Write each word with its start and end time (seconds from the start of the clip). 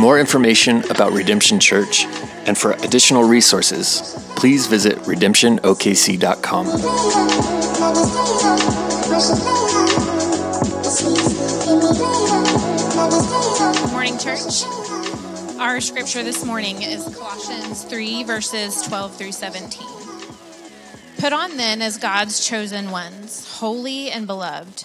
More 0.00 0.18
information 0.18 0.82
about 0.90 1.12
Redemption 1.12 1.60
Church 1.60 2.06
and 2.46 2.56
for 2.56 2.72
additional 2.72 3.22
resources, 3.22 4.16
please 4.34 4.66
visit 4.66 4.96
redemptionokc.com. 5.00 6.66
Good 13.76 13.92
morning, 13.92 14.18
church. 14.18 14.64
Our 15.60 15.82
scripture 15.82 16.22
this 16.22 16.46
morning 16.46 16.80
is 16.80 17.04
Colossians 17.14 17.84
3, 17.84 18.24
verses 18.24 18.80
12 18.82 19.16
through 19.16 19.32
17. 19.32 19.86
Put 21.18 21.34
on 21.34 21.58
then 21.58 21.82
as 21.82 21.98
God's 21.98 22.46
chosen 22.46 22.90
ones, 22.90 23.46
holy 23.58 24.10
and 24.10 24.26
beloved, 24.26 24.84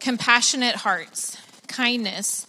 compassionate 0.00 0.74
hearts, 0.74 1.36
kindness, 1.68 2.48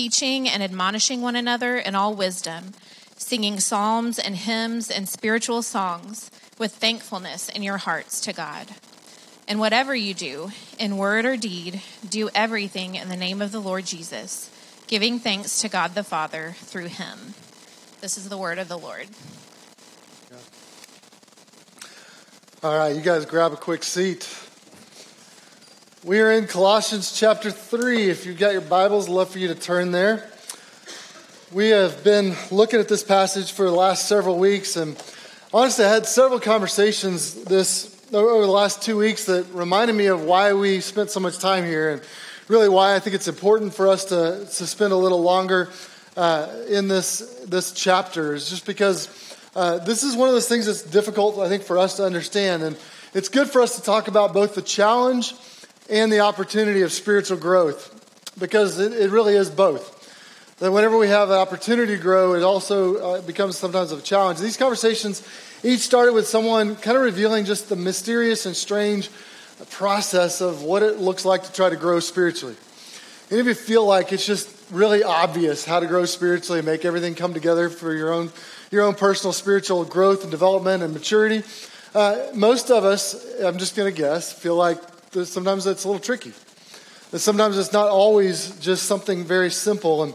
teaching 0.00 0.48
and 0.48 0.62
admonishing 0.62 1.20
one 1.20 1.36
another 1.36 1.76
in 1.76 1.94
all 1.94 2.14
wisdom, 2.14 2.72
singing 3.18 3.60
psalms 3.60 4.18
and 4.18 4.34
hymns 4.34 4.90
and 4.90 5.06
spiritual 5.06 5.60
songs 5.60 6.30
with 6.58 6.72
thankfulness 6.72 7.50
in 7.50 7.62
your 7.62 7.76
hearts 7.76 8.18
to 8.18 8.32
God. 8.32 8.66
And 9.46 9.60
whatever 9.60 9.94
you 9.94 10.14
do, 10.14 10.52
in 10.78 10.96
word 10.96 11.26
or 11.26 11.36
deed, 11.36 11.82
do 12.08 12.30
everything 12.34 12.94
in 12.94 13.10
the 13.10 13.16
name 13.16 13.42
of 13.42 13.52
the 13.52 13.60
Lord 13.60 13.84
Jesus, 13.84 14.50
giving 14.86 15.18
thanks 15.18 15.60
to 15.60 15.68
God 15.68 15.94
the 15.94 16.02
Father 16.02 16.54
through 16.60 16.86
him. 16.86 17.34
This 18.00 18.16
is 18.16 18.30
the 18.30 18.38
word 18.38 18.58
of 18.58 18.68
the 18.68 18.78
Lord. 18.78 19.06
All 22.62 22.74
right, 22.74 22.96
you 22.96 23.02
guys 23.02 23.26
grab 23.26 23.52
a 23.52 23.56
quick 23.56 23.82
seat. 23.82 24.26
We 26.02 26.20
are 26.20 26.32
in 26.32 26.46
Colossians 26.46 27.12
chapter 27.12 27.50
3. 27.50 28.08
If 28.08 28.24
you've 28.24 28.38
got 28.38 28.52
your 28.52 28.62
Bibles, 28.62 29.06
I'd 29.06 29.12
love 29.12 29.28
for 29.28 29.38
you 29.38 29.48
to 29.48 29.54
turn 29.54 29.92
there. 29.92 30.30
We 31.52 31.68
have 31.68 32.02
been 32.02 32.34
looking 32.50 32.80
at 32.80 32.88
this 32.88 33.04
passage 33.04 33.52
for 33.52 33.66
the 33.66 33.76
last 33.76 34.08
several 34.08 34.38
weeks, 34.38 34.76
and 34.76 34.96
honestly, 35.52 35.84
I 35.84 35.90
had 35.90 36.06
several 36.06 36.40
conversations 36.40 37.44
this 37.44 37.94
over 38.14 38.46
the 38.46 38.50
last 38.50 38.80
two 38.80 38.96
weeks 38.96 39.26
that 39.26 39.44
reminded 39.52 39.94
me 39.94 40.06
of 40.06 40.24
why 40.24 40.54
we 40.54 40.80
spent 40.80 41.10
so 41.10 41.20
much 41.20 41.38
time 41.38 41.66
here, 41.66 41.90
and 41.90 42.02
really 42.48 42.70
why 42.70 42.94
I 42.94 42.98
think 42.98 43.14
it's 43.14 43.28
important 43.28 43.74
for 43.74 43.86
us 43.86 44.06
to, 44.06 44.46
to 44.46 44.66
spend 44.66 44.94
a 44.94 44.96
little 44.96 45.20
longer 45.20 45.68
uh, 46.16 46.48
in 46.66 46.88
this 46.88 47.44
this 47.46 47.72
chapter 47.72 48.32
is 48.32 48.48
just 48.48 48.64
because 48.64 49.36
uh, 49.54 49.76
this 49.80 50.02
is 50.02 50.16
one 50.16 50.28
of 50.28 50.34
those 50.34 50.48
things 50.48 50.64
that's 50.64 50.82
difficult, 50.82 51.38
I 51.40 51.50
think, 51.50 51.62
for 51.62 51.76
us 51.76 51.98
to 51.98 52.06
understand, 52.06 52.62
and 52.62 52.78
it's 53.12 53.28
good 53.28 53.50
for 53.50 53.60
us 53.60 53.76
to 53.76 53.82
talk 53.82 54.08
about 54.08 54.32
both 54.32 54.54
the 54.54 54.62
challenge 54.62 55.34
and 55.90 56.12
the 56.12 56.20
opportunity 56.20 56.82
of 56.82 56.92
spiritual 56.92 57.36
growth 57.36 57.96
because 58.38 58.78
it, 58.78 58.92
it 58.92 59.10
really 59.10 59.34
is 59.34 59.50
both. 59.50 59.98
That 60.58 60.72
whenever 60.72 60.96
we 60.96 61.08
have 61.08 61.30
an 61.30 61.36
opportunity 61.36 61.96
to 61.96 62.02
grow, 62.02 62.34
it 62.34 62.42
also 62.42 62.96
uh, 62.96 63.22
becomes 63.22 63.56
sometimes 63.56 63.92
a 63.92 64.00
challenge. 64.00 64.38
These 64.38 64.56
conversations 64.56 65.26
each 65.64 65.80
started 65.80 66.12
with 66.12 66.26
someone 66.26 66.76
kind 66.76 66.96
of 66.96 67.02
revealing 67.02 67.44
just 67.44 67.68
the 67.68 67.76
mysterious 67.76 68.46
and 68.46 68.54
strange 68.54 69.10
process 69.70 70.40
of 70.40 70.62
what 70.62 70.82
it 70.82 70.98
looks 70.98 71.24
like 71.24 71.42
to 71.44 71.52
try 71.52 71.68
to 71.68 71.76
grow 71.76 72.00
spiritually. 72.00 72.56
Any 73.30 73.40
of 73.40 73.46
you 73.46 73.54
feel 73.54 73.84
like 73.84 74.12
it's 74.12 74.26
just 74.26 74.48
really 74.70 75.02
obvious 75.02 75.64
how 75.64 75.80
to 75.80 75.86
grow 75.86 76.04
spiritually 76.04 76.60
and 76.60 76.66
make 76.66 76.84
everything 76.84 77.14
come 77.14 77.34
together 77.34 77.68
for 77.68 77.92
your 77.94 78.12
own, 78.12 78.30
your 78.70 78.82
own 78.82 78.94
personal 78.94 79.32
spiritual 79.32 79.84
growth 79.84 80.22
and 80.22 80.30
development 80.30 80.82
and 80.82 80.92
maturity? 80.92 81.42
Uh, 81.94 82.26
most 82.34 82.70
of 82.70 82.84
us, 82.84 83.40
I'm 83.40 83.58
just 83.58 83.76
going 83.76 83.92
to 83.92 83.96
guess, 83.96 84.32
feel 84.32 84.56
like 84.56 84.78
sometimes 85.12 85.66
it's 85.66 85.84
a 85.84 85.88
little 85.88 86.02
tricky. 86.02 86.32
That 87.10 87.18
sometimes 87.18 87.58
it's 87.58 87.72
not 87.72 87.88
always 87.88 88.56
just 88.60 88.84
something 88.84 89.24
very 89.24 89.50
simple. 89.50 90.04
And 90.04 90.14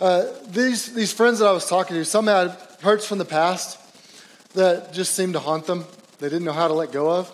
uh, 0.00 0.24
these, 0.48 0.92
these 0.92 1.12
friends 1.12 1.38
that 1.38 1.46
I 1.46 1.52
was 1.52 1.68
talking 1.68 1.96
to, 1.96 2.04
some 2.04 2.26
had 2.26 2.56
hurts 2.82 3.06
from 3.06 3.18
the 3.18 3.24
past 3.24 3.78
that 4.54 4.92
just 4.92 5.14
seemed 5.14 5.34
to 5.34 5.38
haunt 5.38 5.66
them. 5.66 5.84
They 6.18 6.28
didn't 6.28 6.44
know 6.44 6.52
how 6.52 6.68
to 6.68 6.74
let 6.74 6.92
go 6.92 7.10
of. 7.10 7.30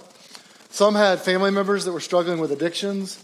Some 0.70 0.94
had 0.94 1.20
family 1.20 1.50
members 1.50 1.86
that 1.86 1.92
were 1.92 2.00
struggling 2.00 2.38
with 2.38 2.52
addictions. 2.52 3.18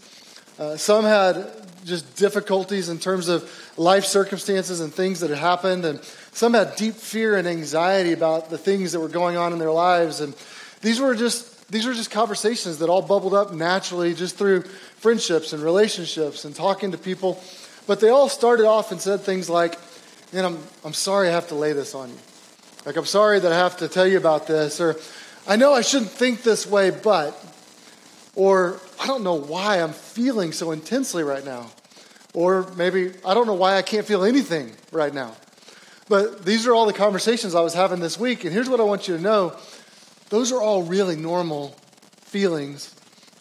Uh, 0.57 0.77
some 0.77 1.05
had 1.05 1.47
just 1.85 2.15
difficulties 2.15 2.89
in 2.89 2.97
terms 2.97 3.27
of 3.27 3.47
life 3.77 4.05
circumstances 4.05 4.81
and 4.81 4.91
things 4.91 5.19
that 5.19 5.29
had 5.29 5.37
happened. 5.37 5.85
And 5.85 6.03
some 6.31 6.55
had 6.55 6.75
deep 6.75 6.95
fear 6.95 7.37
and 7.37 7.47
anxiety 7.47 8.13
about 8.13 8.49
the 8.49 8.57
things 8.57 8.93
that 8.93 8.99
were 8.99 9.09
going 9.09 9.37
on 9.37 9.53
in 9.53 9.59
their 9.59 9.71
lives. 9.71 10.21
And 10.21 10.35
these 10.81 10.99
were 10.99 11.13
just 11.13 11.54
these 11.69 11.85
were 11.85 11.93
just 11.93 12.11
conversations 12.11 12.79
that 12.79 12.89
all 12.89 13.01
bubbled 13.01 13.33
up 13.33 13.53
naturally 13.53 14.13
just 14.13 14.37
through 14.37 14.61
friendships 14.97 15.53
and 15.53 15.63
relationships 15.63 16.45
and 16.45 16.55
talking 16.55 16.91
to 16.91 16.97
people. 16.97 17.41
But 17.87 17.99
they 17.99 18.09
all 18.09 18.29
started 18.29 18.65
off 18.65 18.91
and 18.91 19.01
said 19.01 19.21
things 19.21 19.49
like, 19.49 19.77
Man, 20.35 20.43
I'm, 20.43 20.59
I'm 20.83 20.93
sorry 20.93 21.29
I 21.29 21.31
have 21.31 21.47
to 21.49 21.55
lay 21.55 21.71
this 21.71 21.95
on 21.95 22.09
you. 22.09 22.17
Like, 22.85 22.97
I'm 22.97 23.05
sorry 23.05 23.39
that 23.39 23.51
I 23.51 23.55
have 23.55 23.77
to 23.77 23.87
tell 23.87 24.05
you 24.05 24.17
about 24.17 24.47
this. 24.47 24.81
Or, 24.81 24.97
I 25.47 25.55
know 25.55 25.73
I 25.73 25.79
shouldn't 25.79 26.11
think 26.11 26.43
this 26.43 26.67
way, 26.67 26.89
but. 26.89 27.41
Or, 28.35 28.81
I 28.99 29.07
don't 29.07 29.23
know 29.23 29.35
why 29.35 29.81
I'm 29.81 29.93
feeling 29.93 30.51
so 30.51 30.71
intensely 30.71 31.23
right 31.23 31.45
now. 31.45 31.71
Or 32.33 32.69
maybe, 32.75 33.13
I 33.25 33.33
don't 33.33 33.47
know 33.47 33.53
why 33.53 33.77
I 33.77 33.81
can't 33.81 34.05
feel 34.05 34.25
anything 34.25 34.71
right 34.91 35.13
now. 35.13 35.35
But 36.09 36.43
these 36.43 36.67
are 36.67 36.73
all 36.73 36.85
the 36.85 36.93
conversations 36.93 37.55
I 37.55 37.61
was 37.61 37.73
having 37.73 38.01
this 38.01 38.19
week. 38.19 38.43
And 38.43 38.53
here's 38.53 38.69
what 38.69 38.81
I 38.81 38.83
want 38.83 39.07
you 39.07 39.15
to 39.15 39.23
know 39.23 39.55
those 40.29 40.51
are 40.51 40.61
all 40.61 40.83
really 40.83 41.15
normal 41.15 41.75
feelings 42.21 42.93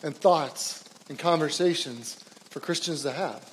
and 0.02 0.14
thoughts 0.14 0.84
and 1.08 1.18
conversations 1.18 2.18
for 2.50 2.60
Christians 2.60 3.02
to 3.02 3.12
have. 3.12 3.50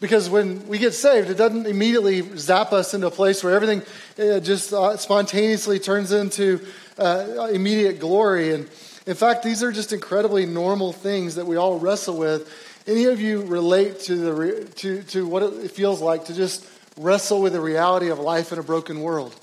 Because 0.00 0.28
when 0.28 0.66
we 0.66 0.78
get 0.78 0.92
saved, 0.92 1.30
it 1.30 1.34
doesn't 1.34 1.66
immediately 1.66 2.20
zap 2.36 2.72
us 2.72 2.94
into 2.94 3.06
a 3.06 3.10
place 3.10 3.44
where 3.44 3.54
everything 3.54 3.82
uh, 4.18 4.40
just 4.40 4.72
uh, 4.72 4.96
spontaneously 4.96 5.78
turns 5.78 6.12
into 6.12 6.66
uh, 6.98 7.48
immediate 7.52 8.00
glory. 8.00 8.52
And 8.52 8.68
in 9.06 9.14
fact, 9.14 9.44
these 9.44 9.62
are 9.62 9.72
just 9.72 9.92
incredibly 9.92 10.46
normal 10.46 10.92
things 10.92 11.36
that 11.36 11.46
we 11.46 11.56
all 11.56 11.78
wrestle 11.78 12.16
with. 12.16 12.52
Any 12.86 13.04
of 13.04 13.20
you 13.20 13.44
relate 13.44 14.00
to, 14.00 14.16
the, 14.16 14.64
to, 14.76 15.02
to 15.04 15.26
what 15.26 15.42
it 15.42 15.70
feels 15.70 16.00
like 16.00 16.26
to 16.26 16.34
just 16.34 16.68
wrestle 16.98 17.40
with 17.40 17.52
the 17.52 17.60
reality 17.60 18.10
of 18.10 18.18
life 18.18 18.52
in 18.52 18.58
a 18.58 18.62
broken 18.62 19.00
world? 19.00 19.34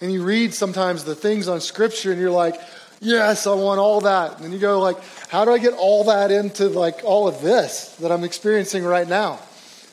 And 0.00 0.12
you 0.12 0.22
read 0.22 0.54
sometimes 0.54 1.04
the 1.04 1.14
things 1.14 1.48
on 1.48 1.60
Scripture, 1.60 2.12
and 2.12 2.20
you're 2.20 2.30
like, 2.30 2.60
yes, 3.00 3.46
I 3.46 3.54
want 3.54 3.80
all 3.80 4.02
that. 4.02 4.36
And 4.36 4.44
then 4.44 4.52
you 4.52 4.58
go 4.58 4.80
like, 4.80 4.96
how 5.28 5.44
do 5.44 5.52
I 5.52 5.58
get 5.58 5.74
all 5.74 6.04
that 6.04 6.30
into 6.30 6.68
like 6.68 7.02
all 7.04 7.28
of 7.28 7.42
this 7.42 7.96
that 7.96 8.12
I'm 8.12 8.24
experiencing 8.24 8.84
right 8.84 9.08
now? 9.08 9.40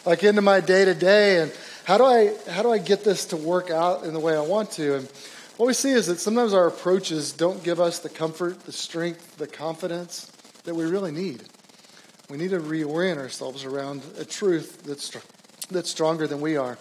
Like 0.06 0.24
into 0.24 0.42
my 0.42 0.62
day 0.62 0.86
to 0.86 0.94
day 0.94 1.42
and 1.42 1.54
how 1.83 1.98
do 1.98 2.06
I 2.06 2.33
how 2.50 2.63
do 2.63 2.71
I 2.71 2.77
get 2.77 3.04
this 3.04 3.25
to 3.27 3.38
work 3.38 3.69
out 3.69 4.04
in 4.04 4.13
the 4.13 4.19
way 4.19 4.36
I 4.36 4.42
want 4.42 4.71
to? 4.71 4.95
And 4.95 5.12
what 5.57 5.68
we 5.68 5.74
see 5.74 5.92
is 5.92 6.07
that 6.07 6.19
sometimes 6.19 6.53
our 6.53 6.68
approaches 6.68 7.33
don't 7.33 7.63
give 7.63 7.80
us 7.80 8.00
the 8.00 8.10
comfort, 8.10 8.63
the 8.65 8.71
strength, 8.71 9.38
the 9.38 9.48
confidence 9.48 10.31
that 10.65 10.75
we 10.75 10.86
really 10.86 11.12
need. 11.12 11.44
We 12.30 12.38
need 12.38 12.50
to 12.51 12.60
reorient 12.60 13.18
ourselves 13.18 13.63
around 13.63 14.03
a 14.19 14.25
truth 14.25 14.83
that's, 14.83 15.15
that's 15.71 15.89
stronger 15.89 16.27
than 16.27 16.42
we 16.42 16.57
are. 16.57 16.77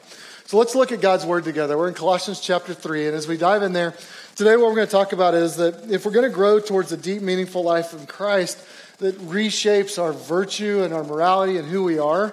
So 0.47 0.59
let's 0.59 0.77
look 0.77 0.93
at 0.93 1.01
God's 1.01 1.27
Word 1.27 1.43
together. 1.43 1.77
We're 1.77 1.89
in 1.89 1.95
Colossians 1.95 2.39
chapter 2.39 2.73
3, 2.73 3.09
and 3.09 3.17
as 3.17 3.27
we 3.27 3.37
dive 3.37 3.65
in 3.65 3.73
there, 3.73 3.95
today 4.37 4.57
what 4.57 4.69
we're 4.69 4.77
going 4.77 4.87
to 4.87 4.93
talk 4.93 5.13
about 5.13 5.35
is 5.35 5.57
that 5.57 5.91
if 5.91 6.07
we're 6.07 6.13
going 6.13 6.29
to 6.29 6.33
grow 6.33 6.61
towards 6.61 6.93
a 6.93 6.97
deep, 6.97 7.21
meaningful 7.21 7.65
life 7.65 7.93
in 7.93 8.07
Christ 8.07 8.65
that 8.99 9.19
reshapes 9.23 10.01
our 10.01 10.13
virtue 10.13 10.85
and 10.85 10.95
our 10.95 11.03
morality 11.03 11.57
and 11.57 11.67
who 11.67 11.83
we 11.83 11.99
are, 11.99 12.33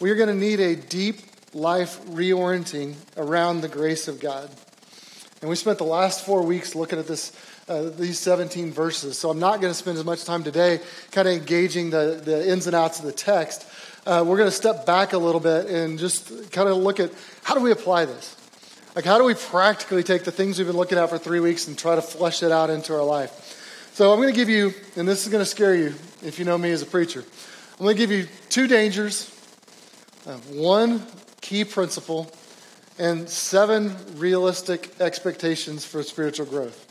we 0.00 0.10
are 0.10 0.16
going 0.16 0.28
to 0.28 0.34
need 0.34 0.58
a 0.58 0.74
deep 0.74 1.18
life 1.54 2.04
reorienting 2.06 2.96
around 3.16 3.60
the 3.60 3.68
grace 3.68 4.08
of 4.08 4.18
God. 4.18 4.50
And 5.40 5.48
we 5.48 5.54
spent 5.54 5.78
the 5.78 5.84
last 5.84 6.26
four 6.26 6.42
weeks 6.42 6.74
looking 6.74 6.98
at 6.98 7.06
this, 7.06 7.32
uh, 7.68 7.90
these 7.90 8.18
17 8.18 8.72
verses. 8.72 9.16
So 9.16 9.30
I'm 9.30 9.38
not 9.38 9.60
going 9.60 9.72
to 9.72 9.78
spend 9.78 9.98
as 9.98 10.04
much 10.04 10.24
time 10.24 10.42
today 10.42 10.80
kind 11.12 11.28
of 11.28 11.34
engaging 11.34 11.90
the, 11.90 12.20
the 12.24 12.50
ins 12.50 12.66
and 12.66 12.74
outs 12.74 12.98
of 12.98 13.04
the 13.04 13.12
text. 13.12 13.69
Uh, 14.10 14.24
we're 14.24 14.36
going 14.36 14.48
to 14.48 14.56
step 14.56 14.84
back 14.84 15.12
a 15.12 15.18
little 15.18 15.40
bit 15.40 15.66
and 15.66 15.96
just 15.96 16.50
kind 16.50 16.68
of 16.68 16.76
look 16.76 16.98
at 16.98 17.12
how 17.44 17.54
do 17.54 17.60
we 17.60 17.70
apply 17.70 18.04
this? 18.04 18.34
Like, 18.96 19.04
how 19.04 19.18
do 19.18 19.24
we 19.24 19.34
practically 19.34 20.02
take 20.02 20.24
the 20.24 20.32
things 20.32 20.58
we've 20.58 20.66
been 20.66 20.76
looking 20.76 20.98
at 20.98 21.08
for 21.10 21.16
three 21.16 21.38
weeks 21.38 21.68
and 21.68 21.78
try 21.78 21.94
to 21.94 22.02
flesh 22.02 22.42
it 22.42 22.50
out 22.50 22.70
into 22.70 22.92
our 22.92 23.04
life? 23.04 23.30
So, 23.94 24.12
I'm 24.12 24.18
going 24.18 24.28
to 24.28 24.34
give 24.34 24.48
you, 24.48 24.74
and 24.96 25.06
this 25.06 25.24
is 25.24 25.30
going 25.30 25.44
to 25.44 25.48
scare 25.48 25.76
you 25.76 25.94
if 26.24 26.40
you 26.40 26.44
know 26.44 26.58
me 26.58 26.72
as 26.72 26.82
a 26.82 26.86
preacher, 26.86 27.24
I'm 27.78 27.84
going 27.84 27.94
to 27.94 28.02
give 28.02 28.10
you 28.10 28.26
two 28.48 28.66
dangers, 28.66 29.30
uh, 30.26 30.38
one 30.54 31.06
key 31.40 31.64
principle, 31.64 32.32
and 32.98 33.30
seven 33.30 33.94
realistic 34.16 34.90
expectations 35.00 35.84
for 35.84 36.02
spiritual 36.02 36.46
growth. 36.46 36.89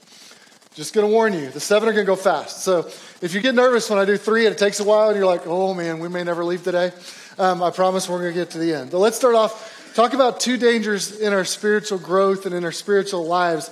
Just 0.79 0.93
to 0.93 1.05
warn 1.05 1.33
you, 1.33 1.49
the 1.49 1.59
seven 1.59 1.89
are 1.89 1.93
to 1.93 2.03
go 2.05 2.15
fast. 2.15 2.63
So, 2.63 2.89
if 3.21 3.33
you 3.33 3.41
get 3.41 3.53
nervous 3.53 3.89
when 3.89 3.99
I 3.99 4.05
do 4.05 4.15
three 4.15 4.45
and 4.45 4.55
it 4.55 4.57
takes 4.57 4.79
a 4.79 4.85
while 4.85 5.09
and 5.09 5.17
you're 5.17 5.25
like, 5.25 5.45
oh 5.45 5.73
man, 5.73 5.99
we 5.99 6.07
may 6.07 6.23
never 6.23 6.45
leave 6.45 6.63
today, 6.63 6.93
um, 7.37 7.61
I 7.61 7.69
promise 7.69 8.07
we're 8.07 8.25
to 8.25 8.33
get 8.33 8.51
to 8.51 8.59
the 8.59 8.73
end. 8.73 8.89
But 8.89 8.99
let's 8.99 9.17
start 9.17 9.35
off 9.35 9.75
Talk 9.93 10.13
about 10.13 10.39
two 10.39 10.55
dangers 10.55 11.19
in 11.19 11.33
our 11.33 11.43
spiritual 11.43 11.97
growth 11.97 12.45
and 12.45 12.55
in 12.55 12.63
our 12.63 12.71
spiritual 12.71 13.25
lives. 13.25 13.69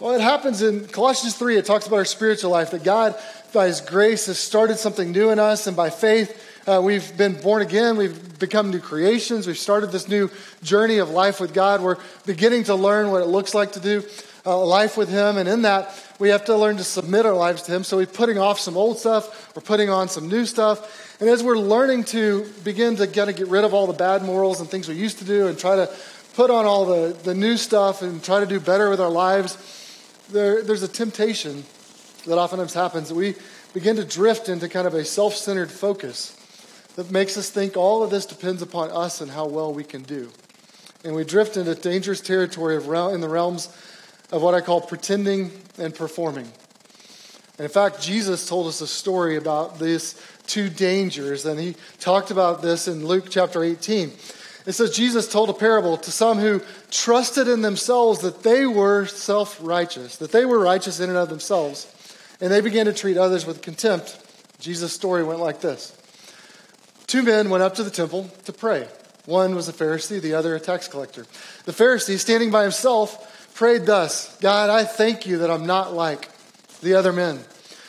Well, 0.00 0.12
it 0.12 0.20
happens 0.20 0.60
in 0.60 0.86
Colossians 0.88 1.36
3, 1.36 1.56
it 1.56 1.64
talks 1.64 1.86
about 1.86 1.96
our 1.96 2.04
spiritual 2.04 2.50
life, 2.50 2.72
that 2.72 2.82
God, 2.82 3.14
by 3.54 3.68
His 3.68 3.80
grace, 3.80 4.26
has 4.26 4.38
started 4.38 4.78
something 4.78 5.12
new 5.12 5.30
in 5.30 5.38
us, 5.38 5.66
and 5.68 5.74
by 5.74 5.88
faith, 5.88 6.46
uh, 6.66 6.80
we've 6.82 7.16
been 7.16 7.40
born 7.40 7.62
again. 7.62 7.96
We've 7.96 8.38
become 8.38 8.70
new 8.70 8.80
creations. 8.80 9.46
We've 9.46 9.56
started 9.56 9.92
this 9.92 10.08
new 10.08 10.30
journey 10.62 10.98
of 10.98 11.10
life 11.10 11.40
with 11.40 11.54
God. 11.54 11.80
We're 11.80 11.96
beginning 12.26 12.64
to 12.64 12.74
learn 12.74 13.10
what 13.10 13.22
it 13.22 13.26
looks 13.26 13.54
like 13.54 13.72
to 13.72 13.80
do 13.80 14.04
uh, 14.44 14.64
life 14.64 14.96
with 14.96 15.08
Him. 15.08 15.36
And 15.36 15.48
in 15.48 15.62
that, 15.62 15.94
we 16.18 16.30
have 16.30 16.44
to 16.46 16.56
learn 16.56 16.76
to 16.76 16.84
submit 16.84 17.26
our 17.26 17.34
lives 17.34 17.62
to 17.62 17.72
Him. 17.72 17.84
So 17.84 17.96
we're 17.96 18.06
putting 18.06 18.38
off 18.38 18.58
some 18.60 18.76
old 18.76 18.98
stuff, 18.98 19.54
we're 19.54 19.62
putting 19.62 19.90
on 19.90 20.08
some 20.08 20.28
new 20.28 20.46
stuff. 20.46 21.20
And 21.20 21.28
as 21.28 21.42
we're 21.42 21.58
learning 21.58 22.04
to 22.04 22.44
begin 22.64 22.96
to 22.96 23.06
kind 23.06 23.30
of 23.30 23.36
get 23.36 23.48
rid 23.48 23.64
of 23.64 23.74
all 23.74 23.86
the 23.86 23.92
bad 23.92 24.22
morals 24.22 24.60
and 24.60 24.68
things 24.68 24.88
we 24.88 24.94
used 24.94 25.18
to 25.18 25.24
do 25.24 25.46
and 25.46 25.58
try 25.58 25.76
to 25.76 25.94
put 26.34 26.50
on 26.50 26.64
all 26.64 26.86
the, 26.86 27.12
the 27.24 27.34
new 27.34 27.56
stuff 27.56 28.02
and 28.02 28.22
try 28.22 28.40
to 28.40 28.46
do 28.46 28.58
better 28.58 28.90
with 28.90 29.00
our 29.00 29.10
lives, 29.10 29.56
there, 30.30 30.62
there's 30.62 30.82
a 30.82 30.88
temptation 30.88 31.64
that 32.26 32.38
oftentimes 32.38 32.74
happens 32.74 33.08
that 33.08 33.14
we 33.14 33.34
begin 33.74 33.96
to 33.96 34.04
drift 34.04 34.48
into 34.48 34.68
kind 34.68 34.86
of 34.86 34.94
a 34.94 35.04
self 35.04 35.34
centered 35.34 35.70
focus 35.70 36.36
that 36.96 37.10
makes 37.10 37.36
us 37.36 37.50
think 37.50 37.76
all 37.76 38.02
of 38.02 38.10
this 38.10 38.26
depends 38.26 38.62
upon 38.62 38.90
us 38.90 39.20
and 39.20 39.30
how 39.30 39.46
well 39.46 39.72
we 39.72 39.84
can 39.84 40.02
do. 40.02 40.30
And 41.04 41.14
we 41.14 41.24
drift 41.24 41.56
into 41.56 41.74
dangerous 41.74 42.20
territory 42.20 42.76
of, 42.76 42.84
in 43.12 43.20
the 43.20 43.28
realms 43.28 43.74
of 44.32 44.42
what 44.42 44.54
I 44.54 44.60
call 44.60 44.80
pretending 44.80 45.52
and 45.78 45.94
performing. 45.94 46.50
And 47.58 47.64
in 47.64 47.68
fact, 47.68 48.02
Jesus 48.02 48.48
told 48.48 48.66
us 48.66 48.80
a 48.80 48.86
story 48.86 49.36
about 49.36 49.78
these 49.78 50.20
two 50.46 50.68
dangers, 50.68 51.44
and 51.44 51.60
he 51.60 51.76
talked 52.00 52.30
about 52.30 52.62
this 52.62 52.88
in 52.88 53.06
Luke 53.06 53.26
chapter 53.30 53.62
18. 53.62 54.10
It 54.64 54.72
says 54.72 54.96
Jesus 54.96 55.30
told 55.30 55.50
a 55.50 55.54
parable 55.54 55.96
to 55.98 56.10
some 56.10 56.38
who 56.38 56.62
trusted 56.90 57.46
in 57.46 57.62
themselves 57.62 58.20
that 58.20 58.42
they 58.42 58.66
were 58.66 59.06
self 59.06 59.58
righteous, 59.60 60.16
that 60.16 60.32
they 60.32 60.44
were 60.44 60.58
righteous 60.58 60.98
in 60.98 61.10
and 61.10 61.18
of 61.18 61.28
themselves, 61.28 61.86
and 62.40 62.50
they 62.50 62.60
began 62.60 62.86
to 62.86 62.92
treat 62.92 63.16
others 63.16 63.44
with 63.44 63.60
contempt. 63.60 64.18
Jesus' 64.58 64.92
story 64.92 65.24
went 65.24 65.40
like 65.40 65.60
this 65.60 65.96
Two 67.06 67.22
men 67.22 67.50
went 67.50 67.62
up 67.62 67.74
to 67.74 67.82
the 67.82 67.90
temple 67.90 68.30
to 68.44 68.52
pray. 68.52 68.88
One 69.26 69.54
was 69.54 69.68
a 69.68 69.72
Pharisee, 69.72 70.20
the 70.20 70.34
other 70.34 70.54
a 70.54 70.60
tax 70.60 70.88
collector. 70.88 71.26
The 71.64 71.72
Pharisee, 71.72 72.18
standing 72.18 72.50
by 72.50 72.62
himself, 72.62 73.41
prayed 73.54 73.86
thus 73.86 74.36
God, 74.38 74.70
I 74.70 74.84
thank 74.84 75.26
you 75.26 75.38
that 75.38 75.50
I'm 75.50 75.66
not 75.66 75.92
like 75.92 76.28
the 76.80 76.94
other 76.94 77.12
men 77.12 77.40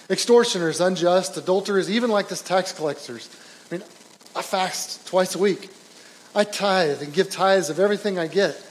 extortioners, 0.10 0.82
unjust, 0.82 1.38
adulterers, 1.38 1.90
even 1.90 2.10
like 2.10 2.28
this 2.28 2.42
tax 2.42 2.72
collectors. 2.72 3.30
I 3.70 3.76
mean, 3.76 3.84
I 4.36 4.42
fast 4.42 5.08
twice 5.08 5.36
a 5.36 5.40
week. 5.40 5.70
I 6.36 6.44
tithe 6.44 7.02
and 7.02 7.14
give 7.14 7.30
tithes 7.30 7.70
of 7.70 7.80
everything 7.80 8.18
I 8.18 8.28
get. 8.28 8.62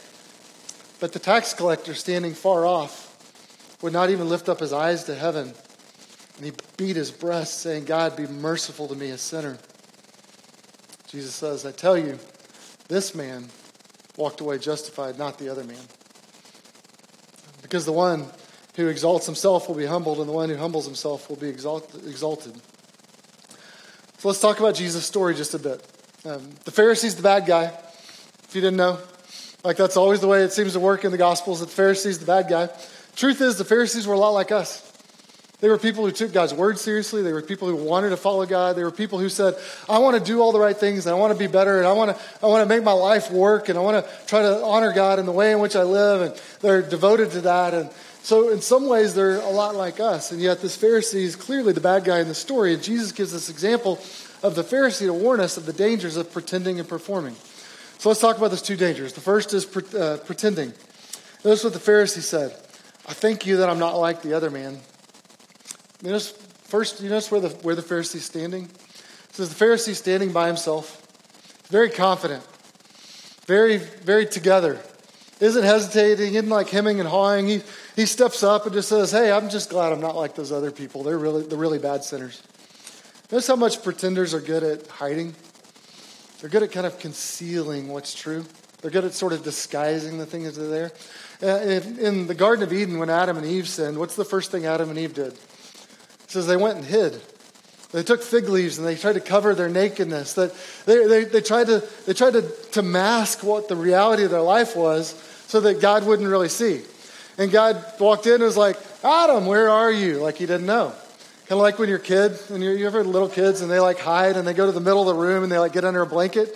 But 1.00 1.12
the 1.12 1.18
tax 1.18 1.54
collector 1.54 1.94
standing 1.94 2.34
far 2.34 2.66
off 2.66 3.08
would 3.82 3.92
not 3.92 4.10
even 4.10 4.28
lift 4.28 4.48
up 4.48 4.60
his 4.60 4.72
eyes 4.72 5.04
to 5.04 5.14
heaven. 5.14 5.52
And 6.36 6.46
he 6.46 6.52
beat 6.76 6.96
his 6.96 7.10
breast, 7.10 7.60
saying, 7.60 7.84
God, 7.84 8.16
be 8.16 8.26
merciful 8.26 8.88
to 8.88 8.94
me, 8.94 9.10
a 9.10 9.18
sinner. 9.18 9.58
Jesus 11.08 11.34
says, 11.34 11.66
I 11.66 11.72
tell 11.72 11.98
you, 11.98 12.18
this 12.88 13.14
man 13.14 13.48
walked 14.16 14.40
away 14.40 14.58
justified, 14.58 15.18
not 15.18 15.38
the 15.38 15.48
other 15.48 15.64
man. 15.64 15.76
Because 17.72 17.86
the 17.86 17.92
one 17.92 18.26
who 18.76 18.88
exalts 18.88 19.24
himself 19.24 19.66
will 19.66 19.74
be 19.74 19.86
humbled, 19.86 20.18
and 20.18 20.28
the 20.28 20.32
one 20.32 20.50
who 20.50 20.58
humbles 20.58 20.84
himself 20.84 21.30
will 21.30 21.36
be 21.36 21.48
exalted. 21.48 22.54
So 24.18 24.28
let's 24.28 24.42
talk 24.42 24.60
about 24.60 24.74
Jesus' 24.74 25.06
story 25.06 25.34
just 25.34 25.54
a 25.54 25.58
bit. 25.58 25.82
Um, 26.26 26.50
the 26.64 26.70
Pharisee's 26.70 27.16
the 27.16 27.22
bad 27.22 27.46
guy, 27.46 27.72
if 28.44 28.50
you 28.52 28.60
didn't 28.60 28.76
know. 28.76 28.98
Like 29.64 29.78
that's 29.78 29.96
always 29.96 30.20
the 30.20 30.28
way 30.28 30.42
it 30.42 30.52
seems 30.52 30.74
to 30.74 30.80
work 30.80 31.06
in 31.06 31.12
the 31.12 31.16
Gospels, 31.16 31.60
that 31.60 31.70
the 31.70 31.74
Pharisee's 31.74 32.18
the 32.18 32.26
bad 32.26 32.46
guy. 32.46 32.68
Truth 33.16 33.40
is, 33.40 33.56
the 33.56 33.64
Pharisees 33.64 34.06
were 34.06 34.12
a 34.12 34.18
lot 34.18 34.32
like 34.32 34.52
us. 34.52 34.91
They 35.62 35.68
were 35.68 35.78
people 35.78 36.04
who 36.04 36.10
took 36.10 36.32
God's 36.32 36.52
word 36.52 36.76
seriously. 36.76 37.22
They 37.22 37.32
were 37.32 37.40
people 37.40 37.68
who 37.68 37.76
wanted 37.76 38.08
to 38.08 38.16
follow 38.16 38.44
God. 38.46 38.74
They 38.74 38.82
were 38.82 38.90
people 38.90 39.20
who 39.20 39.28
said, 39.28 39.54
I 39.88 39.98
want 39.98 40.18
to 40.18 40.22
do 40.22 40.40
all 40.42 40.50
the 40.50 40.58
right 40.58 40.76
things 40.76 41.06
and 41.06 41.14
I 41.14 41.18
want 41.18 41.32
to 41.32 41.38
be 41.38 41.46
better 41.46 41.78
and 41.78 41.86
I 41.86 41.92
want 41.92 42.16
to, 42.16 42.22
I 42.42 42.48
want 42.48 42.68
to 42.68 42.68
make 42.68 42.82
my 42.82 42.92
life 42.92 43.30
work 43.30 43.68
and 43.68 43.78
I 43.78 43.80
want 43.80 44.04
to 44.04 44.26
try 44.26 44.42
to 44.42 44.60
honor 44.64 44.92
God 44.92 45.20
in 45.20 45.24
the 45.24 45.30
way 45.30 45.52
in 45.52 45.60
which 45.60 45.76
I 45.76 45.84
live. 45.84 46.20
And 46.22 46.42
they're 46.62 46.82
devoted 46.82 47.30
to 47.30 47.42
that. 47.42 47.74
And 47.74 47.90
so, 48.24 48.50
in 48.50 48.60
some 48.60 48.88
ways, 48.88 49.14
they're 49.14 49.36
a 49.36 49.50
lot 49.50 49.76
like 49.76 50.00
us. 50.00 50.32
And 50.32 50.40
yet, 50.40 50.60
this 50.60 50.76
Pharisee 50.76 51.22
is 51.22 51.36
clearly 51.36 51.72
the 51.72 51.80
bad 51.80 52.02
guy 52.02 52.18
in 52.18 52.26
the 52.26 52.34
story. 52.34 52.74
And 52.74 52.82
Jesus 52.82 53.12
gives 53.12 53.30
this 53.30 53.48
example 53.48 54.00
of 54.42 54.56
the 54.56 54.64
Pharisee 54.64 55.06
to 55.06 55.12
warn 55.12 55.38
us 55.38 55.56
of 55.56 55.66
the 55.66 55.72
dangers 55.72 56.16
of 56.16 56.32
pretending 56.32 56.80
and 56.80 56.88
performing. 56.88 57.36
So, 57.98 58.08
let's 58.08 58.20
talk 58.20 58.36
about 58.36 58.50
those 58.50 58.62
two 58.62 58.76
dangers. 58.76 59.12
The 59.12 59.20
first 59.20 59.54
is 59.54 59.64
pre- 59.64 59.98
uh, 59.98 60.16
pretending. 60.18 60.72
Notice 61.44 61.62
what 61.62 61.72
the 61.72 61.78
Pharisee 61.78 62.22
said 62.22 62.50
I 63.06 63.12
thank 63.12 63.46
you 63.46 63.58
that 63.58 63.70
I'm 63.70 63.78
not 63.78 63.96
like 63.96 64.22
the 64.22 64.34
other 64.34 64.50
man. 64.50 64.80
You 66.02 66.08
notice, 66.08 66.32
first, 66.64 67.00
you 67.00 67.08
notice 67.08 67.30
where 67.30 67.40
the, 67.40 67.48
where 67.48 67.74
the 67.74 67.82
Pharisee's 67.82 68.24
standing? 68.24 68.64
It 68.64 69.34
says 69.34 69.54
the 69.54 69.64
Pharisee 69.64 69.94
standing 69.94 70.32
by 70.32 70.48
himself, 70.48 71.00
very 71.68 71.90
confident, 71.90 72.44
very, 73.46 73.76
very 73.76 74.26
together 74.26 74.80
isn't 75.42 75.64
hesitating, 75.64 76.34
isn't 76.34 76.48
like 76.48 76.68
hemming 76.68 77.00
and 77.00 77.08
hawing. 77.08 77.48
He, 77.48 77.62
he 77.96 78.06
steps 78.06 78.44
up 78.44 78.64
and 78.64 78.72
just 78.72 78.88
says, 78.88 79.10
Hey, 79.10 79.32
I'm 79.32 79.48
just 79.48 79.70
glad 79.70 79.92
I'm 79.92 80.00
not 80.00 80.14
like 80.14 80.36
those 80.36 80.52
other 80.52 80.70
people. 80.70 81.02
They're 81.02 81.18
really, 81.18 81.42
they're 81.42 81.58
really 81.58 81.80
bad 81.80 82.04
sinners. 82.04 82.40
Notice 83.30 83.48
how 83.48 83.56
much 83.56 83.82
pretenders 83.82 84.34
are 84.34 84.40
good 84.40 84.62
at 84.62 84.86
hiding? 84.86 85.34
They're 86.40 86.50
good 86.50 86.62
at 86.62 86.70
kind 86.70 86.86
of 86.86 86.98
concealing 87.00 87.88
what's 87.88 88.14
true. 88.14 88.44
They're 88.82 88.90
good 88.92 89.04
at 89.04 89.14
sort 89.14 89.32
of 89.32 89.42
disguising 89.42 90.18
the 90.18 90.26
things 90.26 90.54
that 90.54 90.64
are 90.64 90.68
there. 90.68 90.92
Uh, 91.42 91.80
in 92.00 92.28
the 92.28 92.34
Garden 92.34 92.62
of 92.62 92.72
Eden, 92.72 92.98
when 92.98 93.10
Adam 93.10 93.36
and 93.36 93.46
Eve 93.46 93.68
sinned, 93.68 93.98
what's 93.98 94.14
the 94.14 94.24
first 94.24 94.52
thing 94.52 94.66
Adam 94.66 94.90
and 94.90 94.98
Eve 94.98 95.14
did? 95.14 95.36
Says 96.32 96.46
they 96.46 96.56
went 96.56 96.78
and 96.78 96.86
hid. 96.86 97.20
They 97.92 98.02
took 98.02 98.22
fig 98.22 98.48
leaves 98.48 98.78
and 98.78 98.86
they 98.86 98.96
tried 98.96 99.16
to 99.16 99.20
cover 99.20 99.54
their 99.54 99.68
nakedness. 99.68 100.32
That 100.32 100.54
they, 100.86 101.06
they, 101.06 101.24
they 101.24 101.42
tried, 101.42 101.66
to, 101.66 101.86
they 102.06 102.14
tried 102.14 102.32
to, 102.32 102.50
to 102.70 102.80
mask 102.80 103.44
what 103.44 103.68
the 103.68 103.76
reality 103.76 104.24
of 104.24 104.30
their 104.30 104.40
life 104.40 104.74
was 104.74 105.10
so 105.46 105.60
that 105.60 105.82
God 105.82 106.06
wouldn't 106.06 106.26
really 106.26 106.48
see. 106.48 106.80
And 107.36 107.52
God 107.52 107.84
walked 108.00 108.26
in 108.26 108.36
and 108.36 108.44
was 108.44 108.56
like, 108.56 108.78
Adam, 109.04 109.44
where 109.44 109.68
are 109.68 109.92
you? 109.92 110.22
Like 110.22 110.36
he 110.36 110.46
didn't 110.46 110.64
know. 110.64 110.94
Kind 111.40 111.50
of 111.50 111.58
like 111.58 111.78
when 111.78 111.90
you're 111.90 111.98
a 111.98 112.00
kid, 112.00 112.32
and 112.48 112.64
you 112.64 112.86
ever 112.86 113.04
little 113.04 113.28
kids, 113.28 113.60
and 113.60 113.70
they 113.70 113.78
like 113.78 113.98
hide 113.98 114.38
and 114.38 114.48
they 114.48 114.54
go 114.54 114.64
to 114.64 114.72
the 114.72 114.80
middle 114.80 115.02
of 115.02 115.14
the 115.14 115.22
room 115.22 115.42
and 115.42 115.52
they 115.52 115.58
like 115.58 115.74
get 115.74 115.84
under 115.84 116.00
a 116.00 116.06
blanket. 116.06 116.48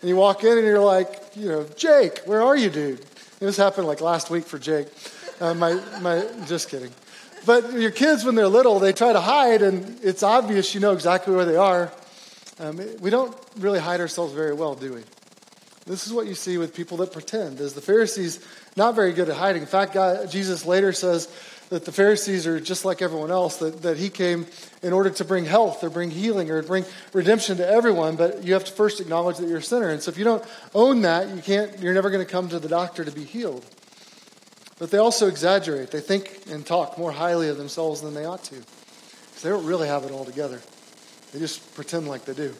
And 0.00 0.08
you 0.08 0.16
walk 0.16 0.42
in 0.42 0.58
and 0.58 0.66
you're 0.66 0.80
like, 0.80 1.36
you 1.36 1.50
know, 1.50 1.66
Jake, 1.76 2.18
where 2.24 2.42
are 2.42 2.56
you, 2.56 2.68
dude? 2.68 3.06
This 3.38 3.56
happened 3.56 3.86
like 3.86 4.00
last 4.00 4.28
week 4.28 4.44
for 4.44 4.58
Jake. 4.58 4.88
Uh, 5.40 5.54
my, 5.54 5.74
my, 6.00 6.26
just 6.48 6.68
kidding. 6.68 6.90
But 7.46 7.72
your 7.72 7.90
kids, 7.90 8.24
when 8.24 8.34
they're 8.34 8.48
little, 8.48 8.78
they 8.78 8.92
try 8.92 9.12
to 9.12 9.20
hide, 9.20 9.62
and 9.62 9.98
it's 10.02 10.22
obvious 10.22 10.74
you 10.74 10.80
know 10.80 10.92
exactly 10.92 11.34
where 11.34 11.44
they 11.44 11.56
are. 11.56 11.90
Um, 12.58 12.78
we 13.00 13.08
don't 13.10 13.34
really 13.56 13.78
hide 13.78 14.00
ourselves 14.00 14.34
very 14.34 14.52
well, 14.52 14.74
do 14.74 14.94
we? 14.94 15.02
This 15.86 16.06
is 16.06 16.12
what 16.12 16.26
you 16.26 16.34
see 16.34 16.58
with 16.58 16.74
people 16.74 16.98
that 16.98 17.12
pretend. 17.12 17.58
Is 17.60 17.72
the 17.72 17.80
Pharisees 17.80 18.44
not 18.76 18.94
very 18.94 19.12
good 19.12 19.28
at 19.28 19.36
hiding? 19.36 19.62
In 19.62 19.68
fact, 19.68 19.94
God, 19.94 20.30
Jesus 20.30 20.66
later 20.66 20.92
says 20.92 21.32
that 21.70 21.84
the 21.84 21.92
Pharisees 21.92 22.46
are 22.46 22.60
just 22.60 22.84
like 22.84 23.00
everyone 23.00 23.30
else, 23.30 23.58
that, 23.58 23.82
that 23.82 23.96
he 23.96 24.10
came 24.10 24.46
in 24.82 24.92
order 24.92 25.08
to 25.08 25.24
bring 25.24 25.46
health 25.46 25.82
or 25.82 25.88
bring 25.88 26.10
healing 26.10 26.50
or 26.50 26.62
bring 26.62 26.84
redemption 27.12 27.56
to 27.56 27.68
everyone, 27.68 28.16
but 28.16 28.44
you 28.44 28.52
have 28.52 28.64
to 28.64 28.72
first 28.72 29.00
acknowledge 29.00 29.38
that 29.38 29.48
you're 29.48 29.58
a 29.58 29.62
sinner. 29.62 29.88
And 29.88 30.02
so 30.02 30.10
if 30.10 30.18
you 30.18 30.24
don't 30.24 30.44
own 30.74 31.02
that, 31.02 31.34
you 31.34 31.40
can't, 31.40 31.78
you're 31.78 31.94
never 31.94 32.10
going 32.10 32.24
to 32.24 32.30
come 32.30 32.48
to 32.50 32.58
the 32.58 32.68
doctor 32.68 33.04
to 33.04 33.12
be 33.12 33.24
healed. 33.24 33.64
But 34.80 34.90
they 34.90 34.98
also 34.98 35.28
exaggerate. 35.28 35.90
They 35.90 36.00
think 36.00 36.46
and 36.50 36.66
talk 36.66 36.98
more 36.98 37.12
highly 37.12 37.48
of 37.48 37.58
themselves 37.58 38.00
than 38.00 38.14
they 38.14 38.24
ought 38.24 38.42
to. 38.44 38.54
Because 38.54 39.42
they 39.42 39.50
don't 39.50 39.66
really 39.66 39.86
have 39.86 40.04
it 40.04 40.10
all 40.10 40.24
together. 40.24 40.60
They 41.32 41.38
just 41.38 41.74
pretend 41.74 42.08
like 42.08 42.24
they 42.24 42.32
do. 42.32 42.54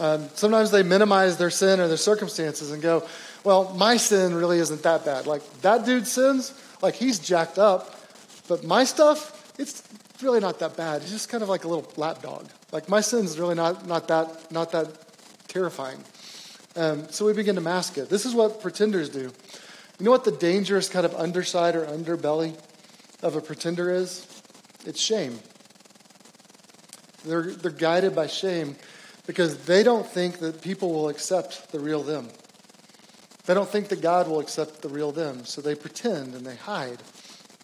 Um, 0.00 0.28
sometimes 0.34 0.72
they 0.72 0.82
minimize 0.82 1.36
their 1.36 1.50
sin 1.50 1.78
or 1.78 1.86
their 1.86 1.96
circumstances 1.96 2.72
and 2.72 2.82
go, 2.82 3.06
well, 3.44 3.72
my 3.74 3.96
sin 3.96 4.34
really 4.34 4.58
isn't 4.58 4.82
that 4.82 5.04
bad. 5.04 5.26
Like, 5.26 5.42
that 5.60 5.86
dude 5.86 6.06
sins, 6.06 6.52
like, 6.82 6.94
he's 6.94 7.18
jacked 7.20 7.58
up, 7.58 7.94
but 8.48 8.64
my 8.64 8.84
stuff, 8.84 9.54
it's 9.58 9.82
really 10.20 10.40
not 10.40 10.58
that 10.58 10.76
bad. 10.76 11.02
It's 11.02 11.10
just 11.10 11.28
kind 11.28 11.42
of 11.42 11.48
like 11.48 11.64
a 11.64 11.68
little 11.68 11.90
lapdog. 11.96 12.48
Like, 12.72 12.88
my 12.88 13.02
sin's 13.02 13.38
really 13.38 13.54
not, 13.54 13.86
not, 13.86 14.08
that, 14.08 14.50
not 14.50 14.72
that 14.72 14.88
terrifying. 15.46 15.98
Um, 16.74 17.08
so 17.10 17.26
we 17.26 17.34
begin 17.34 17.54
to 17.54 17.60
mask 17.60 17.98
it. 17.98 18.08
This 18.08 18.24
is 18.24 18.34
what 18.34 18.62
pretenders 18.62 19.10
do. 19.10 19.30
You 20.02 20.06
know 20.06 20.10
what 20.10 20.24
the 20.24 20.32
dangerous 20.32 20.88
kind 20.88 21.06
of 21.06 21.14
underside 21.14 21.76
or 21.76 21.86
underbelly 21.86 22.58
of 23.22 23.36
a 23.36 23.40
pretender 23.40 23.88
is? 23.88 24.26
It's 24.84 25.00
shame. 25.00 25.38
They're, 27.24 27.52
they're 27.52 27.70
guided 27.70 28.12
by 28.12 28.26
shame 28.26 28.74
because 29.28 29.58
they 29.58 29.84
don't 29.84 30.04
think 30.04 30.40
that 30.40 30.60
people 30.60 30.92
will 30.92 31.08
accept 31.08 31.70
the 31.70 31.78
real 31.78 32.02
them. 32.02 32.30
They 33.46 33.54
don't 33.54 33.68
think 33.68 33.90
that 33.90 34.02
God 34.02 34.26
will 34.26 34.40
accept 34.40 34.82
the 34.82 34.88
real 34.88 35.12
them, 35.12 35.44
so 35.44 35.60
they 35.60 35.76
pretend 35.76 36.34
and 36.34 36.44
they 36.44 36.56
hide 36.56 36.98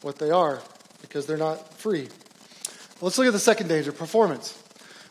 what 0.02 0.20
they 0.20 0.30
are 0.30 0.62
because 1.00 1.26
they're 1.26 1.36
not 1.36 1.74
free. 1.74 2.08
Let's 3.00 3.18
look 3.18 3.26
at 3.26 3.32
the 3.32 3.40
second 3.40 3.66
danger 3.66 3.90
performance. 3.90 4.62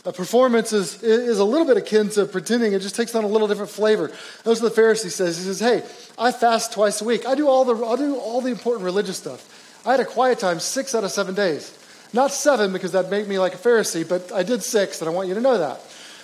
A 0.08 0.14
performance 0.14 0.72
is, 0.72 1.04
is 1.04 1.40
a 1.40 1.44
little 1.44 1.68
bit 1.68 1.76
akin 1.76 2.08
to 2.12 2.26
pretending, 2.26 2.72
it 2.72 2.80
just 2.80 2.96
takes 2.96 3.14
on 3.14 3.26
a 3.26 3.28
little 3.28 3.46
different 3.46 3.70
flavor. 3.70 4.10
Those 4.46 4.64
are 4.64 4.70
the 4.70 4.82
Pharisee 4.82 5.12
says. 5.12 5.38
He 5.38 5.44
says, 5.44 5.60
Hey, 5.60 5.84
I 6.18 6.32
fast 6.32 6.72
twice 6.72 7.02
a 7.02 7.04
week. 7.04 7.26
I 7.26 7.36
do 7.36 7.50
all 7.50 7.66
the, 7.66 7.76
I 7.86 7.98
do 7.98 8.16
all 8.16 8.40
the 8.40 8.50
important 8.50 8.86
religious 8.86 9.18
stuff. 9.18 9.84
I 9.86 9.92
had 9.92 10.00
a 10.00 10.06
quiet 10.06 10.40
time 10.40 10.62
six 10.62 10.96
out 10.96 11.04
of 11.04 11.12
seven 11.12 11.36
days. 11.36 11.78
Not 12.14 12.32
seven 12.32 12.72
because 12.72 12.94
that'd 12.94 13.12
make 13.12 13.28
me 13.28 13.38
like 13.38 13.54
a 13.54 13.58
Pharisee, 13.58 14.08
but 14.08 14.32
I 14.32 14.44
did 14.44 14.64
six, 14.64 15.02
and 15.02 15.10
I 15.10 15.12
want 15.12 15.28
you 15.28 15.34
to 15.34 15.42
know 15.42 15.58
that. 15.58 15.82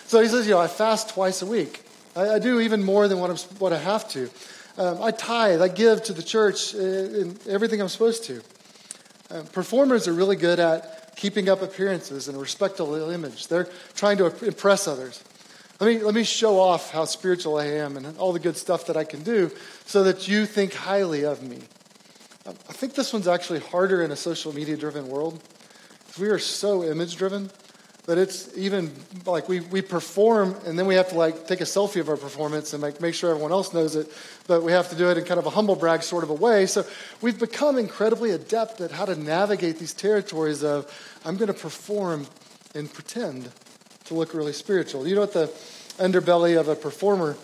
So 0.07 0.21
he 0.21 0.29
says, 0.29 0.47
you 0.47 0.53
know, 0.53 0.61
I 0.61 0.67
fast 0.67 1.09
twice 1.09 1.41
a 1.41 1.45
week. 1.45 1.83
I, 2.15 2.35
I 2.35 2.39
do 2.39 2.61
even 2.61 2.83
more 2.83 3.09
than 3.09 3.19
what, 3.19 3.31
I'm, 3.31 3.37
what 3.59 3.73
I 3.73 3.79
have 3.79 4.07
to. 4.11 4.29
Um, 4.77 5.03
I 5.03 5.11
tithe, 5.11 5.61
I 5.61 5.67
give 5.67 6.03
to 6.03 6.13
the 6.13 6.23
church 6.23 6.73
in 6.73 7.37
everything 7.49 7.81
I'm 7.81 7.89
supposed 7.89 8.23
to. 8.25 8.41
Um, 9.29 9.45
performers 9.47 10.07
are 10.07 10.13
really 10.13 10.37
good 10.37 10.61
at 10.61 11.02
keeping 11.15 11.49
up 11.49 11.61
appearances 11.61 12.27
and 12.27 12.37
a 12.37 12.39
respectable 12.39 13.09
image. 13.09 13.47
They're 13.47 13.69
trying 13.95 14.17
to 14.17 14.45
impress 14.45 14.87
others. 14.87 15.23
Let 15.79 15.87
me, 15.87 16.03
let 16.03 16.15
me 16.15 16.23
show 16.23 16.59
off 16.59 16.91
how 16.91 17.05
spiritual 17.05 17.57
I 17.57 17.65
am 17.65 17.97
and 17.97 18.17
all 18.17 18.31
the 18.31 18.39
good 18.39 18.57
stuff 18.57 18.87
that 18.87 18.97
I 18.97 19.03
can 19.03 19.23
do 19.23 19.51
so 19.85 20.03
that 20.03 20.27
you 20.27 20.45
think 20.45 20.73
highly 20.73 21.25
of 21.25 21.43
me. 21.43 21.59
I 22.45 22.73
think 22.73 22.93
this 22.93 23.13
one's 23.13 23.27
actually 23.27 23.59
harder 23.59 24.03
in 24.03 24.11
a 24.11 24.15
social 24.15 24.53
media 24.53 24.77
driven 24.77 25.07
world. 25.07 25.41
We 26.19 26.27
are 26.27 26.39
so 26.39 26.83
image 26.83 27.15
driven 27.15 27.49
that 28.05 28.17
it's 28.17 28.55
even 28.57 28.91
like 29.25 29.47
we, 29.47 29.61
we 29.61 29.81
perform 29.81 30.55
and 30.65 30.77
then 30.77 30.85
we 30.85 30.95
have 30.95 31.09
to 31.09 31.15
like 31.15 31.47
take 31.47 31.61
a 31.61 31.65
selfie 31.65 32.01
of 32.01 32.09
our 32.09 32.17
performance 32.17 32.73
and 32.73 32.81
make, 32.81 32.99
make 32.99 33.15
sure 33.15 33.29
everyone 33.29 33.51
else 33.51 33.73
knows 33.73 33.95
it 33.95 34.11
but 34.45 34.61
we 34.61 34.73
have 34.73 34.89
to 34.89 34.95
do 34.95 35.09
it 35.09 35.17
in 35.17 35.23
kind 35.23 35.39
of 35.39 35.45
a 35.45 35.49
humble 35.49 35.75
brag 35.75 36.03
sort 36.03 36.23
of 36.23 36.29
a 36.29 36.33
way. 36.33 36.65
So 36.65 36.85
we've 37.21 37.39
become 37.39 37.77
incredibly 37.77 38.31
adept 38.31 38.81
at 38.81 38.91
how 38.91 39.05
to 39.05 39.15
navigate 39.15 39.79
these 39.79 39.93
territories 39.93 40.63
of 40.63 40.91
i'm 41.25 41.37
going 41.37 41.47
to 41.47 41.59
perform 41.59 42.27
and 42.75 42.91
pretend 42.91 43.49
to 44.05 44.13
look 44.13 44.33
really 44.33 44.53
spiritual. 44.53 45.07
You 45.07 45.15
know 45.15 45.21
what 45.21 45.33
the 45.33 45.47
underbelly 45.97 46.59
of 46.59 46.67
a 46.67 46.75
performer 46.75 47.37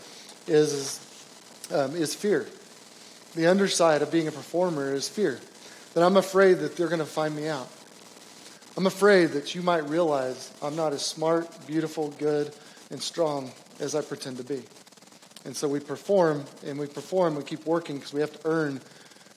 is 0.48 0.74
is, 0.74 1.72
um, 1.72 1.96
is 1.96 2.16
fear. 2.16 2.48
The 3.36 3.48
underside 3.48 4.01
of 4.01 4.12
being 4.12 4.28
a 4.28 4.32
performer 4.32 4.94
is 4.94 5.08
fear. 5.08 5.39
That 5.94 6.04
i'm 6.04 6.18
afraid 6.18 6.60
that 6.60 6.75
they're 6.75 6.88
going 6.88 7.00
to 7.00 7.06
find 7.06 7.36
me 7.36 7.48
out 7.48 7.70
I'm 8.80 8.88
afraid 8.88 9.32
that 9.32 9.56
you 9.56 9.62
might 9.62 9.90
realize 9.90 10.54
I'm 10.62 10.78
not 10.78 10.94
as 10.94 11.06
smart, 11.06 11.50
beautiful, 11.68 12.12
good, 12.12 12.56
and 12.92 13.04
strong 13.04 13.52
as 13.82 13.94
I 13.94 14.02
pretend 14.02 14.38
to 14.38 14.46
be. 14.46 14.62
And 15.44 15.54
so 15.54 15.68
we 15.68 15.82
perform, 15.82 16.46
and 16.66 16.80
we 16.80 16.88
perform, 16.88 17.36
we 17.36 17.44
keep 17.44 17.66
working 17.66 17.98
because 17.98 18.14
we 18.14 18.22
have 18.22 18.32
to 18.32 18.40
earn 18.48 18.80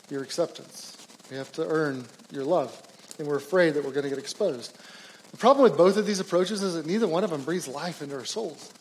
your 0.08 0.22
acceptance. 0.22 0.96
We 1.28 1.36
have 1.38 1.50
to 1.54 1.66
earn 1.66 2.04
your 2.30 2.44
love. 2.44 2.80
And 3.18 3.26
we're 3.26 3.34
afraid 3.34 3.74
that 3.74 3.84
we're 3.84 3.90
going 3.90 4.04
to 4.04 4.10
get 4.10 4.20
exposed. 4.20 4.78
The 5.32 5.38
problem 5.38 5.64
with 5.64 5.76
both 5.76 5.96
of 5.96 6.06
these 6.06 6.20
approaches 6.20 6.62
is 6.62 6.74
that 6.74 6.86
neither 6.86 7.08
one 7.08 7.24
of 7.24 7.30
them 7.30 7.42
breathes 7.42 7.66
life 7.66 8.00
into 8.00 8.14
our 8.14 8.24
souls. 8.24 8.72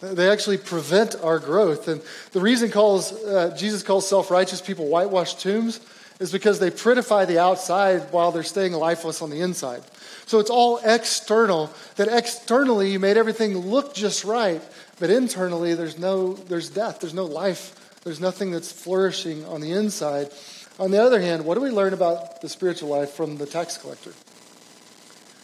They 0.00 0.28
actually 0.28 0.58
prevent 0.58 1.14
our 1.22 1.38
growth. 1.38 1.86
And 1.86 2.02
the 2.32 2.40
reason 2.40 2.72
calls, 2.72 3.12
uh, 3.12 3.54
Jesus 3.56 3.84
calls 3.84 4.08
self 4.08 4.28
righteous 4.32 4.60
people 4.60 4.88
whitewashed 4.88 5.40
tombs 5.40 5.78
is 6.20 6.32
because 6.32 6.58
they 6.58 6.70
prettify 6.70 7.26
the 7.26 7.38
outside 7.38 8.12
while 8.12 8.30
they're 8.30 8.42
staying 8.42 8.72
lifeless 8.72 9.20
on 9.20 9.30
the 9.30 9.40
inside. 9.40 9.82
So 10.26 10.38
it's 10.38 10.50
all 10.50 10.78
external, 10.84 11.70
that 11.96 12.08
externally 12.08 12.92
you 12.92 12.98
made 12.98 13.16
everything 13.16 13.58
look 13.58 13.94
just 13.94 14.24
right, 14.24 14.62
but 14.98 15.10
internally 15.10 15.74
there's 15.74 15.98
no 15.98 16.34
there's 16.34 16.70
death, 16.70 17.00
there's 17.00 17.14
no 17.14 17.24
life, 17.24 18.00
there's 18.04 18.20
nothing 18.20 18.50
that's 18.50 18.72
flourishing 18.72 19.44
on 19.46 19.60
the 19.60 19.72
inside. 19.72 20.30
On 20.78 20.90
the 20.90 21.02
other 21.02 21.20
hand, 21.20 21.44
what 21.44 21.54
do 21.54 21.60
we 21.60 21.70
learn 21.70 21.92
about 21.92 22.40
the 22.40 22.48
spiritual 22.48 22.88
life 22.88 23.10
from 23.10 23.36
the 23.36 23.46
tax 23.46 23.76
collector? 23.76 24.12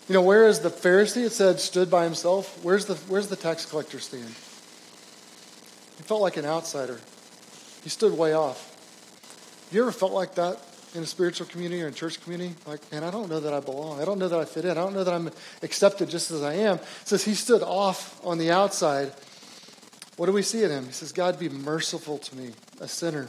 You 0.09 0.15
know, 0.15 0.23
where 0.23 0.49
is 0.49 0.61
the 0.61 0.71
Pharisee? 0.71 1.25
It 1.25 1.33
said 1.33 1.61
stood 1.61 1.89
by 1.91 2.05
himself. 2.05 2.59
Where's 2.65 2.87
the 2.87 2.95
where's 3.07 3.29
the 3.29 3.37
tax 3.37 3.65
collector 3.65 4.01
stand? 4.01 4.25
He 4.25 6.03
felt 6.03 6.21
like 6.21 6.37
an 6.37 6.47
outsider. 6.47 6.99
He 7.85 7.91
stood 7.91 8.17
way 8.17 8.33
off. 8.33 8.70
You 9.73 9.83
ever 9.83 9.93
felt 9.93 10.13
like 10.13 10.35
that 10.35 10.59
in 10.95 11.03
a 11.03 11.07
spiritual 11.07 11.47
community 11.47 11.81
or 11.83 11.87
in 11.87 11.95
church 11.95 12.21
community? 12.23 12.55
Like, 12.67 12.91
man, 12.91 13.05
I 13.05 13.11
don't 13.11 13.29
know 13.29 13.39
that 13.39 13.55
I 13.55 13.61
belong. 13.61 14.01
I 14.01 14.05
don't 14.05 14.19
know 14.19 14.29
that 14.29 14.39
I 14.39 14.45
fit 14.45 14.65
in. 14.65 14.73
I 14.73 14.75
don't 14.75 14.95
know 14.95 15.05
that 15.05 15.15
I'm 15.15 15.31
accepted 15.63 16.11
just 16.11 16.31
as 16.33 16.43
I 16.43 16.55
am. 16.55 16.77
It 16.77 16.85
says 17.05 17.25
he 17.25 17.35
stood 17.35 17.63
off 17.63 18.21
on 18.25 18.39
the 18.39 18.51
outside. 18.51 19.13
What 20.17 20.27
do 20.27 20.33
we 20.33 20.43
see 20.43 20.65
in 20.65 20.71
him? 20.71 20.87
He 20.87 20.93
says, 20.93 21.13
God, 21.13 21.39
be 21.39 21.49
merciful 21.49 22.19
to 22.19 22.37
me, 22.37 22.51
a 22.81 22.89
sinner. 22.89 23.29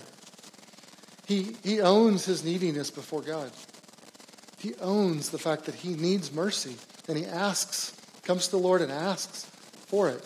He, 1.27 1.55
he 1.63 1.79
owns 1.79 2.25
his 2.25 2.43
neediness 2.43 2.89
before 2.89 3.21
God. 3.21 3.51
He 4.57 4.73
owns 4.81 5.29
the 5.29 5.39
fact 5.39 5.65
that 5.65 5.75
he 5.75 5.89
needs 5.89 6.33
mercy. 6.33 6.75
And 7.07 7.17
he 7.17 7.25
asks, 7.25 7.95
comes 8.23 8.45
to 8.45 8.51
the 8.51 8.57
Lord 8.57 8.81
and 8.81 8.91
asks 8.91 9.45
for 9.87 10.09
it. 10.09 10.25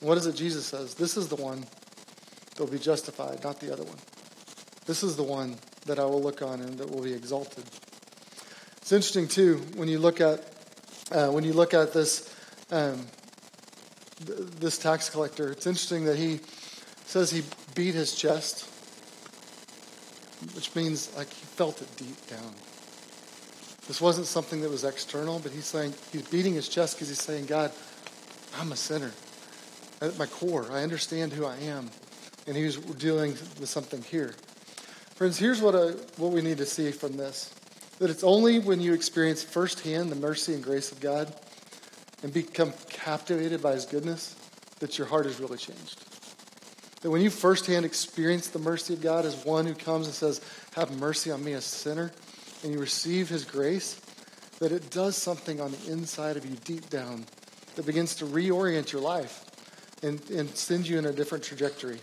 What 0.00 0.18
is 0.18 0.26
it 0.26 0.34
Jesus 0.34 0.66
says? 0.66 0.94
This 0.94 1.16
is 1.16 1.28
the 1.28 1.36
one 1.36 1.60
that 1.60 2.60
will 2.60 2.70
be 2.70 2.78
justified, 2.78 3.42
not 3.42 3.58
the 3.58 3.72
other 3.72 3.84
one. 3.84 3.96
This 4.90 5.04
is 5.04 5.14
the 5.14 5.22
one 5.22 5.56
that 5.86 6.00
I 6.00 6.04
will 6.04 6.20
look 6.20 6.42
on 6.42 6.60
and 6.60 6.76
that 6.78 6.90
will 6.90 7.04
be 7.04 7.12
exalted. 7.12 7.62
It's 8.78 8.90
interesting 8.90 9.28
too 9.28 9.58
when 9.76 9.86
you 9.86 10.00
look 10.00 10.20
at 10.20 10.42
uh, 11.12 11.28
when 11.28 11.44
you 11.44 11.52
look 11.52 11.74
at 11.74 11.92
this 11.92 12.34
um, 12.72 13.06
th- 14.26 14.50
this 14.58 14.78
tax 14.78 15.08
collector. 15.08 15.52
It's 15.52 15.68
interesting 15.68 16.06
that 16.06 16.16
he 16.16 16.40
says 17.04 17.30
he 17.30 17.44
beat 17.76 17.94
his 17.94 18.16
chest, 18.16 18.68
which 20.56 20.74
means 20.74 21.16
like 21.16 21.28
he 21.28 21.46
felt 21.46 21.80
it 21.80 21.96
deep 21.96 22.26
down. 22.26 22.52
This 23.86 24.00
wasn't 24.00 24.26
something 24.26 24.60
that 24.62 24.70
was 24.70 24.82
external, 24.82 25.38
but 25.38 25.52
he's 25.52 25.66
saying 25.66 25.94
he's 26.10 26.26
beating 26.26 26.54
his 26.54 26.68
chest 26.68 26.96
because 26.96 27.06
he's 27.06 27.22
saying, 27.22 27.46
God, 27.46 27.70
I'm 28.58 28.72
a 28.72 28.76
sinner. 28.76 29.12
At 30.00 30.18
my 30.18 30.26
core, 30.26 30.66
I 30.72 30.82
understand 30.82 31.32
who 31.32 31.46
I 31.46 31.58
am. 31.58 31.90
And 32.48 32.56
he 32.56 32.64
was 32.64 32.76
dealing 32.76 33.34
with 33.60 33.68
something 33.68 34.02
here. 34.02 34.34
Friends, 35.20 35.38
here's 35.38 35.60
what, 35.60 35.76
I, 35.76 35.90
what 36.16 36.32
we 36.32 36.40
need 36.40 36.56
to 36.56 36.64
see 36.64 36.90
from 36.92 37.18
this 37.18 37.54
that 37.98 38.08
it's 38.08 38.24
only 38.24 38.58
when 38.58 38.80
you 38.80 38.94
experience 38.94 39.42
firsthand 39.42 40.10
the 40.10 40.16
mercy 40.16 40.54
and 40.54 40.64
grace 40.64 40.92
of 40.92 40.98
God 40.98 41.30
and 42.22 42.32
become 42.32 42.72
captivated 42.88 43.60
by 43.60 43.72
his 43.72 43.84
goodness 43.84 44.34
that 44.78 44.96
your 44.96 45.06
heart 45.06 45.26
is 45.26 45.38
really 45.38 45.58
changed. 45.58 46.02
That 47.02 47.10
when 47.10 47.20
you 47.20 47.28
firsthand 47.28 47.84
experience 47.84 48.48
the 48.48 48.60
mercy 48.60 48.94
of 48.94 49.02
God 49.02 49.26
as 49.26 49.44
one 49.44 49.66
who 49.66 49.74
comes 49.74 50.06
and 50.06 50.14
says, 50.14 50.40
Have 50.74 50.98
mercy 50.98 51.30
on 51.30 51.44
me, 51.44 51.52
a 51.52 51.60
sinner, 51.60 52.12
and 52.62 52.72
you 52.72 52.78
receive 52.78 53.28
his 53.28 53.44
grace, 53.44 54.00
that 54.58 54.72
it 54.72 54.88
does 54.88 55.18
something 55.18 55.60
on 55.60 55.72
the 55.72 55.92
inside 55.92 56.38
of 56.38 56.46
you 56.46 56.56
deep 56.64 56.88
down 56.88 57.26
that 57.74 57.84
begins 57.84 58.14
to 58.14 58.24
reorient 58.24 58.90
your 58.90 59.02
life 59.02 59.44
and, 60.02 60.18
and 60.30 60.48
send 60.56 60.88
you 60.88 60.98
in 60.98 61.04
a 61.04 61.12
different 61.12 61.44
trajectory. 61.44 62.00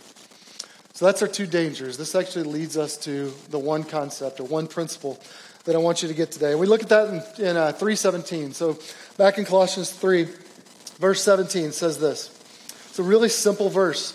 So 0.98 1.04
that's 1.04 1.22
our 1.22 1.28
two 1.28 1.46
dangers. 1.46 1.96
This 1.96 2.16
actually 2.16 2.42
leads 2.42 2.76
us 2.76 2.96
to 3.04 3.32
the 3.50 3.58
one 3.60 3.84
concept 3.84 4.40
or 4.40 4.48
one 4.48 4.66
principle 4.66 5.16
that 5.62 5.76
I 5.76 5.78
want 5.78 6.02
you 6.02 6.08
to 6.08 6.14
get 6.14 6.32
today. 6.32 6.56
We 6.56 6.66
look 6.66 6.82
at 6.82 6.88
that 6.88 7.08
in, 7.38 7.50
in 7.50 7.56
uh, 7.56 7.70
317. 7.70 8.52
So 8.52 8.76
back 9.16 9.38
in 9.38 9.44
Colossians 9.44 9.92
3, 9.92 10.26
verse 10.98 11.22
17 11.22 11.70
says 11.70 12.00
this. 12.00 12.36
It's 12.88 12.98
a 12.98 13.04
really 13.04 13.28
simple 13.28 13.68
verse. 13.68 14.12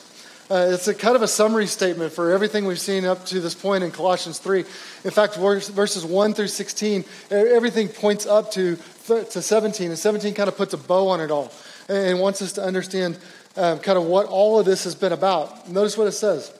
Uh, 0.51 0.71
it's 0.73 0.89
a 0.89 0.93
kind 0.93 1.15
of 1.15 1.21
a 1.21 1.27
summary 1.29 1.67
statement 1.67 2.11
for 2.11 2.33
everything 2.33 2.65
we've 2.65 2.77
seen 2.77 3.05
up 3.05 3.25
to 3.27 3.39
this 3.39 3.55
point 3.55 3.85
in 3.85 3.89
Colossians 3.89 4.39
3. 4.39 4.65
In 5.05 5.11
fact, 5.11 5.37
verses 5.37 6.03
1 6.03 6.33
through 6.33 6.47
16, 6.47 7.05
everything 7.31 7.87
points 7.87 8.25
up 8.25 8.51
to, 8.51 8.77
to 9.07 9.41
17, 9.41 9.87
and 9.87 9.97
17 9.97 10.33
kind 10.33 10.49
of 10.49 10.57
puts 10.57 10.73
a 10.73 10.77
bow 10.77 11.07
on 11.07 11.21
it 11.21 11.31
all 11.31 11.49
and 11.87 12.19
wants 12.19 12.41
us 12.41 12.51
to 12.51 12.61
understand 12.61 13.17
um, 13.55 13.79
kind 13.79 13.97
of 13.97 14.03
what 14.03 14.25
all 14.25 14.59
of 14.59 14.65
this 14.65 14.83
has 14.83 14.95
been 14.95 15.13
about. 15.13 15.69
Notice 15.69 15.97
what 15.97 16.07
it 16.07 16.11
says. 16.11 16.51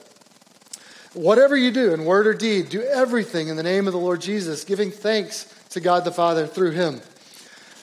Whatever 1.14 1.56
you 1.56 1.70
do 1.70 1.94
in 1.94 2.04
word 2.04 2.26
or 2.26 2.34
deed, 2.34 2.68
do 2.68 2.82
everything 2.82 3.48
in 3.48 3.56
the 3.56 3.62
name 3.62 3.86
of 3.86 3.92
the 3.92 3.98
Lord 3.98 4.20
Jesus, 4.20 4.64
giving 4.64 4.90
thanks 4.90 5.44
to 5.70 5.80
God 5.80 6.04
the 6.04 6.12
Father 6.12 6.46
through 6.46 6.72
him. 6.72 7.00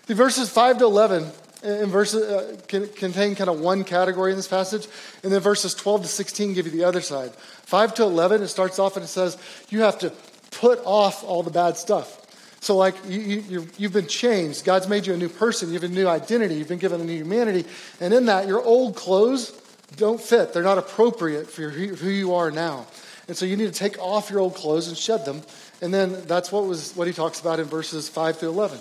The 0.07 0.15
verses 0.15 0.49
5 0.49 0.79
to 0.79 0.85
11 0.85 1.31
in 1.63 1.89
verses 1.89 2.23
uh, 2.23 2.57
contain 2.67 3.35
kind 3.35 3.49
of 3.49 3.59
one 3.59 3.83
category 3.83 4.31
in 4.31 4.37
this 4.37 4.47
passage, 4.47 4.87
and 5.23 5.31
then 5.31 5.39
verses 5.39 5.73
12 5.75 6.03
to 6.03 6.07
16 6.07 6.53
give 6.53 6.65
you 6.65 6.71
the 6.71 6.83
other 6.83 7.01
side. 7.01 7.31
5 7.33 7.93
to 7.95 8.03
11, 8.03 8.41
it 8.41 8.47
starts 8.47 8.79
off 8.79 8.97
and 8.97 9.05
it 9.05 9.09
says 9.09 9.37
you 9.69 9.81
have 9.81 9.99
to 9.99 10.11
put 10.51 10.79
off 10.83 11.23
all 11.23 11.43
the 11.43 11.51
bad 11.51 11.77
stuff. 11.77 12.17
So, 12.61 12.77
like, 12.77 12.95
you, 13.07 13.19
you, 13.19 13.67
you've 13.77 13.93
been 13.93 14.07
changed. 14.07 14.65
God's 14.65 14.87
made 14.87 15.07
you 15.07 15.15
a 15.15 15.17
new 15.17 15.29
person. 15.29 15.69
You 15.69 15.79
have 15.79 15.83
a 15.83 15.87
new 15.87 16.07
identity. 16.07 16.55
You've 16.55 16.67
been 16.67 16.77
given 16.77 17.01
a 17.01 17.03
new 17.03 17.15
humanity. 17.15 17.67
And 17.99 18.13
in 18.13 18.27
that, 18.27 18.47
your 18.47 18.61
old 18.61 18.95
clothes 18.95 19.51
don't 19.95 20.21
fit. 20.21 20.53
They're 20.53 20.61
not 20.61 20.77
appropriate 20.77 21.49
for 21.49 21.69
who 21.69 22.09
you 22.09 22.35
are 22.35 22.51
now. 22.51 22.85
And 23.27 23.37
so 23.37 23.45
you 23.45 23.55
need 23.55 23.71
to 23.71 23.79
take 23.79 23.99
off 23.99 24.29
your 24.29 24.39
old 24.39 24.55
clothes 24.55 24.87
and 24.87 24.97
shed 24.97 25.25
them. 25.25 25.41
And 25.81 25.93
then 25.93 26.25
that's 26.25 26.51
what, 26.51 26.65
was, 26.65 26.93
what 26.95 27.07
he 27.07 27.13
talks 27.13 27.39
about 27.39 27.59
in 27.59 27.65
verses 27.65 28.09
5 28.09 28.39
through 28.39 28.49
11. 28.49 28.79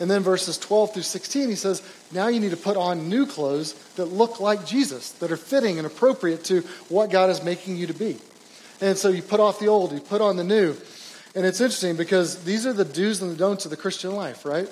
And 0.00 0.10
then 0.10 0.22
verses 0.22 0.58
12 0.58 0.94
through 0.94 1.02
16, 1.02 1.48
he 1.48 1.54
says, 1.56 1.82
now 2.12 2.28
you 2.28 2.38
need 2.38 2.52
to 2.52 2.56
put 2.56 2.76
on 2.76 3.08
new 3.08 3.26
clothes 3.26 3.72
that 3.96 4.06
look 4.06 4.40
like 4.40 4.64
Jesus, 4.64 5.10
that 5.12 5.32
are 5.32 5.36
fitting 5.36 5.78
and 5.78 5.86
appropriate 5.86 6.44
to 6.44 6.60
what 6.88 7.10
God 7.10 7.30
is 7.30 7.42
making 7.42 7.76
you 7.76 7.88
to 7.88 7.94
be. 7.94 8.18
And 8.80 8.96
so 8.96 9.08
you 9.08 9.22
put 9.22 9.40
off 9.40 9.58
the 9.58 9.66
old, 9.66 9.92
you 9.92 10.00
put 10.00 10.20
on 10.20 10.36
the 10.36 10.44
new. 10.44 10.76
And 11.34 11.44
it's 11.44 11.60
interesting 11.60 11.96
because 11.96 12.44
these 12.44 12.64
are 12.66 12.72
the 12.72 12.84
do's 12.84 13.20
and 13.22 13.32
the 13.32 13.36
don'ts 13.36 13.64
of 13.64 13.70
the 13.70 13.76
Christian 13.76 14.14
life, 14.14 14.44
right? 14.44 14.68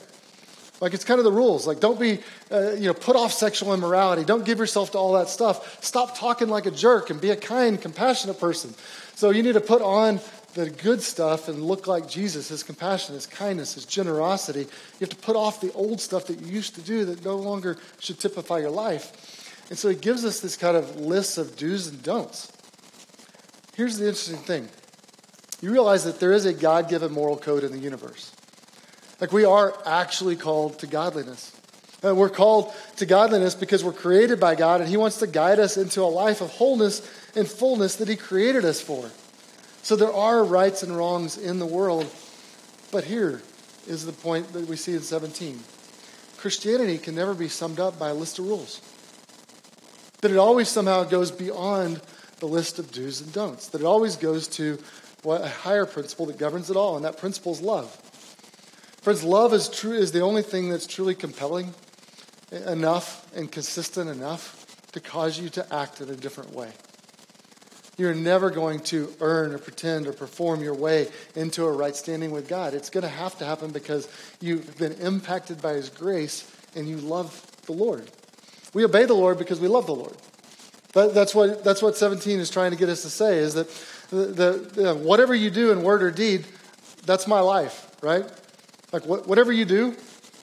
Like 0.80 0.94
it's 0.94 1.04
kind 1.04 1.18
of 1.18 1.24
the 1.24 1.32
rules. 1.32 1.66
Like 1.66 1.80
don't 1.80 1.98
be, 1.98 2.20
uh, 2.50 2.72
you 2.72 2.86
know, 2.86 2.94
put 2.94 3.16
off 3.16 3.32
sexual 3.32 3.72
immorality. 3.72 4.24
Don't 4.24 4.44
give 4.44 4.58
yourself 4.58 4.92
to 4.92 4.98
all 4.98 5.14
that 5.14 5.28
stuff. 5.28 5.82
Stop 5.82 6.18
talking 6.18 6.48
like 6.48 6.66
a 6.66 6.70
jerk 6.70 7.10
and 7.10 7.20
be 7.20 7.30
a 7.30 7.36
kind, 7.36 7.80
compassionate 7.80 8.38
person. 8.38 8.74
So 9.14 9.30
you 9.30 9.42
need 9.42 9.54
to 9.54 9.60
put 9.60 9.80
on 9.80 10.20
the 10.54 10.70
good 10.70 11.02
stuff 11.02 11.48
and 11.48 11.62
look 11.62 11.86
like 11.86 12.08
Jesus, 12.08 12.48
his 12.48 12.62
compassion, 12.62 13.14
his 13.14 13.26
kindness, 13.26 13.74
his 13.74 13.84
generosity. 13.84 14.60
You 14.60 14.68
have 15.00 15.10
to 15.10 15.16
put 15.16 15.36
off 15.36 15.60
the 15.60 15.72
old 15.72 16.00
stuff 16.00 16.26
that 16.26 16.40
you 16.40 16.46
used 16.46 16.74
to 16.74 16.82
do 16.82 17.04
that 17.06 17.24
no 17.24 17.36
longer 17.36 17.76
should 18.00 18.18
typify 18.18 18.58
your 18.58 18.70
life. 18.70 19.66
And 19.68 19.78
so 19.78 19.88
he 19.88 19.96
gives 19.96 20.24
us 20.24 20.40
this 20.40 20.56
kind 20.56 20.76
of 20.76 20.96
list 20.96 21.38
of 21.38 21.56
do's 21.56 21.86
and 21.88 22.02
don'ts. 22.02 22.52
Here's 23.76 23.98
the 23.98 24.06
interesting 24.08 24.36
thing 24.36 24.68
you 25.60 25.70
realize 25.70 26.04
that 26.04 26.20
there 26.20 26.32
is 26.32 26.44
a 26.44 26.52
God 26.52 26.88
given 26.88 27.12
moral 27.12 27.36
code 27.36 27.64
in 27.64 27.72
the 27.72 27.78
universe. 27.78 28.35
Like 29.20 29.32
we 29.32 29.44
are 29.44 29.74
actually 29.86 30.36
called 30.36 30.78
to 30.80 30.86
godliness. 30.86 31.52
Uh, 32.04 32.14
we're 32.14 32.28
called 32.28 32.74
to 32.96 33.06
godliness 33.06 33.54
because 33.54 33.82
we're 33.82 33.92
created 33.92 34.38
by 34.38 34.54
God 34.54 34.80
and 34.80 34.90
He 34.90 34.96
wants 34.96 35.18
to 35.18 35.26
guide 35.26 35.58
us 35.58 35.76
into 35.76 36.02
a 36.02 36.04
life 36.04 36.40
of 36.40 36.50
wholeness 36.50 37.00
and 37.34 37.48
fullness 37.48 37.96
that 37.96 38.08
He 38.08 38.16
created 38.16 38.64
us 38.64 38.80
for. 38.80 39.10
So 39.82 39.96
there 39.96 40.12
are 40.12 40.44
rights 40.44 40.82
and 40.82 40.96
wrongs 40.96 41.38
in 41.38 41.58
the 41.58 41.66
world, 41.66 42.10
but 42.92 43.04
here 43.04 43.40
is 43.86 44.04
the 44.04 44.12
point 44.12 44.52
that 44.52 44.66
we 44.66 44.76
see 44.76 44.92
in 44.92 45.00
17. 45.00 45.60
Christianity 46.36 46.98
can 46.98 47.14
never 47.14 47.34
be 47.34 47.48
summed 47.48 47.80
up 47.80 47.98
by 47.98 48.10
a 48.10 48.14
list 48.14 48.38
of 48.38 48.46
rules. 48.46 48.82
That 50.20 50.32
it 50.32 50.36
always 50.36 50.68
somehow 50.68 51.04
goes 51.04 51.30
beyond 51.30 52.02
the 52.40 52.46
list 52.46 52.78
of 52.78 52.90
do's 52.92 53.20
and 53.20 53.32
don'ts. 53.32 53.68
That 53.68 53.80
it 53.80 53.84
always 53.86 54.16
goes 54.16 54.48
to 54.48 54.78
what 55.22 55.42
a 55.42 55.48
higher 55.48 55.86
principle 55.86 56.26
that 56.26 56.38
governs 56.38 56.68
it 56.70 56.76
all, 56.76 56.96
and 56.96 57.04
that 57.04 57.18
principle 57.18 57.52
is 57.52 57.60
love. 57.60 57.96
Friends, 59.06 59.22
love 59.22 59.54
is 59.54 59.68
true 59.68 59.92
is 59.92 60.10
the 60.10 60.22
only 60.22 60.42
thing 60.42 60.68
that's 60.68 60.84
truly 60.84 61.14
compelling 61.14 61.72
enough 62.50 63.24
and 63.36 63.48
consistent 63.52 64.10
enough 64.10 64.66
to 64.90 64.98
cause 64.98 65.38
you 65.38 65.48
to 65.50 65.72
act 65.72 66.00
in 66.00 66.10
a 66.10 66.16
different 66.16 66.52
way. 66.52 66.72
You're 67.96 68.14
never 68.14 68.50
going 68.50 68.80
to 68.80 69.14
earn 69.20 69.52
or 69.52 69.58
pretend 69.58 70.08
or 70.08 70.12
perform 70.12 70.60
your 70.60 70.74
way 70.74 71.06
into 71.36 71.66
a 71.66 71.70
right 71.70 71.94
standing 71.94 72.32
with 72.32 72.48
God. 72.48 72.74
It's 72.74 72.90
going 72.90 73.02
to 73.02 73.08
have 73.08 73.38
to 73.38 73.44
happen 73.44 73.70
because 73.70 74.08
you've 74.40 74.76
been 74.76 74.94
impacted 74.94 75.62
by 75.62 75.74
His 75.74 75.88
grace 75.88 76.52
and 76.74 76.88
you 76.88 76.96
love 76.96 77.46
the 77.66 77.74
Lord. 77.74 78.10
We 78.74 78.84
obey 78.84 79.04
the 79.04 79.14
Lord 79.14 79.38
because 79.38 79.60
we 79.60 79.68
love 79.68 79.86
the 79.86 79.94
Lord. 79.94 80.16
that's, 80.94 81.32
what, 81.32 81.62
that's 81.62 81.80
what 81.80 81.96
17 81.96 82.40
is 82.40 82.50
trying 82.50 82.72
to 82.72 82.76
get 82.76 82.88
us 82.88 83.02
to 83.02 83.10
say 83.10 83.38
is 83.38 83.54
that 83.54 83.68
the, 84.10 84.68
the, 84.74 84.94
whatever 84.96 85.32
you 85.32 85.50
do 85.50 85.70
in 85.70 85.84
word 85.84 86.02
or 86.02 86.10
deed, 86.10 86.44
that's 87.04 87.28
my 87.28 87.38
life, 87.38 87.88
right? 88.02 88.28
Like 88.92 89.06
what, 89.06 89.26
whatever 89.26 89.52
you 89.52 89.64
do, 89.64 89.96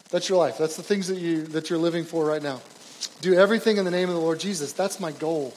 that's 0.09 0.29
your 0.29 0.37
life. 0.37 0.57
That's 0.57 0.75
the 0.75 0.83
things 0.83 1.07
that 1.07 1.17
you 1.17 1.43
that 1.47 1.69
you're 1.69 1.79
living 1.79 2.03
for 2.03 2.25
right 2.25 2.43
now. 2.43 2.61
Do 3.21 3.33
everything 3.33 3.77
in 3.77 3.85
the 3.85 3.91
name 3.91 4.09
of 4.09 4.15
the 4.15 4.21
Lord 4.21 4.39
Jesus. 4.39 4.73
That's 4.73 4.99
my 4.99 5.11
goal. 5.11 5.53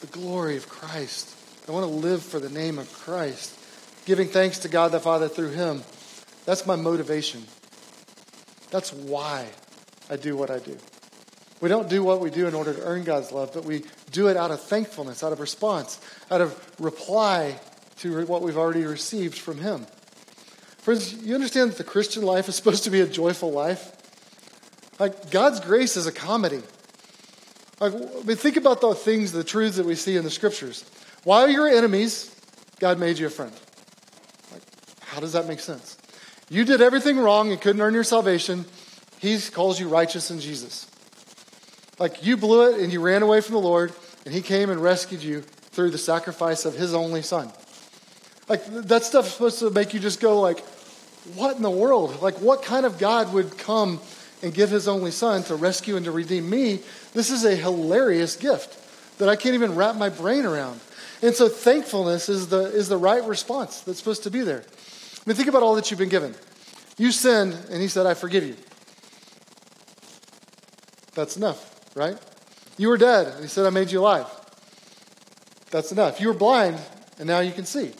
The 0.00 0.06
glory 0.06 0.56
of 0.56 0.68
Christ. 0.68 1.36
I 1.68 1.72
want 1.72 1.84
to 1.84 1.92
live 1.92 2.22
for 2.22 2.40
the 2.40 2.48
name 2.48 2.78
of 2.78 2.92
Christ. 2.92 3.56
Giving 4.06 4.28
thanks 4.28 4.60
to 4.60 4.68
God 4.68 4.92
the 4.92 4.98
Father 5.00 5.28
through 5.28 5.50
him. 5.50 5.82
That's 6.46 6.66
my 6.66 6.74
motivation. 6.74 7.44
That's 8.70 8.92
why 8.92 9.46
I 10.08 10.16
do 10.16 10.36
what 10.36 10.50
I 10.50 10.58
do. 10.58 10.76
We 11.60 11.68
don't 11.68 11.88
do 11.88 12.02
what 12.02 12.20
we 12.20 12.30
do 12.30 12.46
in 12.48 12.54
order 12.54 12.72
to 12.72 12.82
earn 12.82 13.04
God's 13.04 13.30
love, 13.30 13.52
but 13.52 13.64
we 13.64 13.84
do 14.10 14.28
it 14.28 14.36
out 14.36 14.50
of 14.50 14.60
thankfulness, 14.62 15.22
out 15.22 15.32
of 15.32 15.40
response, 15.40 16.00
out 16.30 16.40
of 16.40 16.58
reply 16.80 17.60
to 17.98 18.24
what 18.24 18.42
we've 18.42 18.56
already 18.56 18.84
received 18.84 19.38
from 19.38 19.58
Him. 19.58 19.86
Friends, 20.82 21.12
you 21.12 21.34
understand 21.34 21.70
that 21.70 21.78
the 21.78 21.84
Christian 21.84 22.22
life 22.22 22.48
is 22.48 22.56
supposed 22.56 22.84
to 22.84 22.90
be 22.90 23.00
a 23.00 23.06
joyful 23.06 23.52
life? 23.52 23.92
Like, 24.98 25.30
God's 25.30 25.60
grace 25.60 25.96
is 25.96 26.06
a 26.06 26.12
comedy. 26.12 26.62
Like, 27.80 27.94
I 27.94 28.22
mean, 28.24 28.36
think 28.36 28.56
about 28.56 28.80
the 28.80 28.94
things, 28.94 29.32
the 29.32 29.44
truths 29.44 29.76
that 29.76 29.86
we 29.86 29.94
see 29.94 30.16
in 30.16 30.24
the 30.24 30.30
scriptures. 30.30 30.84
While 31.24 31.48
you're 31.48 31.68
enemies, 31.68 32.34
God 32.78 32.98
made 32.98 33.18
you 33.18 33.26
a 33.26 33.30
friend. 33.30 33.52
Like, 34.52 34.62
how 35.00 35.20
does 35.20 35.34
that 35.34 35.46
make 35.46 35.60
sense? 35.60 35.96
You 36.48 36.64
did 36.64 36.80
everything 36.82 37.18
wrong 37.18 37.52
and 37.52 37.60
couldn't 37.60 37.80
earn 37.80 37.94
your 37.94 38.04
salvation. 38.04 38.64
He 39.20 39.38
calls 39.38 39.78
you 39.78 39.88
righteous 39.88 40.30
in 40.30 40.40
Jesus. 40.40 40.90
Like 41.98 42.24
you 42.24 42.38
blew 42.38 42.72
it 42.72 42.80
and 42.80 42.90
you 42.92 43.00
ran 43.00 43.22
away 43.22 43.42
from 43.42 43.54
the 43.54 43.60
Lord, 43.60 43.92
and 44.24 44.34
He 44.34 44.40
came 44.40 44.70
and 44.70 44.82
rescued 44.82 45.22
you 45.22 45.42
through 45.42 45.90
the 45.90 45.98
sacrifice 45.98 46.64
of 46.64 46.74
His 46.74 46.94
only 46.94 47.22
Son. 47.22 47.52
Like 48.50 48.66
that 48.66 49.04
stuff 49.04 49.26
is 49.26 49.32
supposed 49.32 49.58
to 49.60 49.70
make 49.70 49.94
you 49.94 50.00
just 50.00 50.20
go 50.20 50.40
like, 50.40 50.60
what 51.34 51.56
in 51.56 51.62
the 51.62 51.70
world? 51.70 52.20
Like 52.20 52.38
what 52.40 52.62
kind 52.62 52.84
of 52.84 52.98
God 52.98 53.32
would 53.32 53.56
come 53.56 54.00
and 54.42 54.52
give 54.52 54.68
His 54.68 54.86
only 54.86 55.10
Son 55.10 55.42
to 55.44 55.54
rescue 55.54 55.96
and 55.96 56.04
to 56.04 56.10
redeem 56.10 56.50
me? 56.50 56.80
This 57.14 57.30
is 57.30 57.46
a 57.46 57.56
hilarious 57.56 58.36
gift 58.36 58.76
that 59.18 59.30
I 59.30 59.36
can't 59.36 59.54
even 59.54 59.74
wrap 59.74 59.96
my 59.96 60.10
brain 60.10 60.44
around. 60.44 60.80
And 61.22 61.34
so 61.34 61.48
thankfulness 61.48 62.28
is 62.28 62.48
the, 62.48 62.64
is 62.64 62.88
the 62.88 62.98
right 62.98 63.24
response 63.24 63.80
that's 63.80 63.98
supposed 63.98 64.24
to 64.24 64.30
be 64.30 64.42
there. 64.42 64.64
I 64.66 65.22
mean, 65.24 65.36
think 65.36 65.48
about 65.48 65.62
all 65.62 65.74
that 65.76 65.90
you've 65.90 65.98
been 65.98 66.10
given. 66.10 66.34
You 66.98 67.12
sinned, 67.12 67.56
and 67.70 67.80
he 67.80 67.88
said, 67.88 68.04
I 68.04 68.12
forgive 68.12 68.44
you. 68.44 68.56
That's 71.14 71.38
enough 71.38 71.70
right? 71.94 72.16
You 72.76 72.88
were 72.88 72.96
dead, 72.96 73.28
and 73.28 73.42
he 73.42 73.48
said, 73.48 73.66
I 73.66 73.70
made 73.70 73.90
you 73.90 74.00
alive. 74.00 74.26
That's 75.70 75.92
enough. 75.92 76.20
You 76.20 76.28
were 76.28 76.34
blind, 76.34 76.80
and 77.18 77.26
now 77.26 77.40
you 77.40 77.52
can 77.52 77.64
see. 77.64 77.92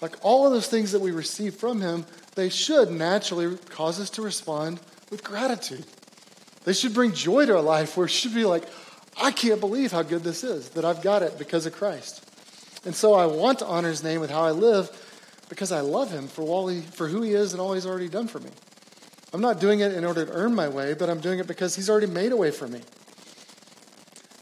Like 0.00 0.16
all 0.22 0.46
of 0.46 0.52
those 0.52 0.68
things 0.68 0.92
that 0.92 1.00
we 1.00 1.10
receive 1.10 1.54
from 1.54 1.80
him, 1.80 2.06
they 2.34 2.48
should 2.48 2.90
naturally 2.90 3.56
cause 3.68 4.00
us 4.00 4.10
to 4.10 4.22
respond 4.22 4.80
with 5.10 5.22
gratitude. 5.22 5.84
They 6.64 6.72
should 6.72 6.94
bring 6.94 7.12
joy 7.12 7.46
to 7.46 7.56
our 7.56 7.62
life 7.62 7.96
where 7.96 8.06
it 8.06 8.10
should 8.10 8.34
be 8.34 8.44
like, 8.44 8.64
I 9.20 9.30
can't 9.30 9.60
believe 9.60 9.92
how 9.92 10.02
good 10.02 10.22
this 10.22 10.44
is, 10.44 10.70
that 10.70 10.84
I've 10.84 11.02
got 11.02 11.22
it 11.22 11.38
because 11.38 11.66
of 11.66 11.74
Christ. 11.74 12.24
And 12.84 12.94
so 12.94 13.12
I 13.14 13.26
want 13.26 13.58
to 13.58 13.66
honor 13.66 13.88
his 13.88 14.02
name 14.02 14.20
with 14.20 14.30
how 14.30 14.42
I 14.42 14.52
live 14.52 14.90
because 15.48 15.72
I 15.72 15.80
love 15.80 16.10
him 16.10 16.28
for, 16.28 16.42
all 16.42 16.68
he, 16.68 16.80
for 16.80 17.08
who 17.08 17.22
he 17.22 17.32
is 17.32 17.52
and 17.52 17.60
all 17.60 17.74
he's 17.74 17.86
already 17.86 18.08
done 18.08 18.28
for 18.28 18.38
me. 18.38 18.50
I'm 19.32 19.40
not 19.40 19.60
doing 19.60 19.80
it 19.80 19.92
in 19.92 20.04
order 20.04 20.24
to 20.24 20.32
earn 20.32 20.54
my 20.54 20.68
way, 20.68 20.94
but 20.94 21.10
I'm 21.10 21.20
doing 21.20 21.38
it 21.38 21.46
because 21.46 21.76
he's 21.76 21.90
already 21.90 22.06
made 22.06 22.32
a 22.32 22.36
way 22.36 22.50
for 22.50 22.66
me. 22.66 22.80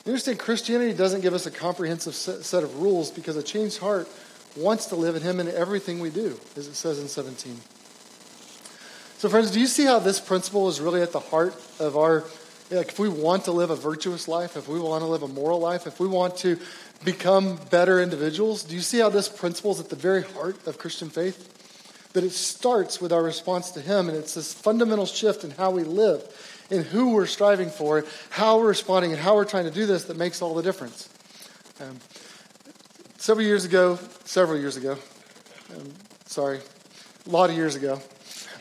You 0.05 0.12
understand, 0.12 0.38
Christianity 0.38 0.94
doesn't 0.94 1.21
give 1.21 1.35
us 1.35 1.47
a 1.47 1.51
comprehensive 1.51 2.14
set 2.14 2.62
of 2.62 2.81
rules 2.81 3.11
because 3.11 3.37
a 3.37 3.42
changed 3.42 3.79
heart 3.79 4.09
wants 4.56 4.87
to 4.87 4.96
live 4.96 5.16
in 5.16 5.22
Him 5.22 5.40
in 5.40 5.48
everything 5.48 6.00
we 6.00 6.11
do, 6.11 6.38
as 6.56 6.66
it 6.66 6.74
says 6.74 6.98
in 6.98 7.08
17. 7.08 7.56
So, 9.18 9.28
friends, 9.28 9.50
do 9.50 9.61
you 9.61 9.66
see 9.66 9.84
how 9.84 9.98
this 9.98 10.20
principle 10.20 10.68
is 10.68 10.80
really 10.80 11.02
at 11.02 11.12
the 11.12 11.20
heart 11.20 11.54
of 11.80 11.96
our, 11.96 12.24
like, 12.70 12.88
if 12.88 12.98
we 12.98 13.08
want 13.08 13.44
to 13.44 13.52
live 13.52 13.70
a 13.70 13.76
virtuous 13.76 14.28
life, 14.28 14.56
if 14.56 14.68
we 14.68 14.78
want 14.78 15.02
to 15.02 15.08
live 15.08 15.22
a 15.22 15.28
moral 15.28 15.58
life, 15.58 15.87
if 15.87 15.98
we 15.98 16.06
want 16.06 16.37
to 16.38 16.58
become 17.04 17.58
better 17.70 18.00
individuals, 18.00 18.62
do 18.62 18.74
you 18.74 18.80
see 18.80 18.98
how 18.98 19.08
this 19.08 19.28
principle 19.28 19.72
is 19.72 19.80
at 19.80 19.88
the 19.88 19.96
very 19.96 20.22
heart 20.22 20.66
of 20.66 20.78
Christian 20.78 21.11
faith? 21.11 21.54
That 22.12 22.24
it 22.24 22.30
starts 22.30 23.00
with 23.00 23.12
our 23.12 23.22
response 23.22 23.72
to 23.72 23.80
Him, 23.80 24.08
and 24.08 24.16
it's 24.16 24.34
this 24.34 24.54
fundamental 24.54 25.06
shift 25.06 25.44
in 25.44 25.50
how 25.50 25.70
we 25.70 25.82
live 25.84 26.22
in 26.70 26.82
who 26.82 27.14
we're 27.14 27.26
striving 27.26 27.70
for, 27.70 28.04
how 28.30 28.58
we're 28.58 28.68
responding, 28.68 29.12
and 29.12 29.20
how 29.20 29.34
we're 29.34 29.44
trying 29.44 29.64
to 29.64 29.70
do 29.70 29.87
this 29.87 30.04
that 30.04 30.16
makes 30.16 30.42
all 30.42 30.54
the 30.54 30.62
difference. 30.62 31.08
Um, 31.80 31.98
several 33.18 33.46
years 33.46 33.64
ago, 33.64 33.98
several 34.24 34.59
years 34.59 34.76
ago, 34.76 34.96
um, 35.76 35.92
sorry, 36.24 36.61
a 37.26 37.31
lot 37.31 37.50
of 37.50 37.57
years 37.57 37.74
ago, 37.74 38.00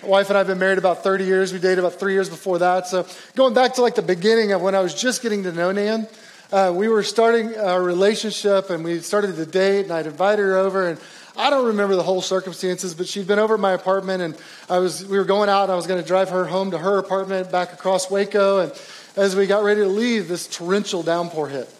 my 0.03 0.09
wife 0.09 0.29
and 0.29 0.35
I 0.35 0.39
have 0.39 0.47
been 0.47 0.59
married 0.59 0.77
about 0.77 1.03
30 1.03 1.23
years. 1.23 1.53
We 1.53 1.59
dated 1.59 1.79
about 1.79 1.93
three 1.93 2.13
years 2.13 2.29
before 2.29 2.59
that. 2.59 2.87
So 2.87 3.07
going 3.35 3.53
back 3.53 3.75
to 3.75 3.81
like 3.81 3.95
the 3.95 4.01
beginning 4.01 4.51
of 4.51 4.61
when 4.61 4.75
I 4.75 4.81
was 4.81 4.93
just 4.93 5.21
getting 5.21 5.43
to 5.43 5.51
know 5.51 5.71
Nan, 5.71 6.07
uh, 6.51 6.73
we 6.75 6.87
were 6.87 7.03
starting 7.03 7.57
our 7.57 7.81
relationship 7.81 8.69
and 8.69 8.83
we 8.83 8.99
started 8.99 9.35
to 9.37 9.45
date 9.45 9.83
and 9.83 9.91
I'd 9.91 10.07
invited 10.07 10.41
her 10.41 10.57
over 10.57 10.89
and 10.89 10.99
I 11.37 11.51
don't 11.51 11.67
remember 11.67 11.95
the 11.95 12.03
whole 12.03 12.23
circumstances, 12.23 12.95
but 12.95 13.07
she'd 13.07 13.27
been 13.27 13.37
over 13.37 13.53
at 13.53 13.59
my 13.59 13.73
apartment, 13.73 14.23
and 14.23 14.35
I 14.71 14.79
was 14.79 15.05
we 15.05 15.19
were 15.19 15.23
going 15.23 15.49
out. 15.49 15.63
And 15.63 15.71
I 15.71 15.75
was 15.75 15.85
going 15.85 16.01
to 16.01 16.07
drive 16.07 16.29
her 16.29 16.45
home 16.45 16.71
to 16.71 16.79
her 16.79 16.97
apartment 16.97 17.51
back 17.51 17.73
across 17.73 18.09
Waco, 18.09 18.61
and 18.61 18.71
as 19.15 19.35
we 19.35 19.45
got 19.45 19.63
ready 19.63 19.81
to 19.81 19.87
leave, 19.87 20.27
this 20.27 20.47
torrential 20.47 21.03
downpour 21.03 21.47
hit. 21.49 21.71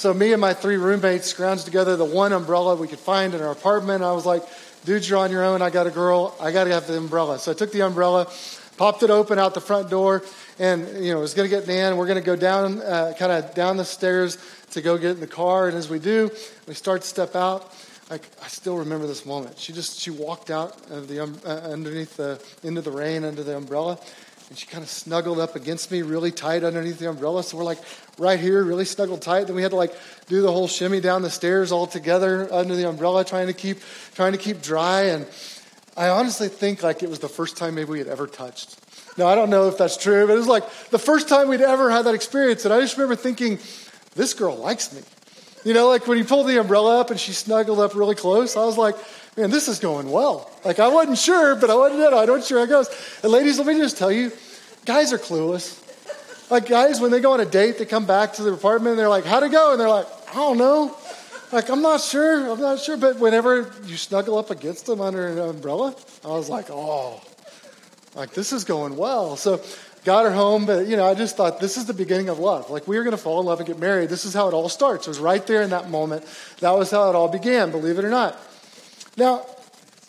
So 0.00 0.14
me 0.14 0.32
and 0.32 0.40
my 0.40 0.54
three 0.54 0.78
roommates 0.78 1.30
scrounged 1.30 1.66
together 1.66 1.94
the 1.94 2.06
one 2.06 2.32
umbrella 2.32 2.74
we 2.74 2.88
could 2.88 2.98
find 2.98 3.34
in 3.34 3.42
our 3.42 3.50
apartment. 3.50 4.02
I 4.02 4.12
was 4.12 4.24
like, 4.24 4.42
dude, 4.86 5.06
you're 5.06 5.18
on 5.18 5.30
your 5.30 5.44
own. 5.44 5.60
I 5.60 5.68
got 5.68 5.86
a 5.86 5.90
girl. 5.90 6.34
I 6.40 6.52
got 6.52 6.64
to 6.64 6.70
have 6.70 6.86
the 6.86 6.96
umbrella. 6.96 7.38
So 7.38 7.50
I 7.50 7.54
took 7.54 7.70
the 7.70 7.82
umbrella, 7.82 8.26
popped 8.78 9.02
it 9.02 9.10
open 9.10 9.38
out 9.38 9.52
the 9.52 9.60
front 9.60 9.90
door, 9.90 10.22
and, 10.58 11.04
you 11.04 11.12
know, 11.12 11.20
was 11.20 11.34
going 11.34 11.50
to 11.50 11.54
get 11.54 11.68
Nan. 11.68 11.98
We're 11.98 12.06
going 12.06 12.16
to 12.16 12.24
go 12.24 12.34
down, 12.34 12.80
uh, 12.80 13.12
kind 13.18 13.30
of 13.30 13.54
down 13.54 13.76
the 13.76 13.84
stairs 13.84 14.38
to 14.70 14.80
go 14.80 14.96
get 14.96 15.10
in 15.10 15.20
the 15.20 15.26
car. 15.26 15.68
And 15.68 15.76
as 15.76 15.90
we 15.90 15.98
do, 15.98 16.30
we 16.66 16.72
start 16.72 17.02
to 17.02 17.06
step 17.06 17.36
out. 17.36 17.70
I, 18.10 18.14
I 18.42 18.48
still 18.48 18.78
remember 18.78 19.06
this 19.06 19.26
moment. 19.26 19.58
She 19.58 19.74
just, 19.74 20.00
she 20.00 20.10
walked 20.10 20.48
out 20.50 20.80
of 20.90 21.08
the, 21.08 21.24
um, 21.24 21.38
uh, 21.44 21.50
underneath 21.50 22.16
the, 22.16 22.42
into 22.62 22.80
the 22.80 22.90
rain 22.90 23.22
under 23.24 23.42
the 23.42 23.54
umbrella 23.54 23.98
and 24.50 24.58
she 24.58 24.66
kind 24.66 24.82
of 24.82 24.90
snuggled 24.90 25.38
up 25.38 25.54
against 25.54 25.92
me 25.92 26.02
really 26.02 26.32
tight 26.32 26.64
underneath 26.64 26.98
the 26.98 27.08
umbrella. 27.08 27.44
So 27.44 27.56
we're 27.56 27.64
like 27.64 27.78
right 28.18 28.38
here, 28.38 28.62
really 28.64 28.84
snuggled 28.84 29.22
tight. 29.22 29.46
Then 29.46 29.54
we 29.54 29.62
had 29.62 29.70
to 29.70 29.76
like 29.76 29.94
do 30.26 30.42
the 30.42 30.50
whole 30.50 30.66
shimmy 30.66 31.00
down 31.00 31.22
the 31.22 31.30
stairs 31.30 31.70
all 31.70 31.86
together 31.86 32.52
under 32.52 32.74
the 32.74 32.88
umbrella, 32.88 33.24
trying 33.24 33.46
to 33.46 33.52
keep 33.52 33.78
trying 34.14 34.32
to 34.32 34.38
keep 34.38 34.60
dry. 34.60 35.02
And 35.02 35.26
I 35.96 36.08
honestly 36.08 36.48
think 36.48 36.82
like 36.82 37.04
it 37.04 37.08
was 37.08 37.20
the 37.20 37.28
first 37.28 37.56
time 37.56 37.76
maybe 37.76 37.90
we 37.90 38.00
had 38.00 38.08
ever 38.08 38.26
touched. 38.26 38.76
Now 39.16 39.28
I 39.28 39.36
don't 39.36 39.50
know 39.50 39.68
if 39.68 39.78
that's 39.78 39.96
true, 39.96 40.26
but 40.26 40.32
it 40.32 40.38
was 40.38 40.48
like 40.48 40.68
the 40.90 40.98
first 40.98 41.28
time 41.28 41.48
we'd 41.48 41.60
ever 41.60 41.88
had 41.88 42.06
that 42.06 42.14
experience. 42.14 42.64
And 42.64 42.74
I 42.74 42.80
just 42.80 42.96
remember 42.96 43.14
thinking, 43.14 43.60
this 44.16 44.34
girl 44.34 44.56
likes 44.56 44.92
me. 44.92 45.02
You 45.62 45.74
know, 45.74 45.88
like 45.88 46.08
when 46.08 46.18
he 46.18 46.24
pulled 46.24 46.48
the 46.48 46.58
umbrella 46.58 47.00
up 47.00 47.10
and 47.10 47.20
she 47.20 47.32
snuggled 47.32 47.78
up 47.78 47.94
really 47.94 48.16
close, 48.16 48.56
I 48.56 48.64
was 48.64 48.78
like, 48.78 48.96
man, 49.36 49.50
this 49.50 49.68
is 49.68 49.78
going 49.78 50.10
well. 50.10 50.50
Like 50.64 50.78
I 50.78 50.88
wasn't 50.88 51.18
sure, 51.18 51.54
but 51.54 51.70
I 51.70 51.74
wasn't, 51.74 52.00
you 52.00 52.10
know, 52.10 52.18
I 52.18 52.26
don't 52.26 52.44
sure 52.44 52.58
how 52.58 52.64
it 52.64 52.68
goes. 52.68 52.88
And 53.22 53.32
ladies, 53.32 53.58
let 53.58 53.66
me 53.66 53.78
just 53.78 53.96
tell 53.96 54.12
you, 54.12 54.32
guys 54.84 55.12
are 55.12 55.18
clueless. 55.18 55.78
Like 56.50 56.66
guys, 56.66 57.00
when 57.00 57.10
they 57.10 57.20
go 57.20 57.32
on 57.32 57.40
a 57.40 57.44
date, 57.44 57.78
they 57.78 57.86
come 57.86 58.06
back 58.06 58.34
to 58.34 58.42
the 58.42 58.52
apartment 58.52 58.92
and 58.92 58.98
they're 58.98 59.08
like, 59.08 59.24
how'd 59.24 59.42
it 59.42 59.52
go? 59.52 59.72
And 59.72 59.80
they're 59.80 59.88
like, 59.88 60.06
I 60.30 60.34
don't 60.34 60.58
know. 60.58 60.96
Like, 61.52 61.68
I'm 61.68 61.82
not 61.82 62.00
sure. 62.00 62.48
I'm 62.50 62.60
not 62.60 62.78
sure. 62.78 62.96
But 62.96 63.18
whenever 63.18 63.72
you 63.84 63.96
snuggle 63.96 64.38
up 64.38 64.50
against 64.50 64.86
them 64.86 65.00
under 65.00 65.26
an 65.28 65.38
umbrella, 65.38 65.96
I 66.24 66.28
was 66.28 66.48
like, 66.48 66.66
oh, 66.70 67.20
like 68.14 68.32
this 68.34 68.52
is 68.52 68.64
going 68.64 68.96
well. 68.96 69.36
So 69.36 69.60
got 70.04 70.24
her 70.24 70.32
home, 70.32 70.66
but 70.66 70.86
you 70.86 70.96
know, 70.96 71.06
I 71.06 71.14
just 71.14 71.36
thought 71.36 71.60
this 71.60 71.76
is 71.76 71.86
the 71.86 71.94
beginning 71.94 72.28
of 72.28 72.38
love. 72.38 72.70
Like 72.70 72.86
we 72.86 72.96
are 72.98 73.02
going 73.02 73.16
to 73.16 73.22
fall 73.22 73.40
in 73.40 73.46
love 73.46 73.58
and 73.60 73.66
get 73.66 73.78
married. 73.78 74.08
This 74.08 74.24
is 74.24 74.34
how 74.34 74.48
it 74.48 74.54
all 74.54 74.68
starts. 74.68 75.06
It 75.06 75.10
was 75.10 75.18
right 75.18 75.44
there 75.46 75.62
in 75.62 75.70
that 75.70 75.90
moment. 75.90 76.24
That 76.60 76.72
was 76.72 76.90
how 76.90 77.08
it 77.10 77.16
all 77.16 77.28
began, 77.28 77.70
believe 77.70 77.98
it 77.98 78.04
or 78.04 78.10
not. 78.10 78.40
Now, 79.20 79.44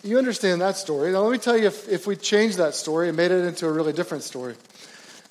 you 0.02 0.16
understand 0.16 0.62
that 0.62 0.78
story. 0.78 1.12
Now, 1.12 1.20
let 1.20 1.32
me 1.32 1.36
tell 1.36 1.54
you 1.54 1.66
if, 1.66 1.86
if 1.86 2.06
we 2.06 2.16
changed 2.16 2.56
that 2.56 2.74
story 2.74 3.08
and 3.08 3.16
made 3.16 3.30
it 3.30 3.44
into 3.44 3.66
a 3.66 3.70
really 3.70 3.92
different 3.92 4.24
story. 4.24 4.54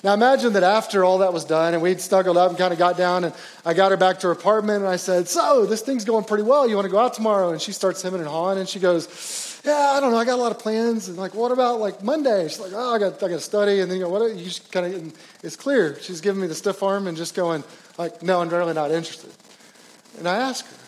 Now, 0.04 0.14
imagine 0.14 0.52
that 0.52 0.62
after 0.62 1.04
all 1.04 1.18
that 1.18 1.32
was 1.32 1.44
done 1.44 1.74
and 1.74 1.82
we'd 1.82 2.00
snuggled 2.00 2.36
up 2.36 2.50
and 2.50 2.56
kind 2.56 2.72
of 2.72 2.78
got 2.78 2.96
down, 2.96 3.24
and 3.24 3.34
I 3.64 3.74
got 3.74 3.90
her 3.90 3.96
back 3.96 4.20
to 4.20 4.28
her 4.28 4.32
apartment 4.32 4.84
and 4.84 4.86
I 4.86 4.94
said, 4.94 5.28
So, 5.28 5.66
this 5.66 5.82
thing's 5.82 6.04
going 6.04 6.22
pretty 6.22 6.44
well. 6.44 6.68
You 6.68 6.76
want 6.76 6.84
to 6.86 6.92
go 6.92 7.00
out 7.00 7.14
tomorrow? 7.14 7.50
And 7.50 7.60
she 7.60 7.72
starts 7.72 8.00
hemming 8.02 8.20
and 8.20 8.28
hawing 8.28 8.58
and 8.58 8.68
she 8.68 8.78
goes, 8.78 9.60
Yeah, 9.64 9.94
I 9.96 9.98
don't 9.98 10.12
know. 10.12 10.18
I 10.18 10.24
got 10.26 10.38
a 10.38 10.42
lot 10.42 10.52
of 10.52 10.60
plans. 10.60 11.08
And 11.08 11.18
like, 11.18 11.34
what 11.34 11.50
about 11.50 11.80
like 11.80 12.04
Monday? 12.04 12.46
She's 12.46 12.60
like, 12.60 12.72
Oh, 12.72 12.94
I 12.94 13.00
got, 13.00 13.14
I 13.14 13.26
got 13.26 13.34
to 13.34 13.40
study. 13.40 13.80
And 13.80 13.90
then 13.90 13.98
you 13.98 14.04
go, 14.04 14.10
What? 14.10 14.32
You 14.32 14.44
just 14.44 14.70
kind 14.70 14.94
of, 14.94 15.12
it's 15.42 15.56
clear. 15.56 15.98
She's 16.00 16.20
giving 16.20 16.40
me 16.40 16.46
the 16.46 16.54
stiff 16.54 16.84
arm 16.84 17.08
and 17.08 17.16
just 17.16 17.34
going, 17.34 17.64
like, 17.98 18.22
No, 18.22 18.40
I'm 18.40 18.48
really 18.48 18.74
not 18.74 18.92
interested. 18.92 19.32
And 20.18 20.28
I 20.28 20.36
ask 20.36 20.64
her, 20.66 20.81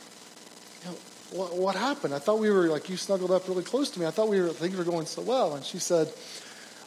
what, 1.34 1.56
what 1.56 1.74
happened? 1.74 2.14
I 2.14 2.20
thought 2.20 2.38
we 2.38 2.48
were 2.50 2.68
like 2.68 2.88
you 2.88 2.96
snuggled 2.96 3.32
up 3.32 3.48
really 3.48 3.64
close 3.64 3.90
to 3.90 4.00
me. 4.00 4.06
I 4.06 4.10
thought 4.10 4.28
we 4.28 4.40
were 4.40 4.48
things 4.50 4.76
were 4.76 4.84
going 4.84 5.06
so 5.06 5.20
well. 5.20 5.56
And 5.56 5.64
she 5.64 5.78
said, 5.78 6.12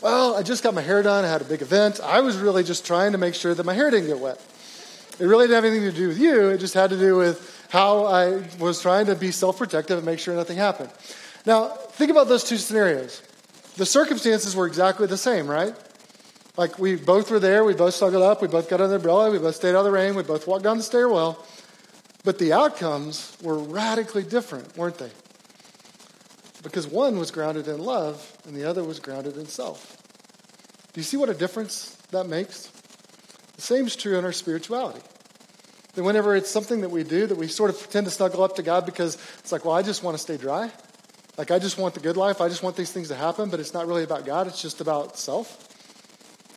Well, 0.01 0.35
I 0.35 0.43
just 0.43 0.63
got 0.63 0.73
my 0.73 0.81
hair 0.81 1.03
done. 1.03 1.25
I 1.25 1.27
had 1.27 1.41
a 1.41 1.45
big 1.45 1.61
event. 1.61 1.99
I 2.01 2.21
was 2.21 2.37
really 2.37 2.63
just 2.63 2.85
trying 2.85 3.11
to 3.11 3.17
make 3.17 3.35
sure 3.35 3.53
that 3.53 3.65
my 3.65 3.73
hair 3.73 3.91
didn't 3.91 4.07
get 4.07 4.19
wet. 4.19 4.41
It 5.19 5.25
really 5.25 5.47
didn't 5.47 5.63
have 5.63 5.65
anything 5.65 5.91
to 5.91 5.95
do 5.95 6.07
with 6.07 6.17
you. 6.17 6.49
It 6.49 6.59
just 6.59 6.73
had 6.73 6.91
to 6.91 6.97
do 6.97 7.17
with 7.17 7.67
how 7.69 8.05
I 8.05 8.47
was 8.57 8.81
trying 8.81 9.07
to 9.07 9.15
be 9.15 9.31
self 9.31 9.57
protective 9.57 9.97
and 9.97 10.05
make 10.05 10.19
sure 10.19 10.33
nothing 10.33 10.57
happened. 10.57 10.91
Now, 11.45 11.67
think 11.67 12.09
about 12.09 12.29
those 12.29 12.45
two 12.45 12.57
scenarios. 12.57 13.21
The 13.75 13.85
circumstances 13.85 14.55
were 14.55 14.65
exactly 14.65 15.07
the 15.07 15.17
same, 15.17 15.47
right? 15.47 15.75
Like 16.55 16.79
we 16.79 16.95
both 16.95 17.29
were 17.29 17.39
there, 17.39 17.63
we 17.63 17.73
both 17.73 17.93
snuggled 17.93 18.23
up, 18.23 18.41
we 18.41 18.47
both 18.47 18.69
got 18.69 18.79
under 18.79 18.87
the 18.87 18.95
umbrella, 18.95 19.29
we 19.29 19.37
both 19.39 19.55
stayed 19.55 19.75
out 19.75 19.79
of 19.79 19.85
the 19.85 19.91
rain, 19.91 20.15
we 20.15 20.23
both 20.23 20.47
walked 20.47 20.63
down 20.63 20.77
the 20.77 20.83
stairwell. 20.83 21.45
But 22.27 22.39
the 22.39 22.51
outcomes 22.51 23.37
were 23.41 23.57
radically 23.57 24.23
different, 24.23 24.75
weren't 24.75 24.97
they? 24.97 25.11
Because 26.61 26.85
one 26.85 27.17
was 27.19 27.31
grounded 27.31 27.69
in 27.69 27.79
love 27.79 28.37
and 28.45 28.53
the 28.53 28.65
other 28.65 28.83
was 28.83 28.99
grounded 28.99 29.37
in 29.37 29.45
self. 29.45 29.95
Do 30.91 30.99
you 30.99 31.05
see 31.05 31.15
what 31.15 31.29
a 31.29 31.33
difference 31.33 31.95
that 32.11 32.27
makes? 32.27 32.69
The 33.55 33.61
same 33.61 33.87
is 33.87 33.95
true 33.95 34.17
in 34.19 34.25
our 34.25 34.33
spirituality. 34.33 34.99
That 35.93 36.03
whenever 36.03 36.35
it's 36.35 36.51
something 36.51 36.81
that 36.81 36.89
we 36.89 37.05
do, 37.05 37.27
that 37.27 37.37
we 37.37 37.47
sort 37.47 37.69
of 37.69 37.79
pretend 37.79 38.07
to 38.07 38.11
snuggle 38.11 38.43
up 38.43 38.57
to 38.57 38.61
God 38.61 38.85
because 38.85 39.17
it's 39.39 39.53
like, 39.53 39.63
well, 39.63 39.75
I 39.75 39.81
just 39.81 40.03
want 40.03 40.15
to 40.17 40.21
stay 40.21 40.35
dry. 40.35 40.69
Like, 41.37 41.49
I 41.49 41.59
just 41.59 41.77
want 41.77 41.93
the 41.93 42.01
good 42.01 42.17
life. 42.17 42.41
I 42.41 42.49
just 42.49 42.61
want 42.61 42.75
these 42.75 42.91
things 42.91 43.07
to 43.07 43.15
happen, 43.15 43.49
but 43.49 43.61
it's 43.61 43.73
not 43.73 43.87
really 43.87 44.03
about 44.03 44.25
God. 44.25 44.47
It's 44.47 44.61
just 44.61 44.81
about 44.81 45.17
self. 45.17 45.65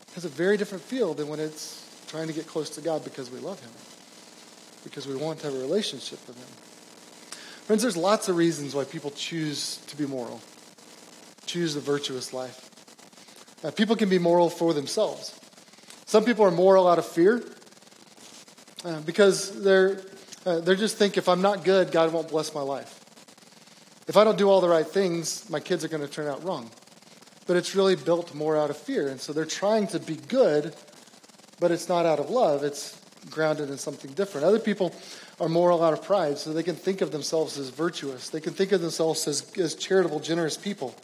It 0.09 0.15
has 0.15 0.25
a 0.25 0.31
very 0.31 0.57
different 0.57 0.83
feel 0.83 1.15
than 1.15 1.29
when 1.29 1.39
it's 1.39 2.05
trying 2.09 2.27
to 2.27 2.33
get 2.33 2.49
close 2.49 2.71
to 2.71 2.81
God 2.81 3.05
because 3.05 3.31
we 3.31 3.39
love 3.39 3.61
Him 3.61 3.71
because 4.85 5.07
we 5.07 5.15
want 5.15 5.41
to 5.41 5.47
have 5.47 5.55
a 5.55 5.59
relationship 5.59 6.19
with 6.27 6.37
Him. 6.37 6.47
Friends, 7.67 7.83
there's 7.83 7.97
lots 7.97 8.29
of 8.29 8.37
reasons 8.37 8.75
why 8.75 8.85
people 8.85 9.11
choose 9.13 9.77
to 9.87 9.97
be 9.97 10.07
moral, 10.07 10.41
choose 11.47 11.75
the 11.75 11.81
virtuous 11.81 12.33
life. 12.33 12.69
Uh, 13.63 13.71
people 13.71 13.95
can 13.95 14.09
be 14.09 14.19
moral 14.19 14.51
for 14.51 14.73
themselves. 14.73 15.39
Some 16.07 16.25
people 16.25 16.45
are 16.45 16.51
moral 16.51 16.89
out 16.89 16.99
of 16.99 17.07
fear 17.07 17.43
uh, 18.85 19.01
because 19.03 19.63
they're, 19.63 20.01
uh, 20.45 20.61
they're 20.61 20.75
just 20.75 20.97
think 20.97 21.17
if 21.17 21.29
I'm 21.29 21.43
not 21.43 21.63
good, 21.63 21.93
God 21.93 22.13
won't 22.13 22.29
bless 22.29 22.55
my 22.55 22.63
life. 22.63 22.97
If 24.09 24.17
I 24.17 24.25
don't 24.25 24.37
do 24.37 24.49
all 24.51 24.61
the 24.61 24.69
right 24.69 24.87
things, 24.87 25.49
my 25.49 25.61
kids 25.61 25.85
are 25.85 25.89
going 25.89 26.03
to 26.03 26.09
turn 26.09 26.27
out 26.27 26.43
wrong. 26.43 26.71
But 27.47 27.57
it's 27.57 27.77
really 27.77 27.95
built 27.95 28.35
more 28.35 28.57
out 28.57 28.71
of 28.71 28.77
fear. 28.77 29.07
And 29.07 29.21
so 29.21 29.33
they're 29.33 29.45
trying 29.45 29.87
to 29.89 30.01
be 30.01 30.17
good, 30.17 30.75
but 31.61 31.71
it's 31.71 31.89
not 31.89 32.07
out 32.07 32.19
of 32.19 32.31
love. 32.31 32.65
It's 32.65 33.01
grounded 33.29 33.71
in 33.71 33.79
something 33.79 34.13
different. 34.13 34.47
Other 34.47 34.59
people 34.59 34.95
are 35.41 35.49
moral 35.49 35.83
out 35.83 35.93
of 35.93 36.03
pride, 36.03 36.39
so 36.39 36.53
they 36.53 36.63
can 36.63 36.77
think 36.77 37.01
of 37.01 37.13
themselves 37.13 37.59
as 37.59 37.69
virtuous. 37.69 38.31
They 38.31 38.41
can 38.41 38.53
think 38.53 38.73
of 38.73 38.81
themselves 38.81 39.27
as, 39.29 39.51
as 39.59 39.75
charitable, 39.75 40.21
generous 40.21 40.57
people. 40.57 40.95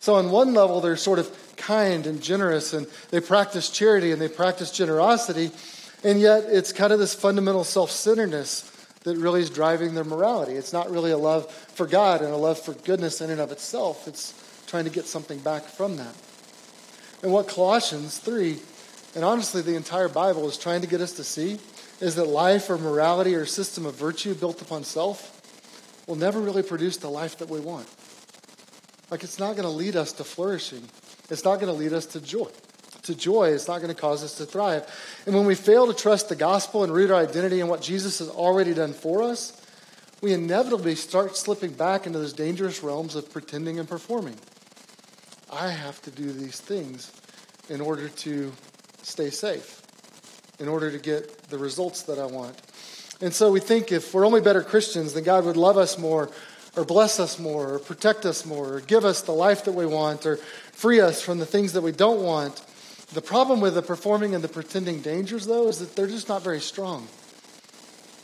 So, 0.00 0.16
on 0.16 0.30
one 0.30 0.54
level, 0.54 0.80
they're 0.80 0.96
sort 0.96 1.18
of 1.18 1.56
kind 1.56 2.06
and 2.06 2.22
generous, 2.22 2.72
and 2.72 2.86
they 3.10 3.20
practice 3.20 3.70
charity 3.70 4.12
and 4.12 4.20
they 4.20 4.28
practice 4.28 4.70
generosity, 4.70 5.50
and 6.04 6.20
yet 6.20 6.44
it's 6.44 6.72
kind 6.72 6.92
of 6.92 6.98
this 6.98 7.14
fundamental 7.14 7.64
self 7.64 7.90
centeredness 7.90 8.70
that 9.04 9.16
really 9.16 9.40
is 9.40 9.50
driving 9.50 9.94
their 9.94 10.04
morality. 10.04 10.52
It's 10.54 10.72
not 10.72 10.90
really 10.90 11.12
a 11.12 11.18
love 11.18 11.50
for 11.50 11.86
God 11.86 12.22
and 12.22 12.32
a 12.32 12.36
love 12.36 12.60
for 12.60 12.72
goodness 12.72 13.20
in 13.20 13.30
and 13.30 13.40
of 13.40 13.52
itself, 13.52 14.08
it's 14.08 14.34
trying 14.66 14.84
to 14.84 14.90
get 14.90 15.06
something 15.06 15.38
back 15.38 15.62
from 15.62 15.96
that. 15.96 16.14
And 17.22 17.32
what 17.32 17.48
Colossians 17.48 18.18
3 18.18 18.58
and 19.16 19.24
honestly, 19.24 19.62
the 19.62 19.76
entire 19.76 20.10
Bible 20.10 20.46
is 20.46 20.58
trying 20.58 20.82
to 20.82 20.86
get 20.86 21.00
us 21.00 21.14
to 21.14 21.24
see 21.24 21.58
is 22.02 22.16
that 22.16 22.26
life 22.26 22.68
or 22.68 22.76
morality 22.76 23.34
or 23.34 23.46
system 23.46 23.86
of 23.86 23.94
virtue 23.94 24.34
built 24.34 24.60
upon 24.60 24.84
self 24.84 25.32
will 26.06 26.16
never 26.16 26.38
really 26.38 26.62
produce 26.62 26.98
the 26.98 27.08
life 27.08 27.38
that 27.38 27.48
we 27.48 27.58
want. 27.58 27.88
Like, 29.10 29.24
it's 29.24 29.38
not 29.38 29.56
going 29.56 29.66
to 29.66 29.70
lead 29.70 29.96
us 29.96 30.12
to 30.12 30.24
flourishing, 30.24 30.84
it's 31.30 31.44
not 31.44 31.60
going 31.60 31.72
to 31.72 31.78
lead 31.78 31.94
us 31.94 32.04
to 32.08 32.20
joy. 32.20 32.50
To 33.04 33.14
joy, 33.14 33.48
it's 33.48 33.68
not 33.68 33.80
going 33.80 33.94
to 33.94 33.98
cause 33.98 34.22
us 34.22 34.36
to 34.36 34.44
thrive. 34.44 34.84
And 35.24 35.34
when 35.34 35.46
we 35.46 35.54
fail 35.54 35.86
to 35.86 35.94
trust 35.94 36.28
the 36.28 36.36
gospel 36.36 36.84
and 36.84 36.92
root 36.92 37.10
our 37.10 37.22
identity 37.22 37.60
in 37.60 37.68
what 37.68 37.80
Jesus 37.80 38.18
has 38.18 38.28
already 38.28 38.74
done 38.74 38.92
for 38.92 39.22
us, 39.22 39.58
we 40.20 40.34
inevitably 40.34 40.94
start 40.94 41.38
slipping 41.38 41.72
back 41.72 42.06
into 42.06 42.18
those 42.18 42.34
dangerous 42.34 42.82
realms 42.82 43.14
of 43.14 43.32
pretending 43.32 43.78
and 43.78 43.88
performing. 43.88 44.36
I 45.50 45.70
have 45.70 46.02
to 46.02 46.10
do 46.10 46.30
these 46.32 46.60
things 46.60 47.12
in 47.68 47.80
order 47.80 48.08
to 48.08 48.52
stay 49.06 49.30
safe 49.30 49.82
in 50.58 50.66
order 50.66 50.90
to 50.90 50.98
get 50.98 51.48
the 51.48 51.58
results 51.58 52.02
that 52.02 52.18
I 52.18 52.26
want. 52.26 52.60
And 53.20 53.32
so 53.32 53.52
we 53.52 53.60
think 53.60 53.92
if 53.92 54.12
we're 54.12 54.26
only 54.26 54.40
better 54.40 54.62
Christians, 54.62 55.14
then 55.14 55.22
God 55.22 55.44
would 55.44 55.56
love 55.56 55.78
us 55.78 55.96
more, 55.96 56.28
or 56.76 56.84
bless 56.84 57.20
us 57.20 57.38
more, 57.38 57.74
or 57.74 57.78
protect 57.78 58.26
us 58.26 58.44
more, 58.44 58.74
or 58.74 58.80
give 58.80 59.04
us 59.04 59.22
the 59.22 59.32
life 59.32 59.64
that 59.64 59.72
we 59.72 59.86
want, 59.86 60.26
or 60.26 60.36
free 60.72 61.00
us 61.00 61.22
from 61.22 61.38
the 61.38 61.46
things 61.46 61.72
that 61.74 61.82
we 61.82 61.92
don't 61.92 62.22
want. 62.22 62.60
The 63.14 63.22
problem 63.22 63.60
with 63.60 63.74
the 63.74 63.82
performing 63.82 64.34
and 64.34 64.42
the 64.42 64.48
pretending 64.48 65.00
dangers, 65.02 65.46
though, 65.46 65.68
is 65.68 65.78
that 65.78 65.94
they're 65.94 66.08
just 66.08 66.28
not 66.28 66.42
very 66.42 66.60
strong. 66.60 67.06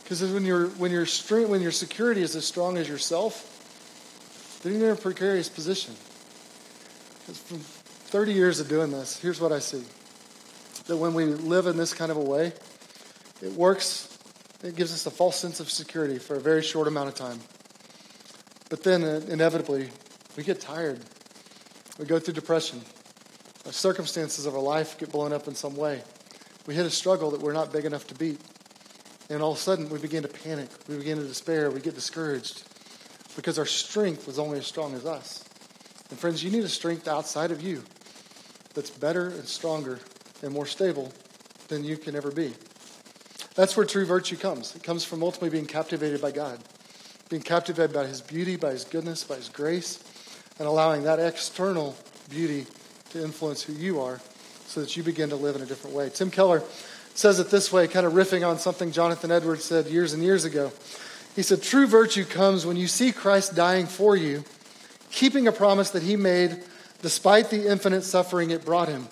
Because 0.03 0.21
when, 0.21 0.45
you 0.45 0.67
when, 0.77 0.91
your 0.91 1.05
when 1.47 1.61
your 1.61 1.71
security 1.71 2.21
is 2.21 2.35
as 2.35 2.45
strong 2.45 2.77
as 2.77 2.89
yourself, 2.89 3.49
then 4.63 4.73
you're 4.79 4.91
in 4.91 4.97
a 4.97 4.99
precarious 4.99 5.47
position. 5.47 5.93
From 7.47 7.59
30 7.59 8.33
years 8.33 8.59
of 8.59 8.67
doing 8.67 8.91
this, 8.91 9.17
here's 9.17 9.39
what 9.39 9.53
I 9.53 9.59
see 9.59 9.83
that 10.87 10.97
when 10.97 11.13
we 11.13 11.25
live 11.25 11.67
in 11.67 11.77
this 11.77 11.93
kind 11.93 12.11
of 12.11 12.17
a 12.17 12.23
way, 12.23 12.53
it 13.41 13.51
works, 13.53 14.17
it 14.63 14.75
gives 14.75 14.93
us 14.93 15.05
a 15.05 15.11
false 15.11 15.37
sense 15.37 15.59
of 15.59 15.69
security 15.69 16.19
for 16.19 16.35
a 16.35 16.39
very 16.39 16.61
short 16.61 16.87
amount 16.87 17.09
of 17.09 17.15
time. 17.15 17.39
But 18.69 18.83
then 18.83 19.03
uh, 19.03 19.21
inevitably, 19.27 19.89
we 20.35 20.43
get 20.43 20.59
tired. 20.59 20.99
We 21.99 22.05
go 22.05 22.19
through 22.19 22.33
depression. 22.33 22.81
Our 23.65 23.71
circumstances 23.71 24.45
of 24.45 24.55
our 24.55 24.61
life 24.61 24.97
get 24.97 25.11
blown 25.11 25.31
up 25.31 25.47
in 25.47 25.55
some 25.55 25.75
way. 25.75 26.01
We 26.65 26.75
hit 26.75 26.85
a 26.85 26.89
struggle 26.89 27.31
that 27.31 27.41
we're 27.41 27.53
not 27.53 27.71
big 27.71 27.85
enough 27.85 28.07
to 28.07 28.15
beat. 28.15 28.41
And 29.29 29.41
all 29.41 29.51
of 29.51 29.57
a 29.57 29.61
sudden, 29.61 29.89
we 29.89 29.99
begin 29.99 30.23
to 30.23 30.29
panic. 30.29 30.69
We 30.87 30.97
begin 30.97 31.17
to 31.17 31.23
despair. 31.23 31.69
We 31.71 31.79
get 31.79 31.95
discouraged 31.95 32.63
because 33.35 33.57
our 33.57 33.65
strength 33.65 34.27
was 34.27 34.39
only 34.39 34.59
as 34.59 34.67
strong 34.67 34.93
as 34.95 35.05
us. 35.05 35.43
And 36.09 36.19
friends, 36.19 36.43
you 36.43 36.51
need 36.51 36.63
a 36.63 36.69
strength 36.69 37.07
outside 37.07 37.51
of 37.51 37.61
you 37.61 37.83
that's 38.73 38.89
better 38.89 39.29
and 39.29 39.47
stronger 39.47 39.99
and 40.43 40.53
more 40.53 40.67
stable 40.67 41.11
than 41.69 41.83
you 41.83 41.97
can 41.97 42.15
ever 42.15 42.31
be. 42.31 42.53
That's 43.55 43.77
where 43.77 43.85
true 43.85 44.05
virtue 44.05 44.35
comes. 44.35 44.75
It 44.75 44.83
comes 44.83 45.03
from 45.03 45.23
ultimately 45.23 45.49
being 45.49 45.65
captivated 45.65 46.21
by 46.21 46.31
God, 46.31 46.59
being 47.29 47.41
captivated 47.41 47.93
by 47.93 48.05
His 48.05 48.21
beauty, 48.21 48.55
by 48.55 48.71
His 48.71 48.83
goodness, 48.83 49.23
by 49.23 49.35
His 49.35 49.49
grace, 49.49 50.03
and 50.59 50.67
allowing 50.67 51.03
that 51.03 51.19
external 51.19 51.95
beauty 52.29 52.65
to 53.11 53.23
influence 53.23 53.63
who 53.63 53.73
you 53.73 54.01
are 54.01 54.19
so 54.67 54.81
that 54.81 54.97
you 54.97 55.03
begin 55.03 55.29
to 55.29 55.35
live 55.35 55.55
in 55.55 55.61
a 55.61 55.65
different 55.65 55.95
way. 55.95 56.09
Tim 56.09 56.31
Keller 56.31 56.63
says 57.13 57.39
it 57.39 57.49
this 57.51 57.71
way, 57.71 57.87
kind 57.87 58.05
of 58.05 58.13
riffing 58.13 58.47
on 58.47 58.57
something 58.57 58.91
Jonathan 58.91 59.31
Edwards 59.31 59.63
said 59.63 59.85
years 59.85 60.13
and 60.13 60.23
years 60.23 60.45
ago. 60.45 60.71
He 61.35 61.43
said, 61.43 61.61
True 61.61 61.85
virtue 61.85 62.25
comes 62.25 62.65
when 62.65 62.77
you 62.77 62.87
see 62.87 63.11
Christ 63.11 63.55
dying 63.55 63.85
for 63.85 64.15
you, 64.15 64.43
keeping 65.11 65.47
a 65.47 65.51
promise 65.51 65.91
that 65.91 66.03
He 66.03 66.15
made 66.15 66.63
despite 67.03 67.49
the 67.49 67.69
infinite 67.69 68.03
suffering 68.03 68.49
it 68.49 68.65
brought 68.65 68.87
Him. 68.87 69.07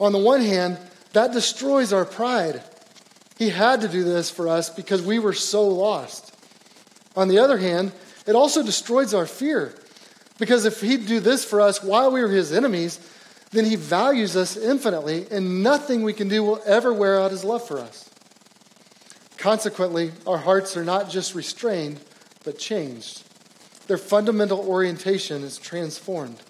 On 0.00 0.12
the 0.12 0.18
one 0.18 0.40
hand, 0.40 0.78
that 1.12 1.32
destroys 1.32 1.92
our 1.92 2.04
pride. 2.04 2.62
He 3.38 3.50
had 3.50 3.80
to 3.82 3.88
do 3.88 4.04
this 4.04 4.30
for 4.30 4.48
us 4.48 4.70
because 4.70 5.02
we 5.02 5.18
were 5.18 5.32
so 5.32 5.66
lost. 5.68 6.34
On 7.16 7.28
the 7.28 7.38
other 7.38 7.58
hand, 7.58 7.92
it 8.26 8.34
also 8.34 8.62
destroys 8.62 9.14
our 9.14 9.26
fear. 9.26 9.74
Because 10.38 10.64
if 10.64 10.80
he'd 10.80 11.06
do 11.06 11.20
this 11.20 11.44
for 11.44 11.60
us 11.60 11.82
while 11.82 12.10
we 12.10 12.20
were 12.20 12.28
his 12.28 12.52
enemies, 12.52 12.98
then 13.52 13.64
he 13.64 13.76
values 13.76 14.36
us 14.36 14.56
infinitely, 14.56 15.26
and 15.30 15.62
nothing 15.62 16.02
we 16.02 16.12
can 16.12 16.28
do 16.28 16.42
will 16.42 16.60
ever 16.66 16.92
wear 16.92 17.20
out 17.20 17.30
his 17.30 17.44
love 17.44 17.66
for 17.66 17.78
us. 17.78 18.10
Consequently, 19.38 20.10
our 20.26 20.38
hearts 20.38 20.76
are 20.76 20.84
not 20.84 21.08
just 21.08 21.36
restrained, 21.36 22.00
but 22.44 22.58
changed. 22.58 23.22
Their 23.86 23.98
fundamental 23.98 24.58
orientation 24.58 25.44
is 25.44 25.58
transformed. 25.58 26.40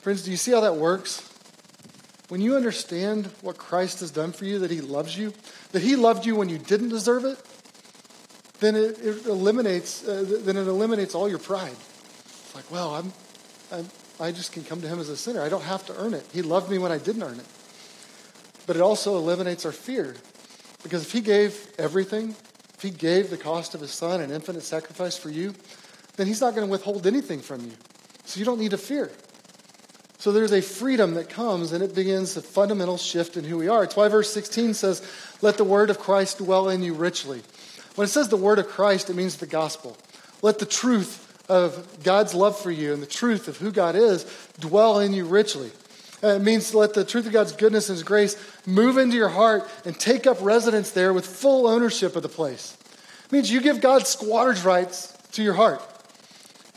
Friends, 0.00 0.22
do 0.24 0.30
you 0.30 0.36
see 0.36 0.50
how 0.50 0.60
that 0.60 0.76
works? 0.76 1.31
When 2.32 2.40
you 2.40 2.56
understand 2.56 3.26
what 3.42 3.58
Christ 3.58 4.00
has 4.00 4.10
done 4.10 4.32
for 4.32 4.46
you, 4.46 4.60
that 4.60 4.70
He 4.70 4.80
loves 4.80 5.18
you, 5.18 5.34
that 5.72 5.82
He 5.82 5.96
loved 5.96 6.24
you 6.24 6.34
when 6.34 6.48
you 6.48 6.56
didn't 6.56 6.88
deserve 6.88 7.26
it, 7.26 7.36
then 8.58 8.74
it, 8.74 8.98
it 9.00 9.26
eliminates 9.26 10.08
uh, 10.08 10.24
then 10.42 10.56
it 10.56 10.66
eliminates 10.66 11.14
all 11.14 11.28
your 11.28 11.38
pride. 11.38 11.76
It's 11.76 12.54
like, 12.54 12.70
well, 12.70 12.94
I'm, 12.94 13.12
I'm, 13.70 13.86
I 14.18 14.32
just 14.32 14.50
can 14.54 14.64
come 14.64 14.80
to 14.80 14.88
Him 14.88 14.98
as 14.98 15.10
a 15.10 15.16
sinner. 15.18 15.42
I 15.42 15.50
don't 15.50 15.64
have 15.64 15.84
to 15.88 15.96
earn 15.98 16.14
it. 16.14 16.26
He 16.32 16.40
loved 16.40 16.70
me 16.70 16.78
when 16.78 16.90
I 16.90 16.96
didn't 16.96 17.22
earn 17.22 17.38
it. 17.38 17.44
But 18.66 18.76
it 18.76 18.80
also 18.80 19.18
eliminates 19.18 19.66
our 19.66 19.72
fear, 19.72 20.16
because 20.82 21.02
if 21.02 21.12
He 21.12 21.20
gave 21.20 21.70
everything, 21.76 22.34
if 22.76 22.80
He 22.80 22.88
gave 22.88 23.28
the 23.28 23.36
cost 23.36 23.74
of 23.74 23.82
His 23.82 23.92
Son, 23.92 24.22
an 24.22 24.30
infinite 24.30 24.62
sacrifice 24.62 25.18
for 25.18 25.28
you, 25.28 25.54
then 26.16 26.26
He's 26.26 26.40
not 26.40 26.54
going 26.54 26.66
to 26.66 26.70
withhold 26.70 27.06
anything 27.06 27.40
from 27.40 27.60
you. 27.66 27.72
So 28.24 28.38
you 28.40 28.46
don't 28.46 28.58
need 28.58 28.70
to 28.70 28.78
fear. 28.78 29.10
So 30.22 30.30
there's 30.30 30.52
a 30.52 30.62
freedom 30.62 31.14
that 31.14 31.28
comes, 31.28 31.72
and 31.72 31.82
it 31.82 31.96
begins 31.96 32.36
a 32.36 32.42
fundamental 32.42 32.96
shift 32.96 33.36
in 33.36 33.42
who 33.42 33.58
we 33.58 33.66
are. 33.66 33.82
It's 33.82 33.96
why 33.96 34.06
verse 34.06 34.32
16 34.32 34.74
says, 34.74 35.02
Let 35.42 35.56
the 35.56 35.64
word 35.64 35.90
of 35.90 35.98
Christ 35.98 36.38
dwell 36.38 36.68
in 36.68 36.84
you 36.84 36.94
richly. 36.94 37.42
When 37.96 38.04
it 38.04 38.10
says 38.10 38.28
the 38.28 38.36
word 38.36 38.60
of 38.60 38.68
Christ, 38.68 39.10
it 39.10 39.16
means 39.16 39.38
the 39.38 39.48
gospel. 39.48 39.96
Let 40.40 40.60
the 40.60 40.64
truth 40.64 41.44
of 41.50 42.04
God's 42.04 42.36
love 42.36 42.56
for 42.56 42.70
you 42.70 42.92
and 42.92 43.02
the 43.02 43.06
truth 43.08 43.48
of 43.48 43.56
who 43.56 43.72
God 43.72 43.96
is 43.96 44.24
dwell 44.60 45.00
in 45.00 45.12
you 45.12 45.24
richly. 45.24 45.72
Uh, 46.22 46.36
it 46.36 46.42
means 46.42 46.72
let 46.72 46.94
the 46.94 47.04
truth 47.04 47.26
of 47.26 47.32
God's 47.32 47.50
goodness 47.50 47.88
and 47.88 47.96
His 47.96 48.04
grace 48.04 48.36
move 48.64 48.98
into 48.98 49.16
your 49.16 49.28
heart 49.28 49.68
and 49.84 49.98
take 49.98 50.28
up 50.28 50.36
residence 50.40 50.92
there 50.92 51.12
with 51.12 51.26
full 51.26 51.66
ownership 51.66 52.14
of 52.14 52.22
the 52.22 52.28
place. 52.28 52.78
It 53.24 53.32
means 53.32 53.50
you 53.50 53.60
give 53.60 53.80
God 53.80 54.06
squatter's 54.06 54.64
rights 54.64 55.18
to 55.32 55.42
your 55.42 55.54
heart. 55.54 55.82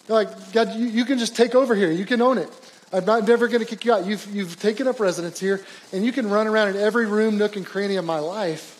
You're 0.10 0.18
Like, 0.24 0.52
God, 0.52 0.74
you, 0.74 0.88
you 0.88 1.06
can 1.06 1.20
just 1.20 1.36
take 1.36 1.54
over 1.54 1.76
here. 1.76 1.92
You 1.92 2.06
can 2.06 2.24
own 2.24 2.40
it. 2.40 2.50
I'm 2.94 3.06
not 3.06 3.28
never 3.28 3.48
going 3.48 3.60
to 3.60 3.66
kick 3.66 3.86
you 3.86 3.94
out. 3.94 4.06
You've, 4.06 4.26
you've 4.34 4.60
taken 4.60 4.88
up 4.88 5.00
residence 5.00 5.40
here, 5.40 5.64
and 5.92 6.06
you 6.06 6.12
can 6.12 6.30
run 6.30 6.48
around 6.48 6.70
in 6.70 6.78
every 6.78 7.06
room, 7.06 7.38
nook, 7.38 7.56
and 7.56 7.66
cranny 7.66 7.96
of 7.96 8.06
my 8.06 8.20
life, 8.20 8.72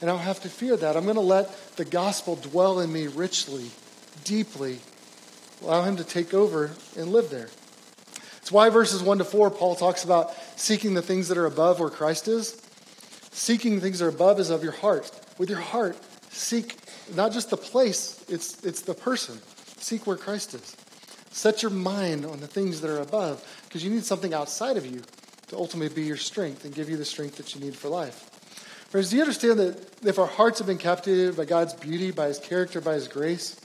and 0.00 0.10
I 0.10 0.12
don't 0.12 0.22
have 0.22 0.40
to 0.40 0.48
fear 0.48 0.76
that. 0.76 0.96
I'm 0.96 1.04
going 1.04 1.14
to 1.14 1.20
let 1.20 1.76
the 1.76 1.84
gospel 1.84 2.36
dwell 2.36 2.80
in 2.80 2.92
me 2.92 3.06
richly, 3.06 3.70
deeply, 4.24 4.78
allow 5.62 5.82
him 5.82 5.96
to 5.96 6.04
take 6.04 6.34
over 6.34 6.70
and 6.96 7.12
live 7.12 7.30
there. 7.30 7.48
It's 8.38 8.50
why 8.50 8.68
verses 8.70 9.02
1 9.02 9.18
to 9.18 9.24
4, 9.24 9.50
Paul 9.50 9.76
talks 9.76 10.04
about 10.04 10.32
seeking 10.56 10.94
the 10.94 11.02
things 11.02 11.28
that 11.28 11.38
are 11.38 11.46
above 11.46 11.78
where 11.78 11.90
Christ 11.90 12.26
is. 12.26 12.60
Seeking 13.30 13.80
things 13.80 14.00
that 14.00 14.06
are 14.06 14.08
above 14.08 14.40
is 14.40 14.50
of 14.50 14.62
your 14.62 14.72
heart. 14.72 15.10
With 15.38 15.50
your 15.50 15.60
heart, 15.60 15.96
seek 16.30 16.76
not 17.14 17.32
just 17.32 17.50
the 17.50 17.56
place, 17.56 18.24
it's, 18.28 18.62
it's 18.64 18.82
the 18.82 18.94
person. 18.94 19.38
Seek 19.78 20.06
where 20.06 20.16
Christ 20.16 20.54
is. 20.54 20.76
Set 21.30 21.62
your 21.62 21.70
mind 21.70 22.26
on 22.26 22.40
the 22.40 22.46
things 22.46 22.80
that 22.80 22.90
are 22.90 23.00
above 23.00 23.44
because 23.66 23.84
you 23.84 23.90
need 23.90 24.04
something 24.04 24.34
outside 24.34 24.76
of 24.76 24.84
you 24.84 25.02
to 25.48 25.56
ultimately 25.56 25.94
be 25.94 26.06
your 26.06 26.16
strength 26.16 26.64
and 26.64 26.74
give 26.74 26.90
you 26.90 26.96
the 26.96 27.04
strength 27.04 27.36
that 27.36 27.54
you 27.54 27.60
need 27.60 27.74
for 27.74 27.88
life. 27.88 28.28
Friends, 28.90 29.10
do 29.10 29.16
you 29.16 29.22
understand 29.22 29.58
that 29.60 30.04
if 30.04 30.18
our 30.18 30.26
hearts 30.26 30.58
have 30.58 30.66
been 30.66 30.78
captivated 30.78 31.36
by 31.36 31.44
God's 31.44 31.74
beauty, 31.74 32.10
by 32.10 32.26
His 32.26 32.40
character, 32.40 32.80
by 32.80 32.94
His 32.94 33.06
grace, 33.06 33.60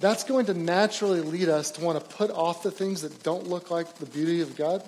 that's 0.00 0.22
going 0.24 0.46
to 0.46 0.54
naturally 0.54 1.22
lead 1.22 1.48
us 1.48 1.70
to 1.72 1.84
want 1.84 1.98
to 1.98 2.16
put 2.16 2.30
off 2.30 2.62
the 2.62 2.70
things 2.70 3.02
that 3.02 3.22
don't 3.22 3.48
look 3.48 3.70
like 3.70 3.94
the 3.96 4.06
beauty 4.06 4.42
of 4.42 4.54
God 4.56 4.82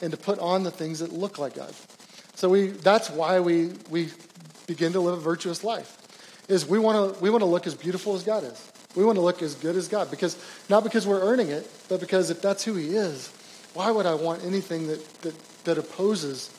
and 0.00 0.12
to 0.12 0.16
put 0.16 0.38
on 0.38 0.62
the 0.62 0.70
things 0.70 1.00
that 1.00 1.12
look 1.12 1.38
like 1.38 1.54
God. 1.54 1.74
So 2.34 2.48
we, 2.48 2.68
that's 2.68 3.10
why 3.10 3.40
we, 3.40 3.72
we 3.90 4.10
begin 4.66 4.92
to 4.92 5.00
live 5.00 5.18
a 5.18 5.20
virtuous 5.20 5.62
life, 5.64 5.98
is 6.48 6.66
we 6.66 6.78
want 6.78 7.14
to, 7.14 7.20
we 7.20 7.30
want 7.30 7.42
to 7.42 7.46
look 7.46 7.66
as 7.66 7.74
beautiful 7.74 8.14
as 8.14 8.22
God 8.22 8.44
is. 8.44 8.71
We 8.94 9.04
want 9.04 9.16
to 9.16 9.22
look 9.22 9.42
as 9.42 9.54
good 9.54 9.76
as 9.76 9.88
God 9.88 10.10
because 10.10 10.36
not 10.68 10.84
because 10.84 11.06
we're 11.06 11.22
earning 11.22 11.48
it, 11.48 11.68
but 11.88 12.00
because 12.00 12.30
if 12.30 12.42
that's 12.42 12.64
who 12.64 12.74
He 12.74 12.88
is, 12.88 13.32
why 13.74 13.90
would 13.90 14.06
I 14.06 14.14
want 14.14 14.44
anything 14.44 14.86
that, 14.88 15.20
that, 15.22 15.34
that 15.64 15.78
opposes 15.78 16.50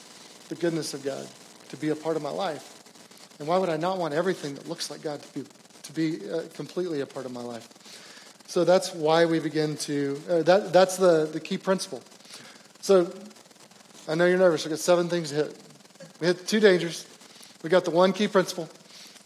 the 0.49 0.55
goodness 0.55 0.93
of 0.93 1.03
God 1.03 1.27
to 1.69 1.77
be 1.77 1.89
a 1.89 1.95
part 1.95 2.15
of 2.15 2.21
my 2.23 2.31
life? 2.31 2.81
And 3.39 3.47
why 3.47 3.57
would 3.57 3.69
I 3.69 3.77
not 3.77 3.97
want 3.97 4.13
everything 4.13 4.55
that 4.55 4.67
looks 4.67 4.89
like 4.89 5.01
God 5.01 5.21
to 5.21 5.39
be, 5.39 5.45
to 5.83 5.93
be 5.93 6.31
uh, 6.31 6.43
completely 6.53 7.01
a 7.01 7.05
part 7.05 7.25
of 7.25 7.31
my 7.31 7.41
life? 7.41 7.67
So 8.47 8.63
that's 8.63 8.93
why 8.93 9.25
we 9.25 9.39
begin 9.39 9.77
to, 9.77 10.21
uh, 10.29 10.43
that, 10.43 10.73
that's 10.73 10.97
the, 10.97 11.25
the 11.25 11.39
key 11.39 11.57
principle. 11.57 12.01
So 12.81 13.11
I 14.07 14.15
know 14.15 14.25
you're 14.25 14.37
nervous. 14.37 14.65
We've 14.65 14.71
got 14.71 14.79
seven 14.79 15.07
things 15.07 15.29
to 15.29 15.35
hit. 15.35 15.57
We 16.19 16.27
hit 16.27 16.47
two 16.47 16.59
dangers. 16.59 17.07
We 17.63 17.69
got 17.69 17.85
the 17.85 17.91
one 17.91 18.13
key 18.13 18.27
principle. 18.27 18.69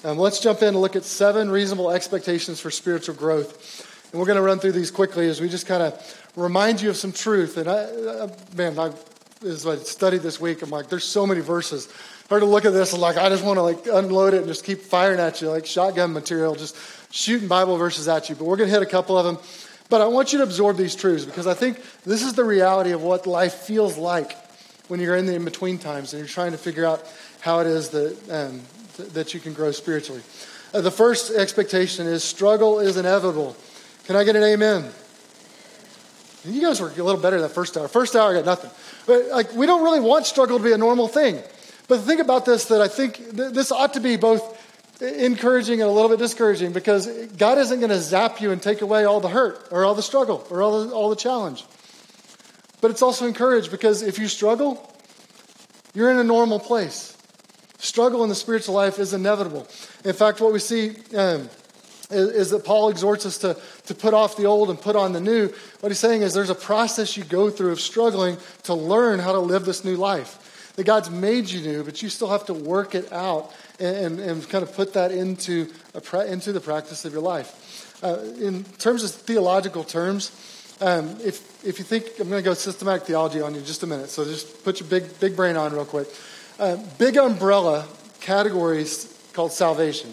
Um, 0.08 0.18
let's 0.18 0.40
jump 0.40 0.62
in 0.62 0.70
and 0.70 0.80
look 0.80 0.96
at 0.96 1.04
seven 1.04 1.52
reasonable 1.52 1.92
expectations 1.92 2.62
for 2.62 2.72
spiritual 2.72 3.14
growth. 3.14 4.10
And 4.10 4.22
we're 4.22 4.26
going 4.26 4.38
to 4.38 4.42
run 4.42 4.58
through 4.58 4.72
these 4.72 4.90
quickly 4.90 5.28
as 5.28 5.42
we 5.42 5.50
just 5.50 5.68
kind 5.68 5.84
of 5.84 6.30
remind 6.38 6.80
you 6.80 6.90
of 6.90 6.96
some 6.96 7.12
truth. 7.12 7.58
And 7.58 7.68
I, 7.68 7.84
I 8.24 8.30
man, 8.56 8.80
I, 8.80 8.94
as 9.46 9.68
I 9.68 9.76
studied 9.76 10.22
this 10.22 10.40
week, 10.40 10.62
I'm 10.62 10.70
like, 10.70 10.88
there's 10.88 11.04
so 11.04 11.28
many 11.28 11.42
verses. 11.42 11.90
I 12.32 12.36
heard 12.36 12.40
to 12.40 12.46
look 12.46 12.64
at 12.64 12.72
this 12.72 12.94
and 12.94 13.02
like, 13.02 13.18
I 13.18 13.28
just 13.28 13.44
want 13.44 13.58
to 13.58 13.64
like 13.64 13.86
unload 13.86 14.34
it 14.34 14.38
and 14.38 14.48
just 14.48 14.64
keep 14.64 14.80
firing 14.80 15.20
at 15.20 15.42
you 15.42 15.50
like 15.50 15.66
shotgun 15.66 16.14
material, 16.14 16.56
just 16.56 16.78
shooting 17.14 17.50
Bible 17.50 17.76
verses 17.76 18.08
at 18.08 18.30
you. 18.30 18.36
But 18.36 18.46
we're 18.46 18.56
going 18.56 18.70
to 18.70 18.74
hit 18.74 18.82
a 18.82 18.90
couple 18.90 19.18
of 19.18 19.26
them. 19.26 19.38
But 19.90 20.00
I 20.00 20.08
want 20.08 20.32
you 20.32 20.38
to 20.38 20.46
absorb 20.46 20.78
these 20.78 20.96
truths 20.96 21.26
because 21.26 21.48
I 21.48 21.54
think 21.54 21.82
this 22.06 22.24
is 22.24 22.32
the 22.32 22.46
reality 22.46 22.92
of 22.92 23.04
what 23.04 23.28
life 23.28 23.56
feels 23.56 23.98
like 23.98 24.38
when 24.88 25.02
you're 25.02 25.18
in 25.18 25.26
the 25.26 25.36
in 25.36 25.44
between 25.44 25.78
times 25.78 26.14
and 26.14 26.22
you're 26.22 26.30
trying 26.30 26.54
to 26.54 26.58
figure 26.58 26.86
out 26.86 27.06
how 27.42 27.60
it 27.60 27.68
is 27.68 27.90
that 27.90 28.18
um, 28.32 28.62
that 28.98 29.34
you 29.34 29.40
can 29.40 29.54
grow 29.54 29.72
spiritually. 29.72 30.22
Uh, 30.74 30.82
the 30.82 30.92
first 30.92 31.32
expectation 31.32 32.08
is 32.08 32.24
struggle 32.24 32.80
is 32.80 32.98
inevitable. 32.98 33.56
Can 34.06 34.16
I 34.16 34.24
get 34.24 34.36
an 34.36 34.44
amen? 34.44 34.92
You 36.46 36.62
guys 36.62 36.80
were 36.80 36.90
a 36.90 37.04
little 37.04 37.20
better 37.20 37.42
that 37.42 37.50
first 37.50 37.76
hour. 37.76 37.88
First 37.88 38.16
hour, 38.16 38.32
I 38.32 38.34
got 38.34 38.46
nothing. 38.46 38.72
But 39.06 39.28
like, 39.28 39.54
we 39.54 39.66
don't 39.66 39.84
really 39.84 40.00
want 40.00 40.26
struggle 40.26 40.58
to 40.58 40.64
be 40.64 40.72
a 40.72 40.78
normal 40.78 41.08
thing. 41.08 41.42
But 41.88 42.02
think 42.02 42.22
about 42.22 42.46
this 42.46 42.66
that 42.66 42.82
I 42.82 42.88
think 42.88 43.16
th- 43.16 43.54
this 43.54 43.72
ought 43.72 43.94
to 43.94 44.00
be 44.00 44.18
both 44.18 44.56
encouraging 45.02 45.82
and 45.82 45.90
a 45.90 45.92
little 45.92 46.10
bit 46.10 46.20
discouraging 46.20 46.74
because 46.74 47.08
God 47.38 47.58
isn't 47.58 47.80
going 47.80 47.92
to 47.92 48.00
zap 48.00 48.42
you 48.42 48.52
and 48.52 48.62
take 48.62 48.82
away 48.82 49.06
all 49.06 49.20
the 49.20 49.30
hurt 49.30 49.68
or 49.72 49.86
all 49.86 49.96
the 49.96 50.04
struggle 50.04 50.46
or 50.50 50.62
all 50.62 50.86
the, 50.86 50.94
all 50.94 51.10
the 51.10 51.16
challenge. 51.16 51.66
But 52.82 52.92
it's 52.92 53.02
also 53.02 53.26
encouraged 53.26 53.72
because 53.72 54.02
if 54.02 54.20
you 54.20 54.28
struggle, 54.28 54.94
you're 55.94 56.12
in 56.12 56.18
a 56.18 56.24
normal 56.24 56.60
place. 56.60 57.17
Struggle 57.78 58.24
in 58.24 58.30
the 58.30 58.36
spiritual 58.36 58.76
life 58.76 59.00
is 59.00 59.14
inevitable. 59.14 59.68
In 60.04 60.14
fact, 60.14 60.42
what 60.42 60.52
we 60.52 60.60
see 60.60 60.96
um, 61.16 61.50
is, 62.10 62.30
is, 62.30 62.50
that 62.50 62.66
Paul 62.66 62.90
exhorts 62.90 63.26
us 63.26 63.38
to, 63.40 63.56
to 63.86 63.94
put 63.94 64.14
off 64.14 64.36
the 64.36 64.46
old 64.46 64.70
and 64.70 64.80
put 64.80 64.96
on 64.96 65.14
the 65.14 65.20
new. 65.20 65.54
What 65.82 65.90
he's 65.90 66.00
saying 66.00 66.24
is 66.24 66.34
there's 66.34 66.50
a 66.50 66.56
process 66.56 67.16
you 67.16 67.24
go 67.24 67.50
through 67.50 67.72
of 67.72 67.80
struggling 67.80 68.38
to 68.64 68.74
learn 68.74 69.20
how 69.20 69.32
to 69.32 69.40
live 69.40 69.66
this 69.66 69.86
new 69.86 69.96
life. 69.96 70.74
That 70.76 70.86
God's 70.86 71.10
made 71.10 71.50
you 71.50 71.62
new, 71.62 71.84
but 71.84 72.02
you 72.02 72.10
still 72.10 72.30
have 72.30 72.46
to 72.48 72.54
work 72.54 72.96
it 72.96 73.12
out 73.12 73.54
and, 73.80 73.98
and, 73.98 74.20
and 74.20 74.50
kind 74.50 74.64
of 74.64 74.74
put 74.74 74.94
that 74.94 75.12
into, 75.12 75.72
a, 75.94 76.32
into 76.32 76.52
the 76.52 76.62
practice 76.62 77.06
of 77.06 77.14
your 77.14 77.22
life. 77.22 78.00
Uh, 78.04 78.20
in 78.40 78.64
terms 78.64 79.04
of 79.04 79.12
theological 79.12 79.84
terms, 79.84 80.32
um, 80.82 81.18
if, 81.24 81.66
if 81.66 81.80
you 81.80 81.86
think, 81.86 82.06
I'm 82.20 82.30
going 82.30 82.44
to 82.44 82.48
go 82.48 82.54
systematic 82.54 83.04
theology 83.04 83.42
on 83.42 83.54
you 83.54 83.60
in 83.60 83.66
just 83.66 83.82
a 83.82 83.88
minute, 83.88 84.10
so 84.10 84.24
just 84.24 84.64
put 84.64 84.80
your 84.80 84.88
big, 84.90 85.20
big 85.20 85.36
brain 85.36 85.58
on 85.58 85.74
real 85.74 85.86
quick. 85.86 86.08
Uh, 86.60 86.76
big 86.98 87.18
umbrella 87.18 87.86
categories 88.20 89.16
called 89.34 89.52
salvation. 89.52 90.12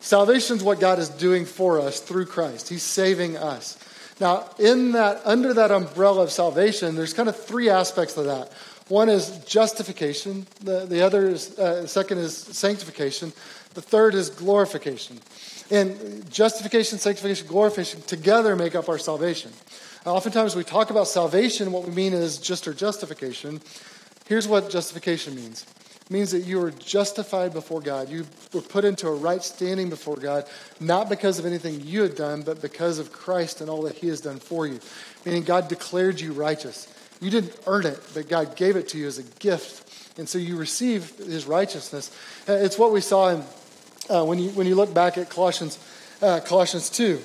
Salvation 0.00 0.56
is 0.56 0.64
what 0.64 0.80
God 0.80 0.98
is 0.98 1.08
doing 1.08 1.44
for 1.44 1.78
us 1.78 2.00
through 2.00 2.26
Christ. 2.26 2.68
He's 2.68 2.82
saving 2.82 3.36
us. 3.36 3.78
Now, 4.20 4.50
in 4.58 4.92
that, 4.92 5.22
under 5.24 5.54
that 5.54 5.70
umbrella 5.70 6.24
of 6.24 6.32
salvation, 6.32 6.96
there's 6.96 7.14
kind 7.14 7.28
of 7.28 7.36
three 7.36 7.70
aspects 7.70 8.16
of 8.16 8.24
that. 8.24 8.52
One 8.88 9.08
is 9.08 9.38
justification. 9.44 10.46
The, 10.60 10.86
the 10.86 11.02
other 11.02 11.28
is, 11.28 11.56
uh, 11.56 11.86
second 11.86 12.18
is 12.18 12.36
sanctification. 12.36 13.32
The 13.74 13.80
third 13.80 14.14
is 14.14 14.30
glorification. 14.30 15.20
And 15.70 16.28
justification, 16.30 16.98
sanctification, 16.98 17.46
glorification 17.46 18.02
together 18.02 18.56
make 18.56 18.74
up 18.74 18.88
our 18.88 18.98
salvation. 18.98 19.52
Now, 20.04 20.16
oftentimes 20.16 20.54
we 20.54 20.64
talk 20.64 20.90
about 20.90 21.08
salvation, 21.08 21.72
what 21.72 21.84
we 21.84 21.94
mean 21.94 22.12
is 22.12 22.38
just 22.38 22.68
our 22.68 22.74
justification. 22.74 23.60
Here's 24.26 24.48
what 24.48 24.70
justification 24.70 25.34
means 25.34 25.66
it 26.00 26.10
means 26.10 26.32
that 26.32 26.40
you 26.40 26.62
are 26.62 26.70
justified 26.70 27.52
before 27.52 27.80
God. 27.80 28.10
You 28.10 28.26
were 28.52 28.60
put 28.60 28.84
into 28.84 29.08
a 29.08 29.14
right 29.14 29.42
standing 29.42 29.88
before 29.88 30.16
God, 30.16 30.44
not 30.78 31.08
because 31.08 31.38
of 31.38 31.46
anything 31.46 31.80
you 31.80 32.02
had 32.02 32.14
done, 32.14 32.42
but 32.42 32.60
because 32.60 32.98
of 32.98 33.12
Christ 33.12 33.60
and 33.60 33.70
all 33.70 33.82
that 33.82 33.96
He 33.96 34.08
has 34.08 34.20
done 34.20 34.38
for 34.38 34.66
you. 34.66 34.80
Meaning, 35.24 35.44
God 35.44 35.68
declared 35.68 36.20
you 36.20 36.32
righteous. 36.32 36.88
You 37.20 37.30
didn't 37.30 37.58
earn 37.66 37.86
it, 37.86 37.98
but 38.12 38.28
God 38.28 38.54
gave 38.56 38.76
it 38.76 38.88
to 38.88 38.98
you 38.98 39.06
as 39.06 39.18
a 39.18 39.22
gift. 39.38 40.18
And 40.18 40.28
so 40.28 40.38
you 40.38 40.56
receive 40.56 41.16
His 41.16 41.46
righteousness. 41.46 42.14
Uh, 42.46 42.52
it's 42.52 42.78
what 42.78 42.92
we 42.92 43.00
saw 43.00 43.30
in 43.30 43.42
uh, 44.10 44.24
when, 44.24 44.38
you, 44.38 44.50
when 44.50 44.66
you 44.66 44.74
look 44.74 44.92
back 44.92 45.16
at 45.16 45.30
Colossians, 45.30 45.78
uh, 46.20 46.40
Colossians 46.40 46.90
2, 46.90 47.20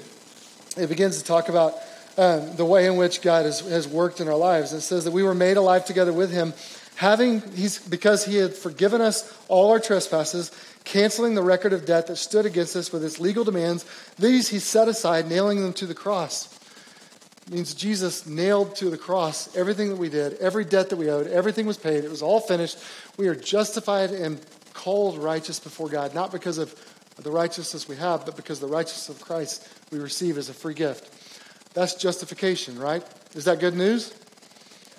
it 0.77 0.87
begins 0.87 1.17
to 1.17 1.25
talk 1.25 1.49
about 1.49 1.75
um, 2.17 2.55
the 2.55 2.65
way 2.65 2.85
in 2.85 2.95
which 2.95 3.21
God 3.21 3.45
has, 3.45 3.59
has 3.61 3.87
worked 3.87 4.21
in 4.21 4.27
our 4.27 4.37
lives. 4.37 4.73
It 4.73 4.81
says 4.81 5.03
that 5.05 5.11
we 5.11 5.23
were 5.23 5.35
made 5.35 5.57
alive 5.57 5.85
together 5.85 6.13
with 6.13 6.31
Him, 6.31 6.53
having 6.99 7.39
He's 7.53 7.79
because 7.79 8.25
He 8.25 8.35
had 8.35 8.53
forgiven 8.53 8.99
us 8.99 9.33
all 9.47 9.71
our 9.71 9.79
trespasses, 9.79 10.51
canceling 10.83 11.33
the 11.33 11.41
record 11.41 11.71
of 11.71 11.85
debt 11.85 12.07
that 12.07 12.17
stood 12.17 12.45
against 12.45 12.75
us 12.75 12.91
with 12.91 13.05
its 13.05 13.21
legal 13.21 13.45
demands. 13.45 13.85
These 14.17 14.49
He 14.49 14.59
set 14.59 14.89
aside, 14.89 15.29
nailing 15.29 15.61
them 15.61 15.71
to 15.73 15.85
the 15.85 15.93
cross. 15.93 16.53
It 17.47 17.53
means 17.53 17.73
Jesus 17.73 18.27
nailed 18.27 18.75
to 18.75 18.89
the 18.89 18.97
cross 18.97 19.55
everything 19.55 19.87
that 19.89 19.95
we 19.95 20.09
did, 20.09 20.33
every 20.39 20.65
debt 20.65 20.89
that 20.89 20.97
we 20.97 21.09
owed, 21.09 21.27
everything 21.27 21.65
was 21.65 21.77
paid. 21.77 22.03
It 22.03 22.11
was 22.11 22.21
all 22.21 22.41
finished. 22.41 22.77
We 23.17 23.29
are 23.29 23.35
justified 23.35 24.09
and 24.09 24.41
called 24.73 25.17
righteous 25.19 25.57
before 25.57 25.87
God, 25.87 26.13
not 26.13 26.33
because 26.33 26.57
of 26.57 26.75
the 27.15 27.31
righteousness 27.31 27.87
we 27.87 27.95
have, 27.95 28.25
but 28.25 28.35
because 28.35 28.59
the 28.59 28.67
righteousness 28.67 29.07
of 29.07 29.25
Christ 29.25 29.65
we 29.89 29.99
receive 29.99 30.37
as 30.37 30.49
a 30.49 30.53
free 30.53 30.73
gift. 30.73 31.09
That's 31.73 31.95
justification, 31.95 32.77
right? 32.77 33.03
Is 33.35 33.45
that 33.45 33.61
good 33.61 33.75
news? 33.75 34.13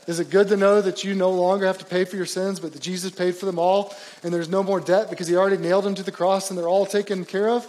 Is 0.07 0.19
it 0.19 0.31
good 0.31 0.49
to 0.49 0.57
know 0.57 0.81
that 0.81 1.05
you 1.05 1.15
no 1.15 1.31
longer 1.31 1.67
have 1.67 1.79
to 1.79 1.85
pay 1.85 2.05
for 2.05 2.17
your 2.17 2.27
sins, 2.27 2.59
but 2.59 2.73
that 2.73 2.83
Jesus 2.83 3.11
paid 3.11 3.37
for 3.37 3.47
them 3.47 3.59
all 3.59 3.95
and 4.23 4.33
there's 4.33 4.49
no 4.49 4.63
more 4.63 4.81
debt 4.81 5.11
because 5.11 5.29
he 5.29 5.37
already 5.37 5.59
nailed 5.59 5.85
them 5.85 5.95
to 5.95 6.03
the 6.03 6.13
cross 6.13 6.51
and 6.51 6.59
they're 6.59 6.69
all 6.69 6.87
taken 6.87 7.25
care 7.25 7.49
of? 7.49 7.67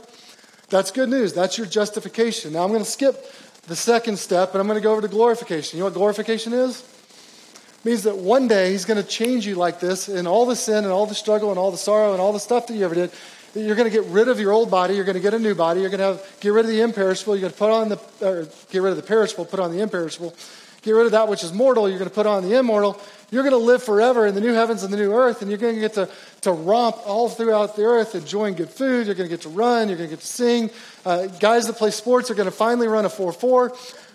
That's 0.70 0.91
good 0.91 1.10
news. 1.10 1.34
That's 1.34 1.58
your 1.58 1.67
justification. 1.67 2.54
Now 2.54 2.63
I'm 2.63 2.70
going 2.70 2.84
to 2.84 2.89
skip 2.89 3.26
the 3.67 3.76
second 3.76 4.17
step 4.17 4.52
and 4.52 4.62
I'm 4.62 4.67
going 4.67 4.80
to 4.80 4.84
go 4.84 4.94
over 4.94 5.02
to 5.02 5.08
glorification. 5.08 5.78
You 5.78 5.82
know 5.82 5.88
what 5.88 5.94
glorification 5.94 6.54
is? 6.54 6.82
It 6.82 7.86
means 7.86 8.04
that 8.04 8.17
one 8.17 8.48
day 8.48 8.72
he's 8.72 8.86
going 8.86 9.02
to 9.02 9.08
change 9.08 9.46
you 9.46 9.56
like 9.56 9.80
this 9.80 10.08
and 10.08 10.28
all 10.28 10.46
the 10.46 10.56
sin 10.56 10.84
and 10.84 10.94
all 10.94 11.06
the 11.06 11.15
struggle 11.15 11.50
and 11.50 11.60
all 11.60 11.72
the 11.72 11.78
sorrow 11.78 12.13
and 12.13 12.22
all 12.22 12.32
the 12.32 12.39
stuff 12.39 12.67
that 12.67 12.76
you 12.76 12.86
ever 12.86 12.96
did 12.96 13.12
that 13.54 13.62
you're 13.62 13.76
going 13.76 13.89
to 13.89 13.96
get 13.96 14.06
rid 14.10 14.28
of 14.28 14.39
your 14.39 14.52
old 14.54 14.72
body 14.72 14.96
you're 14.96 15.04
going 15.04 15.15
to 15.15 15.22
get 15.22 15.34
a 15.34 15.39
new 15.39 15.54
body 15.54 15.82
you're 15.82 15.89
going 15.89 16.00
to 16.00 16.06
have 16.06 16.38
get 16.39 16.54
rid 16.54 16.63
of 16.63 16.72
the 16.72 16.82
imperishable 16.82 17.36
you're 17.36 17.41
going 17.41 17.52
to 17.52 17.58
put 17.58 17.70
on 17.70 17.89
the 17.89 18.00
or 18.26 18.48
get 18.72 18.82
rid 18.82 18.91
of 18.91 18.98
the 18.98 19.04
perishable 19.04 19.46
put 19.46 19.60
on 19.60 19.72
the 19.72 19.82
imperishable 19.82 20.34
get 20.82 20.91
rid 20.91 21.06
of 21.06 21.12
that 21.12 21.28
which 21.28 21.44
is 21.44 21.54
mortal 21.54 21.88
you're 21.89 22.00
going 22.00 22.10
to 22.10 22.15
put 22.15 22.26
on 22.26 22.44
the 22.44 22.58
immortal 22.58 23.00
you're 23.32 23.44
going 23.44 23.54
to 23.54 23.58
live 23.58 23.82
forever 23.82 24.28
in 24.28 24.36
the 24.36 24.41
new 24.41 24.54
heavens 24.54 24.84
and 24.84 24.94
the 24.94 24.98
new 24.98 25.13
earth 25.13 25.41
and 25.41 25.50
you're 25.50 25.58
going 25.58 25.76
to 25.76 25.82
get 25.82 25.94
to, 25.94 26.10
to 26.41 26.52
romp 26.52 26.98
all 27.06 27.30
throughout 27.30 27.76
the 27.76 27.84
earth 27.84 28.15
enjoying 28.15 28.54
good 28.54 28.70
food 28.70 29.06
you're 29.06 29.15
going 29.15 29.30
to 29.30 29.34
get 29.34 29.41
to 29.41 29.50
run 29.50 29.88
you're 29.88 29.98
going 29.98 30.10
to 30.10 30.15
get 30.15 30.22
to 30.22 30.28
sing 30.28 30.70
uh, 31.06 31.28
guys 31.28 31.67
that 31.67 31.78
play 31.78 31.91
sports 31.91 32.30
are 32.30 32.36
going 32.36 32.50
to 32.50 32.52
finally 32.52 32.88
run 32.88 33.06
a 33.06 33.10
4-4 33.10 34.08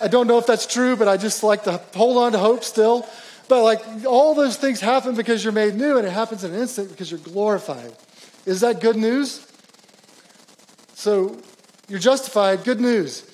I 0.00 0.08
don't 0.08 0.26
know 0.26 0.38
if 0.38 0.46
that's 0.46 0.66
true, 0.66 0.96
but 0.96 1.08
I 1.08 1.16
just 1.16 1.42
like 1.42 1.64
to 1.64 1.80
hold 1.94 2.16
on 2.16 2.32
to 2.32 2.38
hope 2.38 2.64
still. 2.64 3.06
But 3.48 3.62
like 3.62 3.80
all 4.06 4.34
those 4.34 4.56
things 4.56 4.80
happen 4.80 5.14
because 5.14 5.44
you're 5.44 5.52
made 5.52 5.74
new, 5.74 5.98
and 5.98 6.06
it 6.06 6.10
happens 6.10 6.44
in 6.44 6.52
an 6.52 6.60
instant 6.60 6.90
because 6.90 7.10
you're 7.10 7.20
glorified. 7.20 7.94
Is 8.44 8.60
that 8.60 8.80
good 8.80 8.96
news? 8.96 9.46
So 10.94 11.40
you're 11.88 12.00
justified. 12.00 12.64
Good 12.64 12.80
news. 12.80 13.30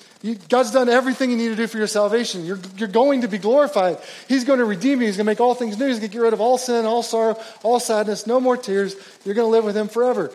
God's 0.47 0.71
done 0.71 0.87
everything 0.87 1.31
you 1.31 1.35
need 1.37 1.49
to 1.49 1.55
do 1.55 1.67
for 1.67 1.77
your 1.77 1.87
salvation. 1.87 2.45
You're, 2.45 2.59
you're 2.77 2.87
going 2.87 3.21
to 3.21 3.27
be 3.27 3.37
glorified. 3.37 3.97
He's 4.29 4.45
going 4.45 4.59
to 4.59 4.65
redeem 4.65 5.01
you. 5.01 5.07
He's 5.07 5.17
going 5.17 5.25
to 5.25 5.29
make 5.31 5.41
all 5.41 5.53
things 5.53 5.77
new. 5.77 5.87
He's 5.87 5.99
going 5.99 6.09
to 6.09 6.13
get 6.13 6.21
rid 6.21 6.31
of 6.31 6.39
all 6.39 6.57
sin, 6.57 6.85
all 6.85 7.03
sorrow, 7.03 7.37
all 7.61 7.79
sadness, 7.81 8.25
no 8.25 8.39
more 8.39 8.55
tears. 8.55 8.95
You're 9.25 9.35
going 9.35 9.47
to 9.47 9.51
live 9.51 9.65
with 9.65 9.75
Him 9.75 9.89
forever. 9.89 10.31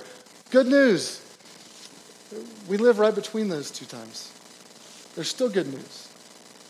Good 0.50 0.66
news. 0.66 1.24
We 2.68 2.76
live 2.76 2.98
right 2.98 3.14
between 3.14 3.48
those 3.48 3.70
two 3.70 3.86
times. 3.86 4.30
There's 5.14 5.28
still 5.28 5.48
good 5.48 5.72
news, 5.72 6.08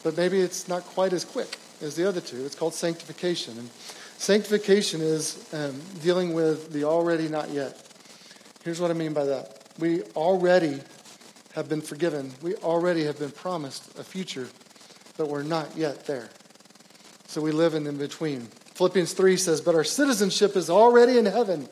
but 0.05 0.17
maybe 0.17 0.41
it's 0.41 0.69
not 0.69 0.85
quite 0.85 1.13
as 1.13 1.25
quick 1.25 1.59
as 1.83 1.97
the 1.97 2.09
other 2.09 2.21
two. 2.21 2.45
It's 2.45 2.55
called 2.55 2.75
sanctification. 2.75 3.59
And 3.59 3.69
sanctification 4.17 5.01
is 5.01 5.45
um, 5.53 5.81
dealing 6.03 6.35
with 6.35 6.73
the 6.73 6.85
already 6.85 7.29
not 7.29 7.51
yet. 7.51 7.85
Here's 8.63 8.81
what 8.81 8.93
I 8.93 8.95
mean 8.95 9.13
by 9.13 9.25
that. 9.25 9.65
We 9.79 10.03
already 10.15 10.81
have 11.59 11.69
been 11.69 11.81
forgiven, 11.81 12.33
we 12.41 12.55
already 12.57 13.05
have 13.05 13.19
been 13.19 13.31
promised 13.31 13.99
a 13.99 14.05
future, 14.05 14.49
but 15.17 15.29
we're 15.29 15.43
not 15.43 15.77
yet 15.77 16.07
there. 16.07 16.29
So 17.27 17.41
we 17.41 17.51
live 17.51 17.75
in 17.75 17.87
in 17.87 17.99
between. 17.99 18.43
Philippians 18.75 19.13
3 19.13 19.37
says, 19.37 19.61
But 19.61 19.75
our 19.75 19.85
citizenship 19.85 20.57
is 20.57 20.71
already 20.71 21.19
in 21.19 21.27
heaven, 21.27 21.69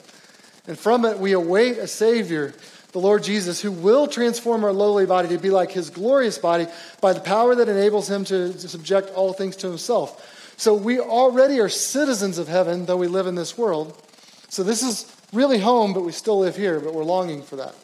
and 0.67 0.79
from 0.79 1.05
it 1.05 1.19
we 1.19 1.33
await 1.33 1.79
a 1.79 1.87
Savior 1.87 2.53
the 2.97 3.03
Lord 3.03 3.25
Jesus, 3.25 3.61
who 3.61 3.73
will 3.73 4.07
transform 4.07 4.65
our 4.65 4.73
lowly 4.73 5.05
body 5.05 5.29
to 5.29 5.37
be 5.37 5.51
like 5.51 5.71
his 5.71 5.91
glorious 5.91 6.39
body 6.39 6.67
by 7.03 7.13
the 7.13 7.21
power 7.21 7.55
that 7.55 7.69
enables 7.69 8.11
him 8.11 8.25
to, 8.25 8.59
subject 8.59 9.11
all 9.11 9.35
things 9.35 9.55
to 9.57 9.69
himself. 9.69 10.55
So 10.57 10.75
we 10.75 10.99
already 10.99 11.61
are 11.61 11.69
citizens 11.69 12.39
of 12.39 12.49
heaven, 12.49 12.87
though 12.87 12.97
we 12.97 13.07
live 13.07 13.27
in 13.27 13.35
this 13.35 13.59
world. 13.59 14.03
So 14.49 14.63
this 14.63 14.83
is 14.83 15.15
really 15.35 15.59
home, 15.59 15.93
but 15.93 16.05
we 16.05 16.13
still 16.13 16.39
live 16.39 16.57
here, 16.57 16.81
but 16.81 16.95
we're 16.95 17.05
longing 17.05 17.43
for 17.43 17.57
that. 17.57 17.75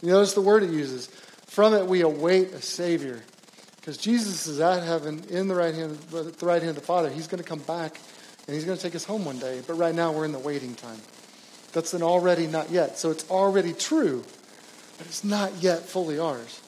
You 0.00 0.08
notice 0.08 0.32
the 0.32 0.40
word 0.40 0.62
it 0.62 0.70
uses. 0.70 1.10
From 1.56 1.72
it 1.72 1.86
we 1.86 2.02
await 2.02 2.52
a 2.52 2.60
Savior. 2.60 3.22
Because 3.76 3.96
Jesus 3.96 4.46
is 4.46 4.60
at 4.60 4.82
heaven 4.82 5.24
in 5.30 5.48
the 5.48 5.54
right 5.54 5.74
hand, 5.74 5.96
the 6.10 6.46
right 6.46 6.60
hand 6.60 6.68
of 6.68 6.74
the 6.74 6.82
Father. 6.82 7.08
He's 7.08 7.28
going 7.28 7.42
to 7.42 7.48
come 7.48 7.60
back 7.60 7.98
and 8.46 8.54
he's 8.54 8.66
going 8.66 8.76
to 8.76 8.82
take 8.82 8.94
us 8.94 9.04
home 9.04 9.24
one 9.24 9.38
day. 9.38 9.62
But 9.66 9.78
right 9.78 9.94
now 9.94 10.12
we're 10.12 10.26
in 10.26 10.32
the 10.32 10.38
waiting 10.38 10.74
time. 10.74 11.00
That's 11.72 11.94
an 11.94 12.02
already 12.02 12.46
not 12.46 12.70
yet. 12.70 12.98
So 12.98 13.10
it's 13.10 13.26
already 13.30 13.72
true 13.72 14.22
but 14.98 15.06
it's 15.06 15.24
not 15.24 15.50
yet 15.62 15.80
fully 15.80 16.18
ours. 16.18 16.60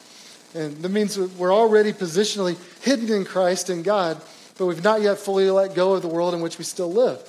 And 0.55 0.79
that 0.79 0.89
means 0.89 1.19
we're 1.19 1.53
already 1.53 1.93
positionally 1.93 2.57
hidden 2.83 3.15
in 3.15 3.27
Christ 3.27 3.69
and 3.69 3.85
God, 3.85 4.19
but 4.57 4.65
we've 4.65 4.83
not 4.83 5.03
yet 5.03 5.19
fully 5.19 5.51
let 5.51 5.75
go 5.75 5.93
of 5.93 6.01
the 6.01 6.09
world 6.09 6.33
in 6.33 6.41
which 6.41 6.57
we 6.57 6.65
still 6.65 6.91
live. 6.91 7.23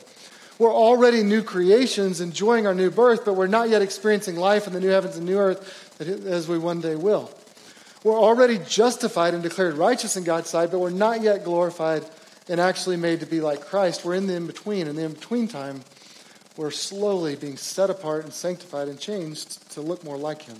We're 0.60 0.74
already 0.74 1.24
new 1.24 1.43
creations, 1.43 2.22
enjoying 2.22 2.67
our 2.67 2.74
new 2.74 2.89
birth, 2.89 3.26
but 3.26 3.34
we're 3.34 3.48
not 3.48 3.67
yet 3.67 3.82
experiencing 3.82 4.38
life 4.38 4.65
in 4.65 4.72
the 4.72 4.80
new 4.80 4.88
heavens 4.88 5.17
and 5.17 5.26
new 5.26 5.38
earth 5.38 6.02
as 6.02 6.48
we 6.48 6.58
one 6.58 6.80
day 6.80 6.95
will. 6.95 7.30
We're 8.04 8.20
already 8.20 8.60
justified 8.60 9.34
and 9.34 9.44
declared 9.44 9.76
righteous 9.76 10.16
in 10.16 10.24
God's 10.24 10.50
sight, 10.50 10.72
but 10.72 10.80
we're 10.80 10.90
not 10.90 11.22
yet 11.22 11.44
glorified 11.44 12.06
and 12.48 12.60
actually 12.60 12.98
made 12.98 13.20
to 13.20 13.26
be 13.26 13.42
like 13.42 13.62
Christ. 13.62 14.06
We're 14.06 14.16
in 14.16 14.28
the 14.28 14.36
in 14.36 14.48
between. 14.48 14.88
In 14.88 14.96
the 14.96 15.04
in 15.04 15.14
between 15.14 15.48
time, 15.48 15.84
we're 16.56 16.72
slowly 16.72 17.36
being 17.36 17.58
set 17.58 17.90
apart 17.90 18.24
and 18.24 18.34
sanctified 18.34 18.88
and 18.88 19.00
changed 19.00 19.72
to 19.74 19.82
look 19.82 20.04
more 20.04 20.18
like 20.18 20.44
Him. 20.44 20.58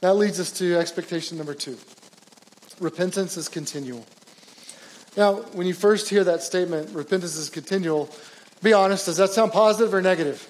That 0.00 0.14
leads 0.14 0.40
us 0.40 0.50
to 0.52 0.76
expectation 0.76 1.36
number 1.36 1.54
two 1.54 1.78
repentance 2.80 3.36
is 3.36 3.48
continual. 3.48 4.06
Now, 5.16 5.34
when 5.52 5.66
you 5.66 5.74
first 5.74 6.08
hear 6.08 6.24
that 6.24 6.42
statement, 6.42 6.94
repentance 6.94 7.36
is 7.36 7.50
continual, 7.50 8.08
be 8.62 8.72
honest, 8.72 9.06
does 9.06 9.18
that 9.18 9.30
sound 9.30 9.52
positive 9.52 9.92
or 9.92 10.00
negative? 10.00 10.48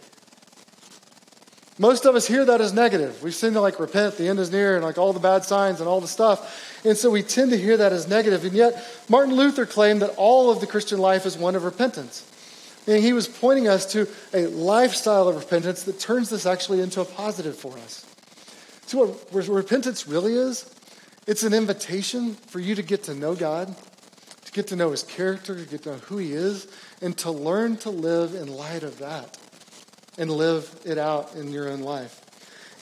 Most 1.81 2.05
of 2.05 2.15
us 2.15 2.27
hear 2.27 2.45
that 2.45 2.61
as 2.61 2.75
negative. 2.75 3.23
We've 3.23 3.35
seen 3.35 3.55
to 3.55 3.61
like 3.63 3.81
repent, 3.81 4.19
the 4.19 4.29
end 4.29 4.39
is 4.39 4.53
near, 4.53 4.75
and 4.77 4.85
like 4.85 4.99
all 4.99 5.15
the 5.15 5.19
bad 5.19 5.45
signs 5.45 5.81
and 5.81 5.89
all 5.89 6.03
the 6.03 6.07
stuff. 6.07 6.85
And 6.85 6.95
so 6.95 7.09
we 7.09 7.23
tend 7.23 7.53
to 7.53 7.57
hear 7.57 7.75
that 7.79 7.91
as 7.91 8.07
negative. 8.07 8.45
And 8.45 8.53
yet, 8.53 8.87
Martin 9.09 9.35
Luther 9.35 9.65
claimed 9.65 10.03
that 10.03 10.15
all 10.19 10.51
of 10.51 10.61
the 10.61 10.67
Christian 10.67 10.99
life 10.99 11.25
is 11.25 11.39
one 11.39 11.57
of 11.57 11.65
repentance. 11.65 12.31
And 12.87 13.03
he 13.03 13.15
was 13.15 13.27
pointing 13.27 13.67
us 13.67 13.91
to 13.93 14.07
a 14.35 14.47
lifestyle 14.49 15.27
of 15.27 15.37
repentance 15.37 15.85
that 15.85 15.99
turns 15.99 16.29
this 16.29 16.45
actually 16.45 16.83
into 16.83 17.01
a 17.01 17.07
positive 17.07 17.57
for 17.57 17.73
us. 17.79 18.05
See 18.85 18.99
what 18.99 19.33
repentance 19.33 20.07
really 20.07 20.35
is? 20.35 20.71
It's 21.27 21.45
an 21.45 21.55
invitation 21.55 22.35
for 22.35 22.61
you 22.61 22.75
to 22.75 22.83
get 22.83 23.05
to 23.05 23.15
know 23.15 23.35
God, 23.35 23.75
to 24.45 24.53
get 24.53 24.67
to 24.67 24.77
know 24.77 24.91
His 24.91 25.03
character, 25.03 25.55
to 25.55 25.65
get 25.65 25.85
to 25.85 25.93
know 25.93 25.99
who 25.99 26.19
He 26.19 26.35
is, 26.35 26.69
and 27.01 27.17
to 27.19 27.31
learn 27.31 27.79
to 27.79 27.89
live 27.89 28.35
in 28.35 28.49
light 28.49 28.83
of 28.83 28.99
that 28.99 29.39
and 30.21 30.31
live 30.31 30.83
it 30.85 30.99
out 30.99 31.35
in 31.35 31.51
your 31.51 31.71
own 31.71 31.81
life. 31.81 32.21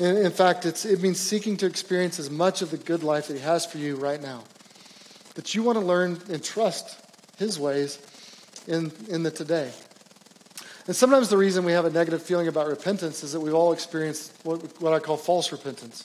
In, 0.00 0.16
in 0.16 0.32
fact, 0.32 0.66
it 0.66 1.00
means 1.00 1.20
seeking 1.20 1.56
to 1.58 1.66
experience 1.66 2.18
as 2.18 2.28
much 2.28 2.62
of 2.62 2.70
the 2.72 2.76
good 2.76 3.04
life 3.04 3.28
that 3.28 3.34
He 3.34 3.42
has 3.42 3.64
for 3.64 3.78
you 3.78 3.94
right 3.94 4.20
now. 4.20 4.42
That 5.36 5.54
you 5.54 5.62
want 5.62 5.78
to 5.78 5.84
learn 5.84 6.20
and 6.30 6.42
trust 6.42 7.00
His 7.38 7.58
ways 7.58 8.00
in, 8.66 8.90
in 9.08 9.22
the 9.22 9.30
today. 9.30 9.70
And 10.88 10.96
sometimes 10.96 11.28
the 11.28 11.36
reason 11.36 11.64
we 11.64 11.72
have 11.72 11.84
a 11.84 11.90
negative 11.90 12.22
feeling 12.22 12.48
about 12.48 12.66
repentance 12.66 13.22
is 13.22 13.32
that 13.32 13.40
we've 13.40 13.54
all 13.54 13.72
experienced 13.72 14.32
what, 14.42 14.80
what 14.82 14.92
I 14.92 14.98
call 14.98 15.16
false 15.16 15.52
repentance. 15.52 16.02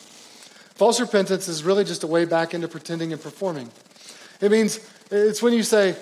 False 0.75 0.99
repentance 0.99 1.47
is 1.47 1.63
really 1.63 1.83
just 1.83 2.03
a 2.03 2.07
way 2.07 2.25
back 2.25 2.53
into 2.53 2.67
pretending 2.67 3.11
and 3.11 3.21
performing. 3.21 3.71
It 4.39 4.51
means 4.51 4.87
it's 5.09 5.41
when 5.41 5.53
you 5.53 5.63
say, 5.63 5.95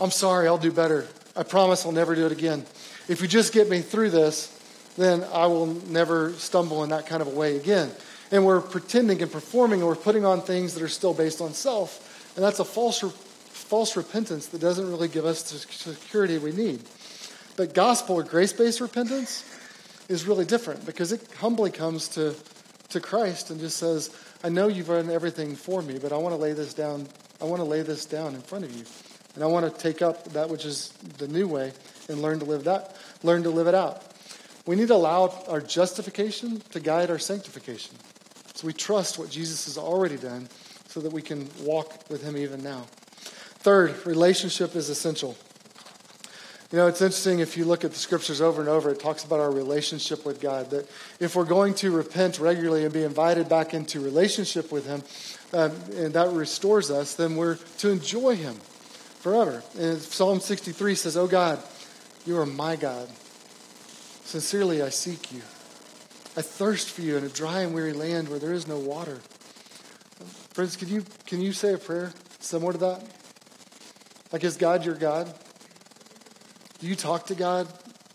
I'm 0.00 0.12
sorry, 0.12 0.46
I'll 0.46 0.56
do 0.56 0.72
better. 0.72 1.06
I 1.36 1.42
promise 1.42 1.84
I'll 1.84 1.92
never 1.92 2.14
do 2.14 2.24
it 2.24 2.32
again. 2.32 2.64
If 3.06 3.20
you 3.20 3.28
just 3.28 3.52
get 3.52 3.68
me 3.68 3.80
through 3.80 4.10
this, 4.10 4.57
then 4.98 5.24
I 5.32 5.46
will 5.46 5.66
never 5.66 6.32
stumble 6.34 6.82
in 6.84 6.90
that 6.90 7.06
kind 7.06 7.22
of 7.22 7.28
a 7.28 7.30
way 7.30 7.56
again. 7.56 7.90
And 8.30 8.44
we're 8.44 8.60
pretending 8.60 9.22
and 9.22 9.32
performing, 9.32 9.80
and 9.80 9.88
we're 9.88 9.96
putting 9.96 10.24
on 10.24 10.42
things 10.42 10.74
that 10.74 10.82
are 10.82 10.88
still 10.88 11.14
based 11.14 11.40
on 11.40 11.54
self. 11.54 12.34
And 12.36 12.44
that's 12.44 12.58
a 12.58 12.64
false, 12.64 13.00
false 13.00 13.96
repentance 13.96 14.48
that 14.48 14.60
doesn't 14.60 14.88
really 14.88 15.08
give 15.08 15.24
us 15.24 15.50
the 15.50 15.58
security 15.58 16.36
we 16.38 16.52
need. 16.52 16.82
But 17.56 17.74
gospel 17.74 18.16
or 18.16 18.22
grace 18.22 18.52
based 18.52 18.80
repentance 18.80 19.44
is 20.08 20.26
really 20.26 20.44
different 20.44 20.84
because 20.84 21.12
it 21.12 21.26
humbly 21.38 21.70
comes 21.70 22.08
to, 22.10 22.34
to 22.90 23.00
Christ 23.00 23.50
and 23.50 23.60
just 23.60 23.76
says, 23.76 24.10
I 24.42 24.48
know 24.48 24.68
you've 24.68 24.86
done 24.86 25.10
everything 25.10 25.56
for 25.56 25.82
me, 25.82 25.98
but 25.98 26.12
I 26.12 26.16
want 26.16 26.34
to 26.34 26.40
lay 26.40 26.52
this 26.52 26.74
down. 26.74 27.08
I 27.40 27.44
want 27.44 27.60
to 27.60 27.64
lay 27.64 27.82
this 27.82 28.04
down 28.04 28.34
in 28.34 28.40
front 28.40 28.64
of 28.64 28.74
you. 28.74 28.84
And 29.34 29.44
I 29.44 29.46
want 29.46 29.72
to 29.72 29.80
take 29.80 30.02
up 30.02 30.24
that 30.32 30.48
which 30.48 30.64
is 30.64 30.88
the 31.18 31.28
new 31.28 31.46
way 31.46 31.72
and 32.08 32.22
learn 32.22 32.38
to 32.40 32.44
live 32.44 32.64
that, 32.64 32.96
learn 33.22 33.42
to 33.44 33.50
live 33.50 33.66
it 33.66 33.74
out. 33.74 34.02
We 34.68 34.76
need 34.76 34.88
to 34.88 34.94
allow 34.96 35.32
our 35.48 35.62
justification 35.62 36.60
to 36.72 36.80
guide 36.80 37.10
our 37.10 37.18
sanctification. 37.18 37.96
So 38.52 38.66
we 38.66 38.74
trust 38.74 39.18
what 39.18 39.30
Jesus 39.30 39.64
has 39.64 39.78
already 39.78 40.18
done 40.18 40.46
so 40.88 41.00
that 41.00 41.10
we 41.10 41.22
can 41.22 41.48
walk 41.62 42.04
with 42.10 42.22
him 42.22 42.36
even 42.36 42.62
now. 42.62 42.84
Third, 43.60 44.06
relationship 44.06 44.76
is 44.76 44.90
essential. 44.90 45.38
You 46.70 46.76
know, 46.76 46.86
it's 46.86 47.00
interesting 47.00 47.38
if 47.38 47.56
you 47.56 47.64
look 47.64 47.82
at 47.82 47.92
the 47.92 47.98
scriptures 47.98 48.42
over 48.42 48.60
and 48.60 48.68
over, 48.68 48.90
it 48.90 49.00
talks 49.00 49.24
about 49.24 49.40
our 49.40 49.50
relationship 49.50 50.26
with 50.26 50.38
God. 50.38 50.68
That 50.68 50.86
if 51.18 51.34
we're 51.34 51.44
going 51.44 51.72
to 51.76 51.90
repent 51.90 52.38
regularly 52.38 52.84
and 52.84 52.92
be 52.92 53.04
invited 53.04 53.48
back 53.48 53.72
into 53.72 54.00
relationship 54.00 54.70
with 54.70 54.86
Him, 54.86 55.02
um, 55.54 55.72
and 55.96 56.12
that 56.12 56.30
restores 56.32 56.90
us, 56.90 57.14
then 57.14 57.36
we're 57.36 57.56
to 57.78 57.88
enjoy 57.88 58.36
Him 58.36 58.56
forever. 59.20 59.62
And 59.78 59.98
Psalm 59.98 60.40
63 60.40 60.94
says, 60.94 61.16
Oh 61.16 61.26
God, 61.26 61.58
you 62.26 62.38
are 62.38 62.44
my 62.44 62.76
God. 62.76 63.08
Sincerely 64.28 64.82
I 64.82 64.90
seek 64.90 65.32
you. 65.32 65.40
I 66.36 66.42
thirst 66.42 66.90
for 66.90 67.00
you 67.00 67.16
in 67.16 67.24
a 67.24 67.30
dry 67.30 67.60
and 67.60 67.72
weary 67.72 67.94
land 67.94 68.28
where 68.28 68.38
there 68.38 68.52
is 68.52 68.68
no 68.68 68.78
water. 68.78 69.20
Friends, 70.52 70.76
can 70.76 70.88
you, 70.88 71.02
can 71.24 71.40
you 71.40 71.54
say 71.54 71.72
a 71.72 71.78
prayer 71.78 72.12
similar 72.38 72.72
to 72.72 72.78
that? 72.78 73.06
Like, 74.30 74.44
is 74.44 74.58
God 74.58 74.84
your 74.84 74.96
God? 74.96 75.34
Do 76.78 76.86
you 76.86 76.94
talk 76.94 77.28
to 77.28 77.34
God 77.34 77.68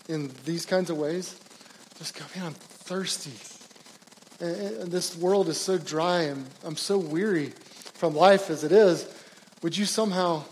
in 0.07 0.31
these 0.45 0.67
kinds 0.67 0.91
of 0.91 0.99
ways? 0.99 1.35
Just 1.97 2.13
go, 2.13 2.25
man, 2.35 2.45
I'm 2.45 2.53
thirsty. 2.53 3.33
And 4.39 4.91
this 4.91 5.17
world 5.17 5.49
is 5.49 5.59
so 5.59 5.79
dry 5.79 6.25
and 6.25 6.45
I'm 6.63 6.77
so 6.77 6.99
weary 6.99 7.53
from 7.95 8.15
life 8.15 8.51
as 8.51 8.63
it 8.63 8.71
is. 8.71 9.11
Would 9.63 9.75
you 9.75 9.85
somehow 9.85 10.43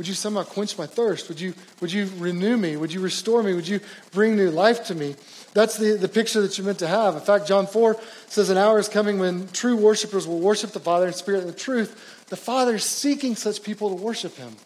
would 0.00 0.08
you 0.08 0.14
somehow 0.14 0.44
quench 0.44 0.78
my 0.78 0.86
thirst? 0.86 1.28
Would 1.28 1.38
you, 1.38 1.52
would 1.82 1.92
you 1.92 2.08
renew 2.16 2.56
me? 2.56 2.74
Would 2.74 2.90
you 2.90 3.00
restore 3.00 3.42
me? 3.42 3.52
Would 3.52 3.68
you 3.68 3.80
bring 4.12 4.34
new 4.34 4.48
life 4.48 4.86
to 4.86 4.94
me? 4.94 5.14
That's 5.52 5.76
the, 5.76 5.92
the 5.92 6.08
picture 6.08 6.40
that 6.40 6.56
you're 6.56 6.66
meant 6.66 6.78
to 6.78 6.86
have. 6.86 7.16
In 7.16 7.20
fact, 7.20 7.46
John 7.46 7.66
4 7.66 8.00
says, 8.26 8.48
An 8.48 8.56
hour 8.56 8.78
is 8.78 8.88
coming 8.88 9.18
when 9.18 9.48
true 9.48 9.76
worshipers 9.76 10.26
will 10.26 10.40
worship 10.40 10.70
the 10.70 10.80
Father 10.80 11.06
in 11.06 11.12
spirit 11.12 11.40
and 11.40 11.50
the 11.50 11.54
truth. 11.54 12.24
The 12.30 12.36
Father 12.38 12.76
is 12.76 12.84
seeking 12.84 13.36
such 13.36 13.62
people 13.62 13.90
to 13.90 14.02
worship 14.02 14.34
Him. 14.36 14.56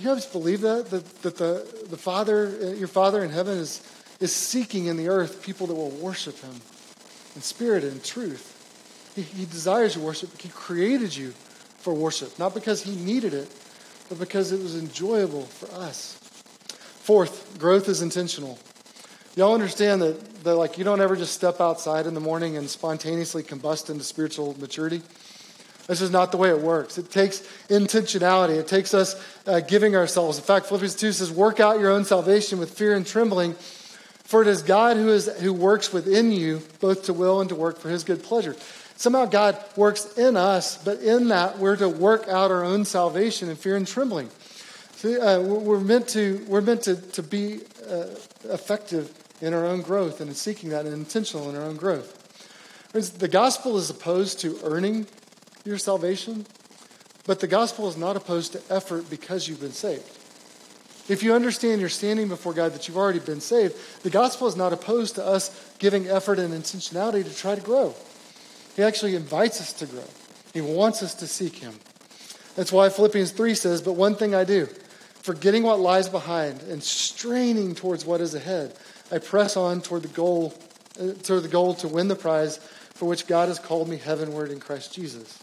You 0.00 0.06
guys 0.06 0.26
believe 0.26 0.62
that? 0.62 0.90
That, 0.90 1.22
that 1.22 1.36
the, 1.36 1.86
the 1.88 1.96
Father, 1.96 2.48
uh, 2.60 2.66
your 2.70 2.88
Father 2.88 3.22
in 3.22 3.30
heaven, 3.30 3.58
is, 3.58 3.80
is 4.18 4.34
seeking 4.34 4.86
in 4.86 4.96
the 4.96 5.06
earth 5.06 5.40
people 5.40 5.68
that 5.68 5.74
will 5.74 5.90
worship 5.90 6.36
Him 6.40 6.56
in 7.36 7.42
spirit 7.42 7.84
and 7.84 7.92
in 7.92 8.00
truth. 8.00 9.12
He, 9.14 9.22
he 9.22 9.44
desires 9.44 9.94
your 9.94 10.04
worship. 10.04 10.36
He 10.40 10.48
created 10.48 11.14
you 11.14 11.32
for 11.78 11.94
worship, 11.94 12.36
not 12.40 12.54
because 12.54 12.82
He 12.82 12.96
needed 12.96 13.34
it, 13.34 13.48
but 14.08 14.18
because 14.18 14.52
it 14.52 14.62
was 14.62 14.76
enjoyable 14.76 15.44
for 15.44 15.72
us. 15.80 16.18
Fourth, 17.00 17.58
growth 17.58 17.88
is 17.88 18.02
intentional. 18.02 18.58
Y'all 19.36 19.54
understand 19.54 20.02
that, 20.02 20.44
that 20.44 20.56
like 20.56 20.78
you 20.78 20.84
don't 20.84 21.00
ever 21.00 21.16
just 21.16 21.32
step 21.32 21.60
outside 21.60 22.06
in 22.06 22.14
the 22.14 22.20
morning 22.20 22.56
and 22.56 22.68
spontaneously 22.68 23.42
combust 23.42 23.88
into 23.88 24.04
spiritual 24.04 24.58
maturity. 24.58 25.00
This 25.86 26.02
is 26.02 26.10
not 26.10 26.32
the 26.32 26.36
way 26.36 26.50
it 26.50 26.60
works. 26.60 26.98
It 26.98 27.10
takes 27.10 27.40
intentionality. 27.68 28.58
It 28.58 28.68
takes 28.68 28.92
us 28.92 29.14
uh, 29.46 29.60
giving 29.60 29.96
ourselves. 29.96 30.36
In 30.36 30.44
fact, 30.44 30.66
Philippians 30.66 30.96
2 30.96 31.12
says, 31.12 31.32
Work 31.32 31.60
out 31.60 31.80
your 31.80 31.90
own 31.90 32.04
salvation 32.04 32.58
with 32.58 32.76
fear 32.76 32.94
and 32.94 33.06
trembling, 33.06 33.54
for 34.24 34.42
it 34.42 34.48
is 34.48 34.62
God 34.62 34.98
who, 34.98 35.08
is, 35.08 35.28
who 35.38 35.54
works 35.54 35.90
within 35.90 36.30
you, 36.30 36.60
both 36.80 37.04
to 37.04 37.14
will 37.14 37.40
and 37.40 37.48
to 37.48 37.54
work 37.54 37.78
for 37.78 37.88
his 37.88 38.04
good 38.04 38.22
pleasure. 38.22 38.54
Somehow 38.98 39.26
God 39.26 39.56
works 39.76 40.18
in 40.18 40.36
us, 40.36 40.76
but 40.82 40.98
in 41.02 41.28
that 41.28 41.60
we're 41.60 41.76
to 41.76 41.88
work 41.88 42.26
out 42.26 42.50
our 42.50 42.64
own 42.64 42.84
salvation 42.84 43.48
in 43.48 43.54
fear 43.54 43.76
and 43.76 43.86
trembling. 43.86 44.28
See, 44.96 45.16
uh, 45.16 45.40
we're 45.40 45.78
meant 45.78 46.08
to, 46.08 46.44
we're 46.48 46.62
meant 46.62 46.82
to, 46.82 46.96
to 47.12 47.22
be 47.22 47.60
uh, 47.88 48.06
effective 48.46 49.14
in 49.40 49.54
our 49.54 49.64
own 49.64 49.82
growth 49.82 50.20
and 50.20 50.28
in 50.28 50.34
seeking 50.34 50.70
that 50.70 50.84
and 50.84 50.92
intentional 50.94 51.48
in 51.48 51.54
our 51.54 51.62
own 51.62 51.76
growth. 51.76 52.12
The 52.92 53.28
gospel 53.28 53.78
is 53.78 53.88
opposed 53.88 54.40
to 54.40 54.58
earning 54.64 55.06
your 55.64 55.78
salvation, 55.78 56.44
but 57.24 57.38
the 57.38 57.46
gospel 57.46 57.88
is 57.88 57.96
not 57.96 58.16
opposed 58.16 58.50
to 58.54 58.62
effort 58.68 59.08
because 59.08 59.46
you've 59.46 59.60
been 59.60 59.70
saved. 59.70 60.10
If 61.08 61.22
you 61.22 61.34
understand 61.34 61.80
you're 61.80 61.88
standing 61.88 62.28
before 62.28 62.52
God 62.52 62.72
that 62.72 62.88
you've 62.88 62.96
already 62.96 63.20
been 63.20 63.40
saved, 63.40 63.76
the 64.02 64.10
gospel 64.10 64.48
is 64.48 64.56
not 64.56 64.72
opposed 64.72 65.14
to 65.14 65.24
us 65.24 65.72
giving 65.78 66.08
effort 66.08 66.40
and 66.40 66.52
intentionality 66.52 67.22
to 67.22 67.32
try 67.32 67.54
to 67.54 67.60
grow. 67.60 67.94
He 68.78 68.84
actually 68.84 69.16
invites 69.16 69.60
us 69.60 69.72
to 69.72 69.86
grow. 69.86 70.04
He 70.54 70.60
wants 70.60 71.02
us 71.02 71.16
to 71.16 71.26
seek 71.26 71.56
Him. 71.56 71.74
That's 72.54 72.70
why 72.70 72.88
Philippians 72.90 73.32
3 73.32 73.56
says, 73.56 73.82
But 73.82 73.94
one 73.94 74.14
thing 74.14 74.36
I 74.36 74.44
do, 74.44 74.68
forgetting 75.20 75.64
what 75.64 75.80
lies 75.80 76.08
behind 76.08 76.62
and 76.62 76.80
straining 76.80 77.74
towards 77.74 78.06
what 78.06 78.20
is 78.20 78.36
ahead, 78.36 78.76
I 79.10 79.18
press 79.18 79.56
on 79.56 79.80
toward 79.80 80.02
the 80.02 80.08
goal, 80.08 80.54
uh, 80.96 81.14
toward 81.24 81.42
the 81.42 81.48
goal 81.48 81.74
to 81.74 81.88
win 81.88 82.06
the 82.06 82.14
prize 82.14 82.58
for 82.94 83.06
which 83.06 83.26
God 83.26 83.48
has 83.48 83.58
called 83.58 83.88
me 83.88 83.96
heavenward 83.96 84.52
in 84.52 84.60
Christ 84.60 84.94
Jesus. 84.94 85.36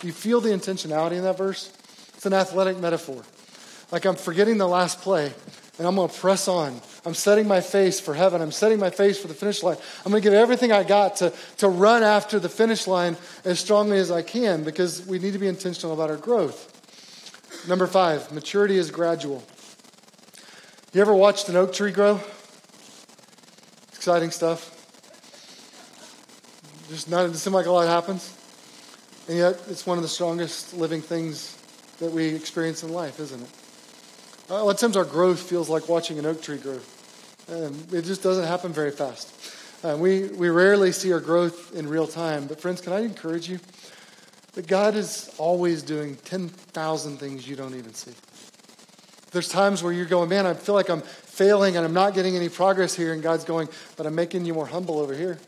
Do 0.00 0.08
you 0.08 0.12
feel 0.12 0.40
the 0.40 0.48
intentionality 0.48 1.18
in 1.18 1.22
that 1.22 1.38
verse? 1.38 1.72
It's 2.16 2.26
an 2.26 2.32
athletic 2.32 2.80
metaphor. 2.80 3.22
Like 3.92 4.06
I'm 4.06 4.16
forgetting 4.16 4.58
the 4.58 4.66
last 4.66 5.02
play 5.02 5.32
and 5.78 5.86
I'm 5.86 5.94
going 5.94 6.08
to 6.08 6.18
press 6.18 6.48
on. 6.48 6.80
I'm 7.06 7.14
setting 7.14 7.46
my 7.46 7.60
face 7.60 8.00
for 8.00 8.14
heaven. 8.14 8.42
I'm 8.42 8.50
setting 8.50 8.80
my 8.80 8.90
face 8.90 9.16
for 9.16 9.28
the 9.28 9.34
finish 9.34 9.62
line. 9.62 9.76
I'm 10.04 10.10
going 10.10 10.20
to 10.20 10.28
give 10.28 10.34
everything 10.34 10.72
I 10.72 10.82
got 10.82 11.16
to, 11.16 11.32
to 11.58 11.68
run 11.68 12.02
after 12.02 12.40
the 12.40 12.48
finish 12.48 12.88
line 12.88 13.16
as 13.44 13.60
strongly 13.60 13.98
as 13.98 14.10
I 14.10 14.22
can 14.22 14.64
because 14.64 15.06
we 15.06 15.20
need 15.20 15.32
to 15.34 15.38
be 15.38 15.46
intentional 15.46 15.94
about 15.94 16.10
our 16.10 16.16
growth. 16.16 16.72
Number 17.68 17.86
five, 17.86 18.32
maturity 18.32 18.76
is 18.76 18.90
gradual. 18.90 19.44
You 20.92 21.00
ever 21.00 21.14
watched 21.14 21.48
an 21.48 21.54
oak 21.54 21.72
tree 21.72 21.92
grow? 21.92 22.20
Exciting 23.94 24.32
stuff. 24.32 24.72
Just 26.88 27.08
not, 27.08 27.20
it 27.20 27.28
doesn't 27.28 27.36
seem 27.36 27.52
like 27.52 27.66
a 27.66 27.70
lot 27.70 27.86
happens. 27.86 28.36
And 29.28 29.38
yet, 29.38 29.62
it's 29.68 29.86
one 29.86 29.96
of 29.96 30.02
the 30.02 30.08
strongest 30.08 30.74
living 30.74 31.02
things 31.02 31.56
that 32.00 32.10
we 32.10 32.34
experience 32.34 32.82
in 32.82 32.92
life, 32.92 33.20
isn't 33.20 33.40
it? 33.40 33.48
Uh, 34.50 34.54
a 34.54 34.64
lot 34.64 34.74
of 34.74 34.80
times, 34.80 34.96
our 34.96 35.04
growth 35.04 35.40
feels 35.40 35.68
like 35.68 35.88
watching 35.88 36.18
an 36.18 36.26
oak 36.26 36.42
tree 36.42 36.58
grow. 36.58 36.80
And 37.48 37.92
it 37.92 38.02
just 38.02 38.22
doesn't 38.22 38.46
happen 38.46 38.72
very 38.72 38.90
fast. 38.90 39.32
Uh, 39.84 39.96
we, 39.96 40.24
we 40.28 40.48
rarely 40.48 40.90
see 40.90 41.12
our 41.12 41.20
growth 41.20 41.74
in 41.74 41.88
real 41.88 42.06
time. 42.06 42.46
But, 42.46 42.60
friends, 42.60 42.80
can 42.80 42.92
I 42.92 43.00
encourage 43.00 43.48
you 43.48 43.60
that 44.54 44.66
God 44.66 44.96
is 44.96 45.32
always 45.38 45.82
doing 45.82 46.16
10,000 46.16 47.18
things 47.18 47.46
you 47.46 47.56
don't 47.56 47.74
even 47.74 47.94
see? 47.94 48.12
There's 49.30 49.48
times 49.48 49.82
where 49.82 49.92
you're 49.92 50.06
going, 50.06 50.28
man, 50.28 50.46
I 50.46 50.54
feel 50.54 50.74
like 50.74 50.88
I'm 50.88 51.02
failing 51.02 51.76
and 51.76 51.84
I'm 51.84 51.92
not 51.92 52.14
getting 52.14 52.36
any 52.36 52.48
progress 52.48 52.94
here. 52.94 53.12
And 53.12 53.22
God's 53.22 53.44
going, 53.44 53.68
but 53.96 54.06
I'm 54.06 54.14
making 54.14 54.44
you 54.44 54.54
more 54.54 54.66
humble 54.66 54.98
over 54.98 55.14
here. 55.14 55.38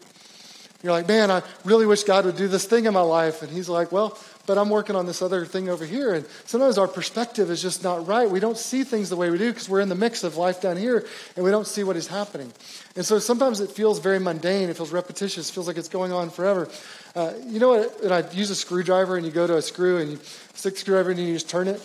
You're 0.83 0.93
like, 0.93 1.09
man, 1.09 1.31
I 1.31 1.43
really 1.65 1.87
wish 1.87 2.05
God 2.05 2.25
would 2.25 2.37
do 2.37 2.47
this 2.47 2.65
thing 2.67 2.85
in 2.85 2.93
my 2.93 3.01
life. 3.01 3.43
And 3.43 3.51
he's 3.51 3.69
like, 3.69 3.91
well, 3.91 4.17
but 4.49 4.57
I'm 4.57 4.71
working 4.71 4.97
on 4.97 5.05
this 5.05 5.21
other 5.21 5.45
thing 5.45 5.69
over 5.69 5.85
here. 5.85 6.15
And 6.15 6.27
sometimes 6.47 6.79
our 6.79 6.89
perspective 6.89 7.51
is 7.51 7.61
just 7.61 7.85
not 7.85 8.07
right. 8.07 8.29
We 8.29 8.41
don't 8.41 8.57
see 8.57 8.83
things 8.83 9.11
the 9.11 9.17
way 9.17 9.29
we 9.29 9.37
do 9.37 9.53
because 9.53 9.69
we're 9.69 9.83
in 9.83 9.91
the 9.91 9.95
mix 9.95 10.25
of 10.25 10.39
life 10.39 10.63
down 10.63 10.79
here 10.79 11.07
and 11.37 11.45
we 11.45 11.51
don't 11.51 11.67
see 11.67 11.85
what 11.85 11.97
is 11.97 12.07
happening. 12.07 12.51
And 12.97 13.05
so 13.05 13.19
sometimes 13.19 13.61
it 13.61 13.71
feels 13.71 13.99
very 13.99 14.19
mundane. 14.19 14.71
It 14.71 14.77
feels 14.77 14.91
repetitious. 14.91 15.51
It 15.51 15.53
feels 15.53 15.69
like 15.69 15.77
it's 15.77 15.91
going 15.91 16.13
on 16.13 16.31
forever. 16.31 16.67
Uh, 17.15 17.35
you 17.47 17.61
know 17.61 17.69
what? 17.69 18.01
And 18.01 18.13
I 18.13 18.29
use 18.31 18.49
a 18.49 18.55
screwdriver 18.55 19.19
and 19.19 19.27
you 19.27 19.31
go 19.31 19.47
to 19.47 19.59
a 19.59 19.63
screw 19.63 19.99
and 19.99 20.13
you 20.13 20.19
stick 20.55 20.73
the 20.73 20.81
screwdriver 20.81 21.11
and 21.11 21.21
you 21.21 21.35
just 21.35 21.51
turn 21.51 21.69
it. 21.69 21.83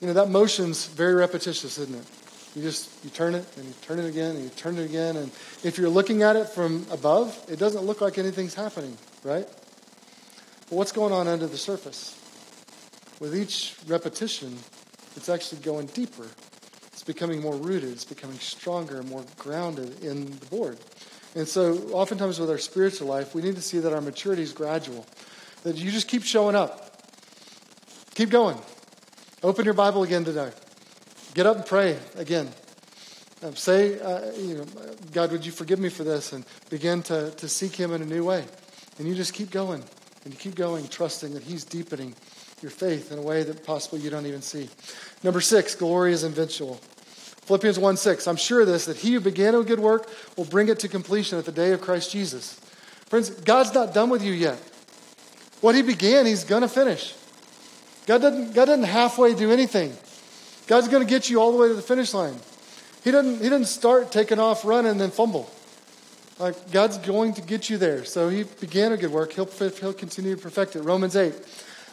You 0.00 0.06
know, 0.06 0.12
that 0.12 0.30
motion's 0.30 0.86
very 0.86 1.14
repetitious, 1.14 1.76
isn't 1.76 1.96
it? 1.96 2.06
You 2.54 2.62
just 2.62 2.88
you 3.04 3.10
turn 3.10 3.34
it 3.34 3.44
and 3.56 3.66
you 3.66 3.74
turn 3.82 3.98
it 3.98 4.06
again 4.06 4.36
and 4.36 4.44
you 4.44 4.50
turn 4.50 4.78
it 4.78 4.84
again 4.84 5.16
and 5.16 5.32
if 5.64 5.76
you're 5.76 5.90
looking 5.90 6.22
at 6.22 6.36
it 6.36 6.48
from 6.48 6.86
above, 6.92 7.36
it 7.48 7.58
doesn't 7.58 7.82
look 7.82 8.00
like 8.00 8.16
anything's 8.16 8.54
happening, 8.54 8.96
right? 9.24 9.48
But 10.70 10.76
what's 10.76 10.92
going 10.92 11.12
on 11.12 11.26
under 11.26 11.48
the 11.48 11.58
surface? 11.58 12.16
With 13.18 13.36
each 13.36 13.76
repetition, 13.86 14.56
it's 15.16 15.28
actually 15.28 15.62
going 15.62 15.86
deeper. 15.86 16.26
It's 16.92 17.02
becoming 17.02 17.40
more 17.40 17.56
rooted, 17.56 17.90
it's 17.90 18.04
becoming 18.04 18.38
stronger, 18.38 18.98
and 18.98 19.08
more 19.08 19.24
grounded 19.36 20.04
in 20.04 20.26
the 20.38 20.46
board. 20.46 20.78
And 21.34 21.46
so, 21.46 21.74
oftentimes 21.92 22.38
with 22.38 22.50
our 22.50 22.58
spiritual 22.58 23.08
life, 23.08 23.34
we 23.34 23.42
need 23.42 23.56
to 23.56 23.62
see 23.62 23.80
that 23.80 23.92
our 23.92 24.00
maturity 24.00 24.42
is 24.42 24.52
gradual. 24.52 25.04
That 25.64 25.76
you 25.76 25.90
just 25.90 26.08
keep 26.08 26.22
showing 26.22 26.54
up. 26.54 27.02
Keep 28.14 28.30
going. 28.30 28.58
Open 29.42 29.64
your 29.64 29.74
Bible 29.74 30.04
again 30.04 30.24
today. 30.24 30.52
Get 31.34 31.46
up 31.46 31.56
and 31.56 31.66
pray 31.66 31.98
again. 32.16 32.48
Um, 33.42 33.56
say, 33.56 33.98
uh, 33.98 34.32
you 34.32 34.58
know, 34.58 34.66
God, 35.12 35.32
would 35.32 35.44
you 35.44 35.52
forgive 35.52 35.78
me 35.78 35.88
for 35.88 36.04
this? 36.04 36.32
And 36.32 36.44
begin 36.68 37.02
to, 37.04 37.30
to 37.32 37.48
seek 37.48 37.74
Him 37.74 37.92
in 37.92 38.02
a 38.02 38.06
new 38.06 38.24
way. 38.24 38.44
And 38.98 39.08
you 39.08 39.14
just 39.14 39.34
keep 39.34 39.50
going. 39.50 39.82
And 40.24 40.34
you 40.34 40.38
keep 40.38 40.54
going, 40.54 40.86
trusting 40.88 41.34
that 41.34 41.42
He's 41.42 41.64
deepening 41.64 42.14
your 42.62 42.70
faith 42.70 43.10
in 43.10 43.18
a 43.18 43.22
way 43.22 43.42
that 43.42 43.64
possibly 43.64 44.00
you 44.00 44.10
don't 44.10 44.26
even 44.26 44.42
see. 44.42 44.68
Number 45.22 45.40
six, 45.40 45.74
glory 45.74 46.12
is 46.12 46.24
eventual. 46.24 46.80
Philippians 47.50 47.78
1 47.78 47.96
6, 47.96 48.26
I'm 48.28 48.36
sure 48.36 48.64
this, 48.64 48.84
that 48.84 48.98
he 48.98 49.14
who 49.14 49.20
began 49.20 49.54
a 49.54 49.62
good 49.62 49.80
work 49.80 50.08
will 50.36 50.44
bring 50.44 50.68
it 50.68 50.78
to 50.80 50.88
completion 50.88 51.38
at 51.38 51.46
the 51.46 51.52
day 51.52 51.72
of 51.72 51.80
Christ 51.80 52.12
Jesus. 52.12 52.60
Friends, 53.06 53.30
God's 53.30 53.74
not 53.74 53.92
done 53.92 54.10
with 54.10 54.22
you 54.22 54.32
yet. 54.32 54.58
What 55.60 55.74
he 55.74 55.82
began, 55.82 56.26
he's 56.26 56.44
going 56.44 56.62
to 56.62 56.68
finish. 56.68 57.14
God 58.06 58.22
doesn't, 58.22 58.54
God 58.54 58.66
doesn't 58.66 58.84
halfway 58.84 59.34
do 59.34 59.50
anything. 59.50 59.96
God's 60.66 60.88
going 60.88 61.04
to 61.04 61.10
get 61.10 61.28
you 61.28 61.40
all 61.40 61.50
the 61.50 61.58
way 61.58 61.68
to 61.68 61.74
the 61.74 61.82
finish 61.82 62.14
line. 62.14 62.36
He 63.02 63.10
doesn't, 63.10 63.42
he 63.42 63.48
doesn't 63.48 63.66
start 63.66 64.12
taking 64.12 64.38
off 64.38 64.64
running 64.64 64.92
and 64.92 65.00
then 65.00 65.10
fumble. 65.10 65.50
Like 66.40 66.72
God's 66.72 66.96
going 66.96 67.34
to 67.34 67.42
get 67.42 67.68
you 67.68 67.76
there. 67.76 68.06
So 68.06 68.30
he 68.30 68.44
began 68.44 68.92
a 68.92 68.96
good 68.96 69.12
work. 69.12 69.34
He'll, 69.34 69.44
he'll 69.44 69.92
continue 69.92 70.34
to 70.34 70.40
perfect 70.40 70.74
it. 70.74 70.80
Romans 70.80 71.14
8. 71.14 71.34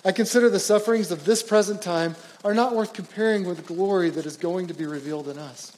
I 0.05 0.13
consider 0.13 0.49
the 0.49 0.59
sufferings 0.59 1.11
of 1.11 1.25
this 1.25 1.43
present 1.43 1.81
time 1.81 2.15
are 2.45 2.53
not 2.53 2.73
worth 2.73 2.93
comparing 2.93 3.45
with 3.45 3.57
the 3.57 3.73
glory 3.73 4.09
that 4.09 4.25
is 4.25 4.37
going 4.37 4.67
to 4.67 4.73
be 4.73 4.85
revealed 4.85 5.27
in 5.27 5.37
us. 5.37 5.71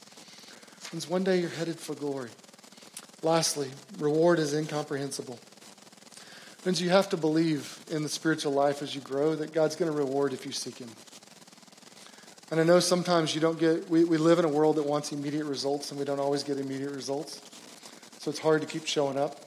Friends, 0.78 1.08
one 1.08 1.24
day 1.24 1.40
you're 1.40 1.50
headed 1.50 1.80
for 1.80 1.96
glory. 1.96 2.30
Lastly, 3.22 3.68
reward 3.98 4.38
is 4.38 4.54
incomprehensible. 4.54 5.40
Friends, 6.58 6.80
you 6.80 6.90
have 6.90 7.08
to 7.08 7.16
believe 7.16 7.76
in 7.90 8.04
the 8.04 8.08
spiritual 8.08 8.52
life 8.52 8.82
as 8.82 8.94
you 8.94 9.00
grow 9.00 9.34
that 9.34 9.52
God's 9.52 9.74
going 9.74 9.90
to 9.90 9.98
reward 9.98 10.32
if 10.32 10.46
you 10.46 10.52
seek 10.52 10.78
Him. 10.78 10.90
And 12.52 12.60
I 12.60 12.62
know 12.62 12.78
sometimes 12.78 13.34
you 13.34 13.40
don't 13.40 13.58
get, 13.58 13.90
we, 13.90 14.04
we 14.04 14.16
live 14.16 14.38
in 14.38 14.44
a 14.44 14.48
world 14.48 14.76
that 14.76 14.86
wants 14.86 15.10
immediate 15.10 15.46
results 15.46 15.90
and 15.90 15.98
we 15.98 16.04
don't 16.04 16.20
always 16.20 16.44
get 16.44 16.58
immediate 16.58 16.92
results. 16.92 17.40
So 18.20 18.30
it's 18.30 18.38
hard 18.38 18.60
to 18.60 18.66
keep 18.66 18.86
showing 18.86 19.16
up. 19.16 19.40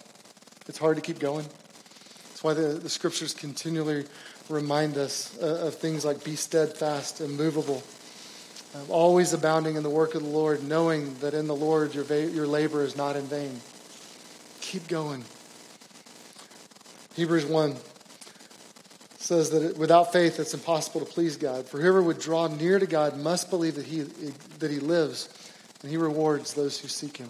It's 0.67 0.79
hard 0.79 0.95
to 0.95 1.03
keep 1.03 1.19
going. 1.19 1.45
That's 1.45 2.43
why 2.43 2.55
the, 2.55 2.69
the 2.69 2.89
scriptures 2.89 3.31
continually 3.31 4.07
remind 4.49 4.97
us 4.97 5.37
uh, 5.39 5.67
of 5.67 5.75
things 5.75 6.03
like 6.03 6.23
be 6.23 6.35
steadfast, 6.35 7.21
immovable, 7.21 7.83
uh, 8.73 8.91
always 8.91 9.31
abounding 9.31 9.75
in 9.75 9.83
the 9.83 9.91
work 9.91 10.15
of 10.15 10.23
the 10.23 10.27
Lord, 10.27 10.63
knowing 10.63 11.13
that 11.19 11.35
in 11.35 11.45
the 11.45 11.55
Lord 11.55 11.93
your, 11.93 12.03
va- 12.03 12.31
your 12.31 12.47
labor 12.47 12.83
is 12.83 12.97
not 12.97 13.15
in 13.15 13.25
vain. 13.27 13.61
Keep 14.61 14.87
going. 14.87 15.23
Hebrews 17.13 17.45
1 17.45 17.75
says 19.19 19.51
that 19.51 19.61
it, 19.61 19.77
without 19.77 20.11
faith 20.11 20.39
it's 20.39 20.55
impossible 20.55 21.01
to 21.01 21.05
please 21.05 21.37
God. 21.37 21.67
For 21.67 21.79
whoever 21.79 22.01
would 22.01 22.17
draw 22.17 22.47
near 22.47 22.79
to 22.79 22.87
God 22.87 23.19
must 23.19 23.51
believe 23.51 23.75
that 23.75 23.85
he, 23.85 23.99
that 24.57 24.71
he 24.71 24.79
lives 24.79 25.29
and 25.83 25.91
he 25.91 25.97
rewards 25.97 26.55
those 26.55 26.79
who 26.79 26.87
seek 26.87 27.17
him. 27.17 27.29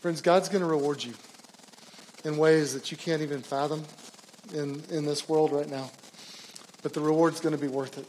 Friends, 0.00 0.20
God's 0.20 0.48
going 0.48 0.60
to 0.60 0.68
reward 0.68 1.02
you 1.02 1.14
in 2.24 2.36
ways 2.36 2.74
that 2.74 2.90
you 2.90 2.96
can't 2.96 3.22
even 3.22 3.40
fathom 3.40 3.84
in, 4.52 4.82
in 4.90 5.04
this 5.06 5.28
world 5.28 5.52
right 5.52 5.68
now. 5.68 5.90
But 6.82 6.92
the 6.92 7.00
reward's 7.00 7.40
going 7.40 7.54
to 7.54 7.60
be 7.60 7.68
worth 7.68 7.98
it. 7.98 8.06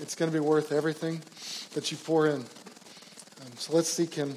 It's 0.00 0.14
going 0.14 0.30
to 0.30 0.36
be 0.36 0.40
worth 0.40 0.72
everything 0.72 1.22
that 1.74 1.90
you 1.90 1.96
pour 1.96 2.26
in. 2.26 2.36
Um, 2.36 3.52
so 3.56 3.74
let's 3.74 3.88
seek 3.88 4.14
Him. 4.14 4.36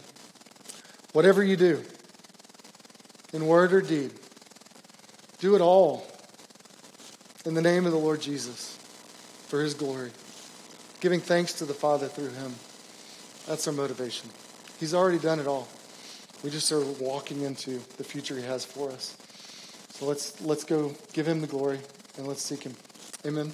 Whatever 1.13 1.43
you 1.43 1.55
do, 1.55 1.83
in 3.33 3.45
word 3.45 3.73
or 3.73 3.81
deed, 3.81 4.11
do 5.39 5.55
it 5.55 5.61
all 5.61 6.05
in 7.45 7.53
the 7.53 7.61
name 7.61 7.85
of 7.85 7.91
the 7.91 7.97
Lord 7.97 8.21
Jesus 8.21 8.75
for 9.47 9.61
His 9.61 9.73
glory, 9.73 10.11
giving 10.99 11.19
thanks 11.19 11.53
to 11.53 11.65
the 11.65 11.73
Father 11.73 12.07
through 12.07 12.31
Him. 12.31 12.55
That's 13.47 13.67
our 13.67 13.73
motivation. 13.73 14.29
He's 14.79 14.93
already 14.93 15.19
done 15.19 15.39
it 15.39 15.47
all. 15.47 15.67
We 16.43 16.49
just 16.49 16.71
are 16.71 16.81
walking 16.99 17.41
into 17.41 17.79
the 17.97 18.03
future 18.03 18.35
He 18.35 18.43
has 18.43 18.63
for 18.63 18.91
us. 18.91 19.17
So 19.97 20.05
let's 20.05 20.39
let's 20.41 20.63
go 20.63 20.93
give 21.13 21.27
him 21.27 21.41
the 21.41 21.47
glory 21.47 21.79
and 22.19 22.27
let's 22.27 22.43
seek 22.43 22.61
him. 22.61 22.75
Amen. 23.25 23.51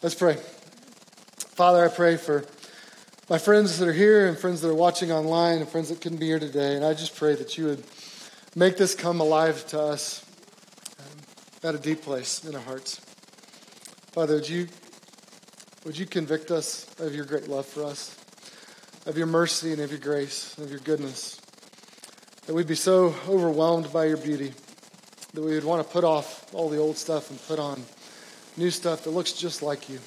Let's 0.00 0.14
pray. 0.14 0.36
Father, 1.56 1.84
I 1.84 1.88
pray 1.88 2.16
for 2.16 2.44
my 3.28 3.38
friends 3.38 3.78
that 3.78 3.88
are 3.88 3.92
here 3.92 4.28
and 4.28 4.38
friends 4.38 4.60
that 4.60 4.68
are 4.68 4.74
watching 4.74 5.10
online 5.10 5.58
and 5.58 5.68
friends 5.68 5.88
that 5.88 6.00
couldn't 6.00 6.18
be 6.18 6.26
here 6.26 6.38
today. 6.38 6.76
And 6.76 6.84
I 6.84 6.94
just 6.94 7.16
pray 7.16 7.34
that 7.34 7.58
you 7.58 7.64
would 7.64 7.82
make 8.54 8.76
this 8.76 8.94
come 8.94 9.20
alive 9.20 9.66
to 9.68 9.80
us 9.80 10.24
um, 11.00 11.68
at 11.68 11.74
a 11.74 11.78
deep 11.78 12.02
place 12.02 12.44
in 12.44 12.54
our 12.54 12.60
hearts. 12.60 13.00
Father, 14.12 14.36
would 14.36 14.48
you, 14.48 14.68
would 15.84 15.98
you 15.98 16.06
convict 16.06 16.52
us 16.52 16.86
of 17.00 17.12
your 17.12 17.24
great 17.24 17.48
love 17.48 17.66
for 17.66 17.84
us, 17.84 18.16
of 19.06 19.18
your 19.18 19.26
mercy 19.26 19.72
and 19.72 19.80
of 19.80 19.90
your 19.90 20.00
grace, 20.00 20.54
and 20.56 20.64
of 20.64 20.70
your 20.70 20.80
goodness, 20.80 21.40
that 22.46 22.54
we'd 22.54 22.66
be 22.66 22.74
so 22.74 23.14
overwhelmed 23.28 23.92
by 23.92 24.06
your 24.06 24.16
beauty 24.16 24.52
that 25.34 25.42
we 25.42 25.54
would 25.54 25.64
want 25.64 25.86
to 25.86 25.92
put 25.92 26.04
off 26.04 26.52
all 26.54 26.68
the 26.68 26.78
old 26.78 26.96
stuff 26.96 27.30
and 27.30 27.40
put 27.46 27.58
on 27.58 27.82
new 28.56 28.70
stuff 28.70 29.04
that 29.04 29.10
looks 29.10 29.32
just 29.32 29.62
like 29.62 29.88
you. 29.88 29.98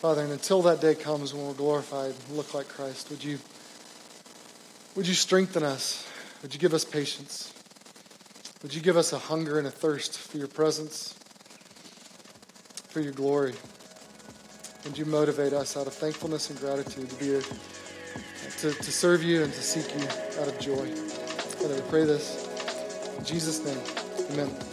Father, 0.00 0.22
and 0.22 0.32
until 0.32 0.62
that 0.62 0.80
day 0.80 0.94
comes 0.94 1.34
when 1.34 1.46
we're 1.46 1.54
glorified 1.54 2.12
and 2.12 2.36
look 2.36 2.54
like 2.54 2.68
Christ, 2.68 3.10
would 3.10 3.24
you, 3.24 3.38
would 4.94 5.08
you 5.08 5.14
strengthen 5.14 5.62
us? 5.62 6.06
Would 6.42 6.54
you 6.54 6.60
give 6.60 6.74
us 6.74 6.84
patience? 6.84 7.52
Would 8.62 8.74
you 8.74 8.80
give 8.80 8.96
us 8.96 9.12
a 9.12 9.18
hunger 9.18 9.58
and 9.58 9.66
a 9.66 9.70
thirst 9.70 10.18
for 10.18 10.36
your 10.36 10.48
presence, 10.48 11.14
for 12.88 13.00
your 13.00 13.12
glory? 13.12 13.54
Would 14.84 14.98
you 14.98 15.04
motivate 15.04 15.52
us 15.52 15.76
out 15.76 15.86
of 15.86 15.94
thankfulness 15.94 16.50
and 16.50 16.60
gratitude 16.60 17.10
to 17.10 17.16
be 17.16 17.34
a, 17.34 17.42
to, 18.58 18.72
to 18.72 18.92
serve 18.92 19.22
you 19.22 19.42
and 19.42 19.52
to 19.52 19.62
seek 19.62 19.94
you 19.94 20.04
out 20.40 20.48
of 20.48 20.58
joy? 20.58 20.86
Father, 20.86 21.74
we 21.74 21.80
pray 21.90 22.04
this. 22.04 22.48
In 23.18 23.24
Jesus' 23.24 23.64
name, 23.64 23.78
amen. 24.32 24.67